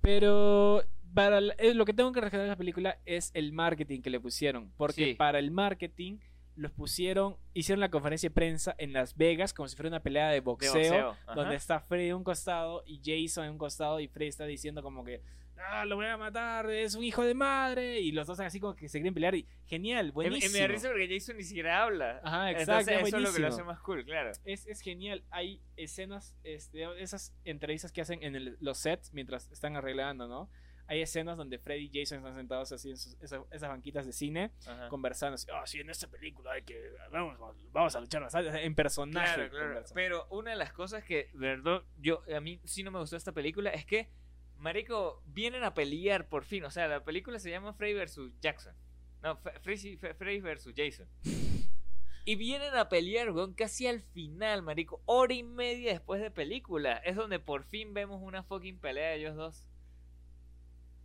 Pero 0.00 0.82
para 1.14 1.40
la- 1.40 1.54
eh, 1.58 1.74
lo 1.74 1.84
que 1.84 1.94
tengo 1.94 2.12
que 2.12 2.20
rescatar 2.20 2.42
de 2.44 2.50
la 2.50 2.56
película 2.56 2.98
es 3.06 3.30
el 3.34 3.52
marketing 3.52 4.00
que 4.02 4.10
le 4.10 4.20
pusieron. 4.20 4.70
Porque 4.76 5.04
Sí. 5.10 5.14
para 5.14 5.38
el 5.38 5.50
marketing 5.50 6.18
los 6.56 6.70
pusieron, 6.72 7.36
hicieron 7.52 7.80
la 7.80 7.90
conferencia 7.90 8.28
de 8.28 8.34
prensa 8.34 8.74
en 8.78 8.92
Las 8.92 9.16
Vegas 9.16 9.52
como 9.54 9.66
si 9.68 9.76
fuera 9.76 9.88
una 9.88 10.00
pelea 10.02 10.28
de 10.28 10.34
De 10.34 10.40
boxeo. 10.40 11.16
donde 11.34 11.56
está 11.56 11.80
Freddy 11.80 12.10
a 12.10 12.16
un 12.16 12.22
costado 12.24 12.82
y 12.86 13.00
Jason 13.04 13.44
en 13.46 13.52
un 13.52 13.58
costado 13.58 13.98
y 14.00 14.08
Freddy 14.08 14.28
está 14.28 14.44
diciendo 14.44 14.82
como 14.82 15.04
que 15.04 15.20
ah, 15.58 15.84
lo 15.84 15.96
voy 15.96 16.06
a 16.06 16.16
matar, 16.16 16.68
es 16.70 16.94
un 16.94 17.04
hijo 17.04 17.22
de 17.24 17.34
madre 17.34 18.00
y 18.00 18.12
los 18.12 18.26
dos 18.26 18.38
así 18.40 18.60
como 18.60 18.74
que 18.74 18.88
se 18.88 18.98
quieren 18.98 19.14
pelear 19.14 19.34
y 19.34 19.46
genial, 19.66 20.12
buenísimo. 20.12 20.52
Me 20.52 20.58
da 20.60 20.66
risa 20.68 20.88
porque 20.88 21.08
Jason 21.08 21.36
ni 21.36 21.42
siquiera 21.44 21.82
habla. 21.82 22.20
Ajá, 22.24 22.50
exacto, 22.50 22.72
Entonces, 22.90 23.08
eso 23.08 23.16
es 23.18 23.22
lo 23.22 23.32
que 23.32 23.38
lo 23.40 23.48
hace 23.48 23.62
más 23.64 23.80
cool, 23.80 24.04
claro. 24.04 24.32
Es, 24.44 24.66
es 24.66 24.80
genial, 24.80 25.24
hay 25.30 25.60
escenas, 25.76 26.36
este, 26.44 26.84
esas 27.02 27.34
entrevistas 27.44 27.92
que 27.92 28.00
hacen 28.00 28.22
en 28.22 28.36
el- 28.36 28.56
los 28.60 28.78
sets 28.78 29.12
mientras 29.12 29.50
están 29.50 29.76
arreglando, 29.76 30.28
¿no? 30.28 30.50
Hay 30.86 31.00
escenas 31.00 31.38
donde 31.38 31.58
Freddy 31.58 31.88
y 31.90 31.98
Jason 32.00 32.18
están 32.18 32.34
sentados 32.34 32.70
así 32.70 32.90
en 32.90 32.98
sus- 32.98 33.14
esas, 33.22 33.40
esas 33.50 33.70
banquitas 33.70 34.04
de 34.04 34.12
cine, 34.12 34.50
Ajá. 34.66 34.88
conversando, 34.90 35.36
así, 35.36 35.46
oh, 35.50 35.66
sí, 35.66 35.80
en 35.80 35.88
esta 35.88 36.08
película 36.08 36.52
hay 36.52 36.62
que, 36.62 36.78
vamos, 37.10 37.38
vamos 37.72 37.96
a 37.96 38.00
luchar 38.00 38.20
bastante", 38.20 38.62
en 38.62 38.74
personaje. 38.74 39.48
Claro, 39.48 39.50
claro. 39.50 39.84
Pero 39.94 40.26
una 40.28 40.50
de 40.50 40.56
las 40.56 40.74
cosas 40.74 41.02
que, 41.02 41.30
verdad, 41.32 41.82
yo 41.96 42.22
a 42.36 42.40
mí 42.40 42.60
sí 42.64 42.82
no 42.82 42.90
me 42.90 42.98
gustó 42.98 43.16
esta 43.16 43.32
película 43.32 43.70
es 43.70 43.86
que, 43.86 44.10
marico, 44.64 45.22
vienen 45.26 45.62
a 45.62 45.74
pelear 45.74 46.28
por 46.28 46.44
fin. 46.44 46.64
O 46.64 46.70
sea, 46.70 46.88
la 46.88 47.04
película 47.04 47.38
se 47.38 47.50
llama 47.50 47.74
Freddy 47.74 47.94
versus 47.94 48.32
Jackson. 48.40 48.74
No, 49.22 49.36
Fe- 49.36 49.60
Freddy 49.60 50.40
versus 50.40 50.74
Jason. 50.76 51.06
Y 52.26 52.36
vienen 52.36 52.74
a 52.74 52.88
pelear, 52.88 53.30
weón, 53.32 53.52
casi 53.52 53.86
al 53.86 54.00
final, 54.00 54.62
marico. 54.62 55.02
Hora 55.04 55.34
y 55.34 55.42
media 55.42 55.92
después 55.92 56.22
de 56.22 56.30
película. 56.30 56.96
Es 57.04 57.16
donde 57.16 57.38
por 57.38 57.64
fin 57.64 57.92
vemos 57.92 58.22
una 58.22 58.42
fucking 58.42 58.78
pelea 58.78 59.10
de 59.10 59.16
ellos 59.16 59.36
dos. 59.36 59.68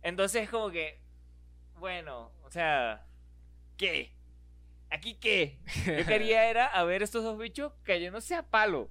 Entonces 0.00 0.44
es 0.44 0.48
como 0.48 0.70
que, 0.70 0.98
bueno, 1.78 2.32
o 2.42 2.50
sea, 2.50 3.06
¿qué? 3.76 4.14
¿Aquí 4.88 5.16
qué? 5.16 5.58
Yo 5.86 6.06
quería 6.06 6.48
era 6.48 6.64
a 6.64 6.84
ver 6.84 7.02
estos 7.02 7.22
dos 7.22 7.36
bichos 7.38 7.74
cayéndose 7.82 8.34
a 8.34 8.48
palo. 8.48 8.90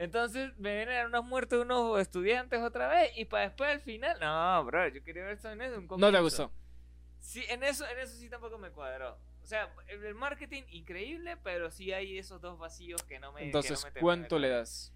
Entonces 0.00 0.56
me 0.56 0.74
vienen 0.76 0.94
a 0.94 0.98
dar 1.00 1.06
unas 1.08 1.24
muertes 1.24 1.58
de 1.58 1.62
unos 1.66 2.00
estudiantes 2.00 2.58
otra 2.62 2.88
vez 2.88 3.12
y 3.18 3.26
para 3.26 3.42
después 3.44 3.68
al 3.70 3.80
final. 3.82 4.18
No, 4.18 4.64
bro, 4.64 4.88
yo 4.88 5.04
quería 5.04 5.24
ver 5.24 5.38
en 5.44 5.60
eso. 5.60 5.78
un 5.78 5.86
no 6.00 6.10
te 6.10 6.20
gustó. 6.20 6.50
Sí, 7.18 7.44
en 7.50 7.62
eso, 7.62 7.86
en 7.86 7.98
eso 7.98 8.16
sí 8.16 8.30
tampoco 8.30 8.56
me 8.56 8.70
cuadró. 8.70 9.18
O 9.42 9.46
sea, 9.46 9.70
el 9.88 10.02
el 10.02 10.14
marketing 10.14 10.62
increíble, 10.70 11.36
pero 11.36 11.70
sí 11.70 11.92
hay 11.92 12.16
esos 12.18 12.40
dos 12.40 12.58
vacíos 12.58 13.02
que 13.02 13.18
no 13.18 13.30
me. 13.32 13.40
no 13.40 13.46
Entonces, 13.48 13.84
me 13.84 13.90
de 13.90 14.00
¿cuánto 14.00 14.38
le 14.38 14.48
das? 14.48 14.94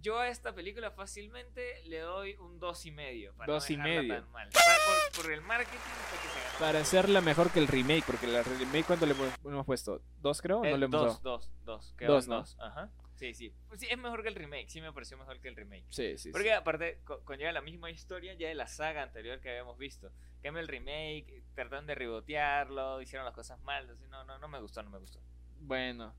Yo 0.00 0.20
a 0.20 0.28
esta 0.28 0.54
película 0.54 0.92
fácilmente 0.92 1.82
le 1.86 1.98
doy 1.98 2.36
un 2.36 2.60
dos 2.60 2.86
y 2.86 2.92
medio. 2.92 3.34
Para 3.34 3.52
Dos 3.52 3.68
no 3.68 3.74
y 3.74 3.78
medio. 3.78 4.14
tan 4.14 4.30
mal. 4.30 4.48
Para- 4.50 4.76
por, 5.12 5.22
por 5.24 5.32
el 5.32 5.40
marketing 5.40 5.72
que 5.76 6.28
se. 6.28 6.58
Para 6.60 6.78
hacerla 6.78 7.20
mejor 7.20 7.50
que 7.50 7.58
el 7.58 7.66
remake, 7.66 8.04
porque 8.06 8.28
la 8.28 8.44
remake, 8.44 8.84
¿cuánto 8.86 9.06
le 9.06 9.14
hemos- 9.14 9.66
puesto? 9.66 10.00
¿Dos 10.20 10.40
creo? 10.40 10.60
¿O 10.60 10.64
Eh, 10.64 10.70
no 10.70 10.76
le 10.76 10.84
hemos 10.86 11.00
dos, 11.02 11.22
dado? 11.24 11.38
dos, 11.38 11.50
dos. 11.64 11.94
quedó 11.98 12.12
Dos, 12.12 12.28
¿no? 12.28 12.36
dos. 12.36 12.56
Ajá. 12.60 12.90
Sí, 13.18 13.34
sí. 13.34 13.52
Pues 13.68 13.80
sí, 13.80 13.86
es 13.90 13.98
mejor 13.98 14.22
que 14.22 14.28
el 14.28 14.34
remake. 14.34 14.68
Sí 14.68 14.80
me 14.80 14.92
pareció 14.92 15.18
mejor 15.18 15.40
que 15.40 15.48
el 15.48 15.56
remake. 15.56 15.84
Sí, 15.90 16.16
sí, 16.18 16.30
Porque 16.30 16.48
sí. 16.48 16.54
aparte 16.54 17.00
co- 17.04 17.22
conlleva 17.24 17.52
la 17.52 17.60
misma 17.62 17.90
historia 17.90 18.34
ya 18.34 18.48
de 18.48 18.54
la 18.54 18.66
saga 18.68 19.02
anterior 19.02 19.40
que 19.40 19.50
habíamos 19.50 19.76
visto. 19.78 20.12
Que 20.40 20.48
el 20.48 20.68
remake, 20.68 21.42
trataron 21.54 21.86
de 21.86 21.94
rebotearlo, 21.96 23.02
hicieron 23.02 23.24
las 23.26 23.34
cosas 23.34 23.60
mal. 23.62 23.88
no, 24.08 24.24
no, 24.24 24.38
no 24.38 24.48
me 24.48 24.60
gustó, 24.60 24.82
no 24.82 24.90
me 24.90 24.98
gustó. 24.98 25.20
Bueno, 25.60 26.14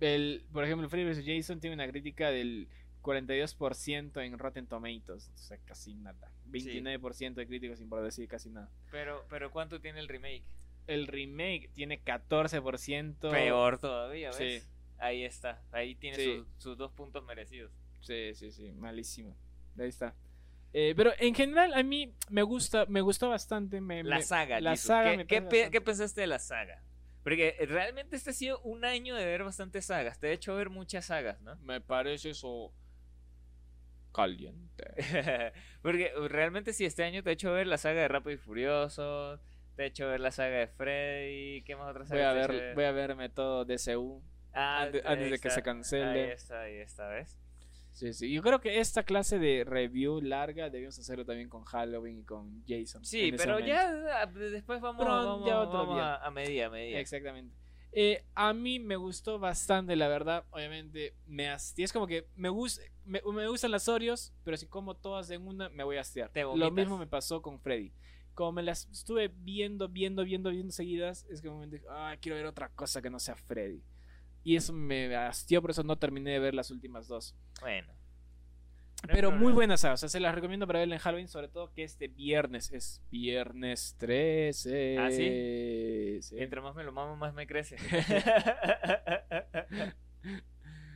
el, 0.00 0.44
por 0.52 0.64
ejemplo, 0.64 0.88
Freddy 0.90 1.04
vs. 1.10 1.24
Jason 1.24 1.58
tiene 1.60 1.74
una 1.74 1.88
crítica 1.88 2.30
del 2.30 2.68
42% 3.02 4.24
en 4.24 4.38
Rotten 4.38 4.66
Tomatoes, 4.66 5.30
o 5.34 5.38
sea, 5.38 5.58
casi 5.64 5.94
nada. 5.94 6.30
29% 6.50 7.34
de 7.34 7.46
críticos 7.46 7.78
sin 7.78 7.88
por 7.88 8.02
decir 8.02 8.28
casi 8.28 8.50
nada. 8.50 8.70
Pero, 8.90 9.24
pero 9.30 9.50
¿cuánto 9.50 9.80
tiene 9.80 10.00
el 10.00 10.08
remake? 10.08 10.44
El 10.86 11.06
remake 11.06 11.70
tiene 11.72 12.02
14%. 12.04 13.30
Peor 13.30 13.78
todavía, 13.78 14.30
¿ves? 14.38 14.62
Sí. 14.64 14.68
Ahí 14.98 15.24
está. 15.24 15.62
Ahí 15.72 15.94
tiene 15.94 16.16
Sí. 16.16 16.36
sus- 16.38 16.46
sus 16.62 16.78
dos 16.78 16.92
puntos 16.92 17.24
merecidos. 17.24 17.72
Sí, 18.00 18.34
sí, 18.34 18.50
sí, 18.50 18.72
malísimo. 18.72 19.36
Ahí 19.78 19.88
está. 19.88 20.14
Eh, 20.72 20.94
pero 20.96 21.12
en 21.18 21.34
general 21.34 21.72
a 21.74 21.82
mí 21.82 22.14
me 22.28 22.42
gusta, 22.42 22.86
me 22.86 23.00
gustó 23.00 23.28
bastante. 23.30 23.80
Me, 23.80 24.02
La 24.04 24.16
me- 24.16 24.22
saga, 24.22 24.60
la 24.60 24.70
Jesus. 24.72 24.86
saga 24.88 25.10
¿Qué, 25.12 25.16
me 25.18 25.26
qué 25.26 25.40
bastante- 25.40 25.80
pensaste 25.80 26.20
de 26.22 26.26
la 26.26 26.38
saga? 26.38 26.82
Porque 27.22 27.56
realmente 27.68 28.14
este 28.16 28.30
ha 28.30 28.32
sido 28.32 28.60
un 28.60 28.84
año 28.84 29.16
de 29.16 29.24
ver 29.24 29.42
bastantes 29.42 29.86
sagas. 29.86 30.18
Te 30.20 30.28
he 30.28 30.32
hecho 30.32 30.54
ver 30.54 30.70
muchas 30.70 31.06
sagas, 31.06 31.40
¿no? 31.40 31.56
Me 31.56 31.80
parece 31.80 32.30
eso 32.30 32.72
caliente. 34.12 34.94
Porque 35.82 36.12
realmente 36.28 36.72
sí, 36.72 36.84
este 36.84 37.04
año 37.04 37.22
te 37.22 37.30
he 37.30 37.32
hecho 37.34 37.52
ver 37.52 37.66
la 37.66 37.78
saga 37.78 38.02
de 38.02 38.08
Rápido 38.08 38.32
y 38.32 38.38
Furioso, 38.38 39.40
te 39.74 39.84
he 39.84 39.86
hecho 39.86 40.06
ver 40.08 40.20
la 40.20 40.30
saga 40.30 40.56
de 40.58 40.68
Freddy, 40.68 41.62
¿qué 41.64 41.76
más 41.76 41.90
otras 41.90 42.08
Voy 42.08 42.18
sagas 42.18 42.34
a 42.34 42.40
he 42.40 42.44
hecho 42.44 42.52
ver, 42.52 42.74
voy 42.74 42.84
a 42.84 42.92
verme 42.92 43.28
todo 43.28 43.64
DCU. 43.64 44.22
Ah, 44.56 44.82
antes- 44.82 45.02
antes 45.04 45.30
de 45.30 45.38
que 45.38 45.50
se 45.50 45.62
cancele. 45.62 46.24
Ahí 46.24 46.30
está, 46.30 46.60
ahí 46.62 46.74
está, 46.76 47.08
¿ves? 47.08 47.36
Sí, 47.92 48.12
sí. 48.12 48.30
Yo 48.32 48.42
creo 48.42 48.60
que 48.60 48.78
esta 48.80 49.04
clase 49.04 49.38
de 49.38 49.64
review 49.64 50.20
larga 50.20 50.68
debíamos 50.68 50.98
hacerlo 50.98 51.24
también 51.24 51.48
con 51.48 51.64
Halloween 51.64 52.18
y 52.18 52.24
con 52.24 52.62
Jason. 52.68 53.04
Sí, 53.04 53.32
pero 53.36 53.58
ya 53.58 54.22
ah, 54.22 54.26
después 54.26 54.80
vamos, 54.82 55.02
Pronto, 55.04 55.28
vamos, 55.30 55.46
ya 55.48 55.60
otro 55.60 55.78
vamos 55.78 55.94
día. 55.96 56.14
a, 56.16 56.26
a 56.26 56.30
medida, 56.30 56.66
a 56.66 56.70
medida. 56.70 56.98
Exactamente. 56.98 57.56
Eh, 57.92 58.22
a 58.34 58.52
mí 58.52 58.78
me 58.78 58.96
gustó 58.96 59.38
bastante, 59.38 59.96
la 59.96 60.08
verdad. 60.08 60.44
Obviamente, 60.50 61.14
me 61.26 61.48
hastié. 61.48 61.86
Es 61.86 61.92
como 61.94 62.06
que 62.06 62.26
me, 62.36 62.50
gusta, 62.50 62.82
me, 63.06 63.22
me 63.32 63.48
gustan 63.48 63.70
las 63.70 63.88
Oreos, 63.88 64.34
pero 64.44 64.58
si 64.58 64.66
como 64.66 64.94
todas 64.96 65.30
en 65.30 65.46
una, 65.46 65.70
me 65.70 65.82
voy 65.82 65.96
a 65.96 66.02
hastiar. 66.02 66.30
Lo 66.34 66.70
mismo 66.70 66.98
me 66.98 67.06
pasó 67.06 67.40
con 67.40 67.58
Freddy. 67.58 67.94
Como 68.34 68.52
me 68.52 68.62
las 68.62 68.86
estuve 68.92 69.28
viendo, 69.28 69.88
viendo, 69.88 70.22
viendo, 70.24 70.50
viendo 70.50 70.70
seguidas, 70.70 71.24
es 71.30 71.40
que 71.40 71.48
un 71.48 71.54
momento 71.54 71.76
dije, 71.76 71.86
ah, 71.88 72.14
quiero 72.20 72.36
ver 72.36 72.44
otra 72.44 72.68
cosa 72.68 73.00
que 73.00 73.08
no 73.08 73.18
sea 73.18 73.34
Freddy. 73.36 73.82
Y 74.46 74.54
eso 74.54 74.72
me 74.72 75.14
hastió, 75.16 75.60
por 75.60 75.72
eso 75.72 75.82
no 75.82 75.98
terminé 75.98 76.30
de 76.30 76.38
ver 76.38 76.54
las 76.54 76.70
últimas 76.70 77.08
dos. 77.08 77.34
Bueno. 77.60 77.92
No 79.02 79.12
Pero 79.12 79.30
muy 79.30 79.38
problema. 79.38 79.54
buena 79.54 79.76
saga, 79.76 79.94
o 79.94 79.96
sea, 79.96 80.08
se 80.08 80.20
las 80.20 80.34
recomiendo 80.34 80.66
para 80.68 80.78
verla 80.78 80.94
en 80.94 81.00
Halloween, 81.00 81.26
sobre 81.28 81.48
todo 81.48 81.72
que 81.72 81.82
este 81.82 82.06
viernes 82.08 82.70
es 82.72 83.02
viernes 83.10 83.96
13. 83.98 84.98
¿Ah, 84.98 85.10
sí? 85.10 86.20
Entre 86.38 86.60
más 86.60 86.74
me 86.76 86.84
lo 86.84 86.92
mamo, 86.92 87.16
más 87.16 87.34
me 87.34 87.46
crece. 87.46 87.76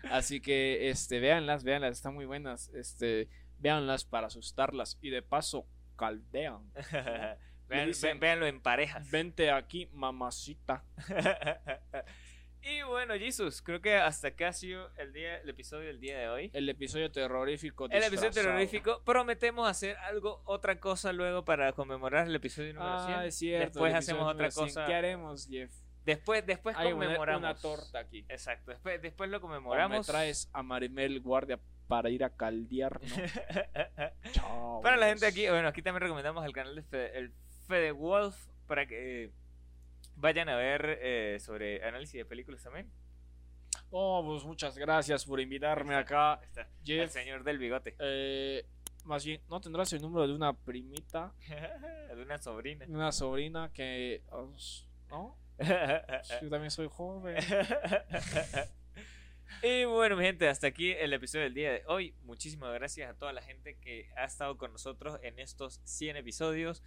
Así 0.10 0.40
que, 0.40 0.90
este, 0.90 1.20
véanlas, 1.20 1.64
véanlas, 1.64 1.92
están 1.96 2.14
muy 2.14 2.24
buenas. 2.26 2.68
Este, 2.74 3.28
véanlas 3.58 4.04
para 4.04 4.28
asustarlas 4.28 4.98
y 5.02 5.10
de 5.10 5.22
paso, 5.22 5.66
caldean. 5.96 6.70
Vean- 7.68 7.88
dicen- 7.88 8.14
ve- 8.14 8.20
véanlo 8.26 8.46
en 8.46 8.60
parejas. 8.60 9.10
Vente 9.10 9.50
aquí, 9.50 9.88
mamacita. 9.92 10.84
Y 12.62 12.82
bueno, 12.82 13.14
Jesus, 13.14 13.62
creo 13.62 13.80
que 13.80 13.94
hasta 13.94 14.28
acá 14.28 14.48
ha 14.48 14.52
sido 14.52 14.90
el, 14.96 15.12
día, 15.12 15.38
el 15.38 15.48
episodio 15.48 15.86
del 15.88 16.00
día 16.00 16.18
de 16.18 16.28
hoy. 16.28 16.50
El 16.52 16.68
episodio 16.68 17.10
terrorífico. 17.10 17.88
El 17.90 18.02
episodio 18.02 18.30
terrorífico. 18.30 19.02
Prometemos 19.04 19.68
hacer 19.68 19.96
algo, 19.98 20.42
otra 20.44 20.78
cosa 20.78 21.12
luego 21.12 21.44
para 21.44 21.72
conmemorar 21.72 22.26
el 22.26 22.34
episodio 22.34 22.74
número 22.74 23.04
100. 23.06 23.18
Ah, 23.18 23.26
es 23.26 23.34
cierto. 23.36 23.66
Después 23.66 23.94
hacemos 23.94 24.22
otra 24.22 24.32
número 24.34 24.50
100. 24.50 24.66
cosa. 24.66 24.86
¿Qué 24.86 24.94
haremos, 24.94 25.46
Jeff? 25.48 25.72
Después, 26.04 26.44
después 26.46 26.76
Hay 26.76 26.90
conmemoramos. 26.92 27.42
una 27.42 27.54
torta 27.54 27.98
aquí. 28.00 28.24
Exacto. 28.28 28.70
Después, 28.70 29.00
después 29.02 29.30
lo 29.30 29.36
O 29.36 29.40
me 29.40 29.42
conmemoramos. 29.42 30.06
traes 30.06 30.48
a 30.52 30.62
Marimel 30.62 31.20
Guardia 31.20 31.58
para 31.88 32.08
ir 32.08 32.24
a 32.24 32.30
caldear, 32.30 33.00
¿no? 33.02 33.08
Chao. 34.32 34.80
Para 34.80 34.96
la 34.96 35.08
gente 35.08 35.26
aquí, 35.26 35.48
bueno, 35.48 35.68
aquí 35.68 35.82
también 35.82 36.02
recomendamos 36.02 36.44
el 36.44 36.52
canal 36.52 36.74
de 36.74 36.82
Fede, 36.82 37.18
el 37.18 37.32
Fede 37.66 37.92
Wolf 37.92 38.36
para 38.66 38.86
que 38.86 39.24
eh, 39.24 39.32
vayan 40.20 40.48
a 40.48 40.56
ver 40.56 40.98
eh, 41.02 41.38
sobre 41.40 41.82
análisis 41.84 42.18
de 42.18 42.24
películas 42.24 42.62
también. 42.62 42.90
Oh, 43.90 44.22
pues 44.24 44.44
muchas 44.44 44.76
gracias 44.78 45.24
por 45.24 45.40
invitarme 45.40 45.98
está, 45.98 46.32
acá. 46.34 46.44
está, 46.44 46.60
El 46.62 46.68
Jeff, 46.84 47.10
señor 47.12 47.42
del 47.44 47.58
bigote. 47.58 47.96
eh, 47.98 48.64
más 49.04 49.24
bien, 49.24 49.40
¿no 49.48 49.60
tendrás 49.60 49.92
el 49.94 50.02
número 50.02 50.28
de 50.28 50.34
una 50.34 50.52
primita, 50.52 51.32
de 52.14 52.22
una 52.22 52.38
sobrina. 52.38 52.84
una 52.88 53.12
sobrina 53.12 53.70
que... 53.72 54.22
os- 54.30 54.86
¿No? 55.08 55.36
Yo 56.42 56.48
también 56.50 56.70
soy 56.70 56.88
joven. 56.90 57.36
y 59.62 59.84
bueno, 59.84 60.16
mi 60.16 60.24
gente, 60.24 60.48
hasta 60.48 60.66
aquí 60.68 60.92
el 60.92 61.12
episodio 61.12 61.44
del 61.44 61.54
día 61.54 61.72
de 61.72 61.82
hoy. 61.86 62.14
Muchísimas 62.22 62.72
gracias 62.74 63.10
a 63.10 63.14
toda 63.18 63.32
la 63.32 63.42
gente 63.42 63.76
que 63.78 64.08
ha 64.16 64.24
estado 64.24 64.56
con 64.56 64.72
nosotros 64.72 65.18
en 65.22 65.38
estos 65.38 65.80
100 65.84 66.16
episodios. 66.18 66.82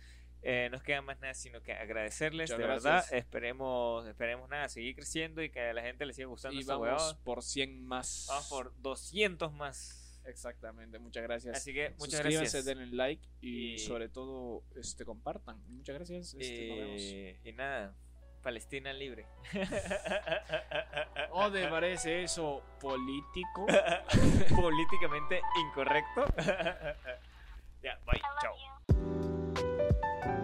Eh, 0.45 0.67
no 0.69 0.77
nos 0.77 0.83
queda 0.83 1.01
más 1.01 1.19
nada 1.21 1.33
sino 1.33 1.61
que 1.61 1.71
agradecerles, 1.73 2.49
Muchas 2.49 2.57
de 2.57 2.63
gracias. 2.65 2.83
verdad. 2.83 3.13
Esperemos, 3.13 4.05
esperemos 4.07 4.49
nada, 4.49 4.67
seguir 4.69 4.93
creciendo 4.95 5.41
y 5.41 5.49
que 5.49 5.61
a 5.61 5.73
la 5.73 5.81
gente 5.81 6.05
le 6.05 6.13
siga 6.13 6.27
gustando 6.27 6.57
Y 6.57 6.61
esta 6.61 6.73
vamos 6.75 6.87
huevada. 7.01 7.17
por 7.23 7.41
100 7.43 7.85
más. 7.85 8.25
Vamos 8.29 8.49
por 8.49 8.73
200 8.81 9.53
más. 9.53 10.21
Exactamente, 10.25 10.99
muchas 10.99 11.23
gracias. 11.23 11.57
Así 11.57 11.73
que 11.73 11.91
muchas 11.99 12.19
Suscríbanse, 12.21 12.57
gracias. 12.57 12.65
denle 12.65 12.87
like 12.95 13.27
y, 13.41 13.73
Y- 13.75 13.79
sobre 13.79 14.07
todo 14.09 14.63
este 14.75 15.05
compartan. 15.05 15.61
Muchas 15.67 15.95
gracias. 15.95 16.33
Este, 16.39 16.67
nos 16.69 16.77
vemos. 16.77 17.01
Y 17.45 17.51
nada, 17.53 17.93
Palestina 18.41 18.91
libre. 18.93 19.25
¿O 21.31 21.51
te 21.51 21.67
parece 21.67 22.23
eso 22.23 22.63
político? 22.79 23.65
Políticamente 24.55 25.41
incorrecto. 25.67 26.25
ya, 27.83 27.99
bye. 28.05 28.21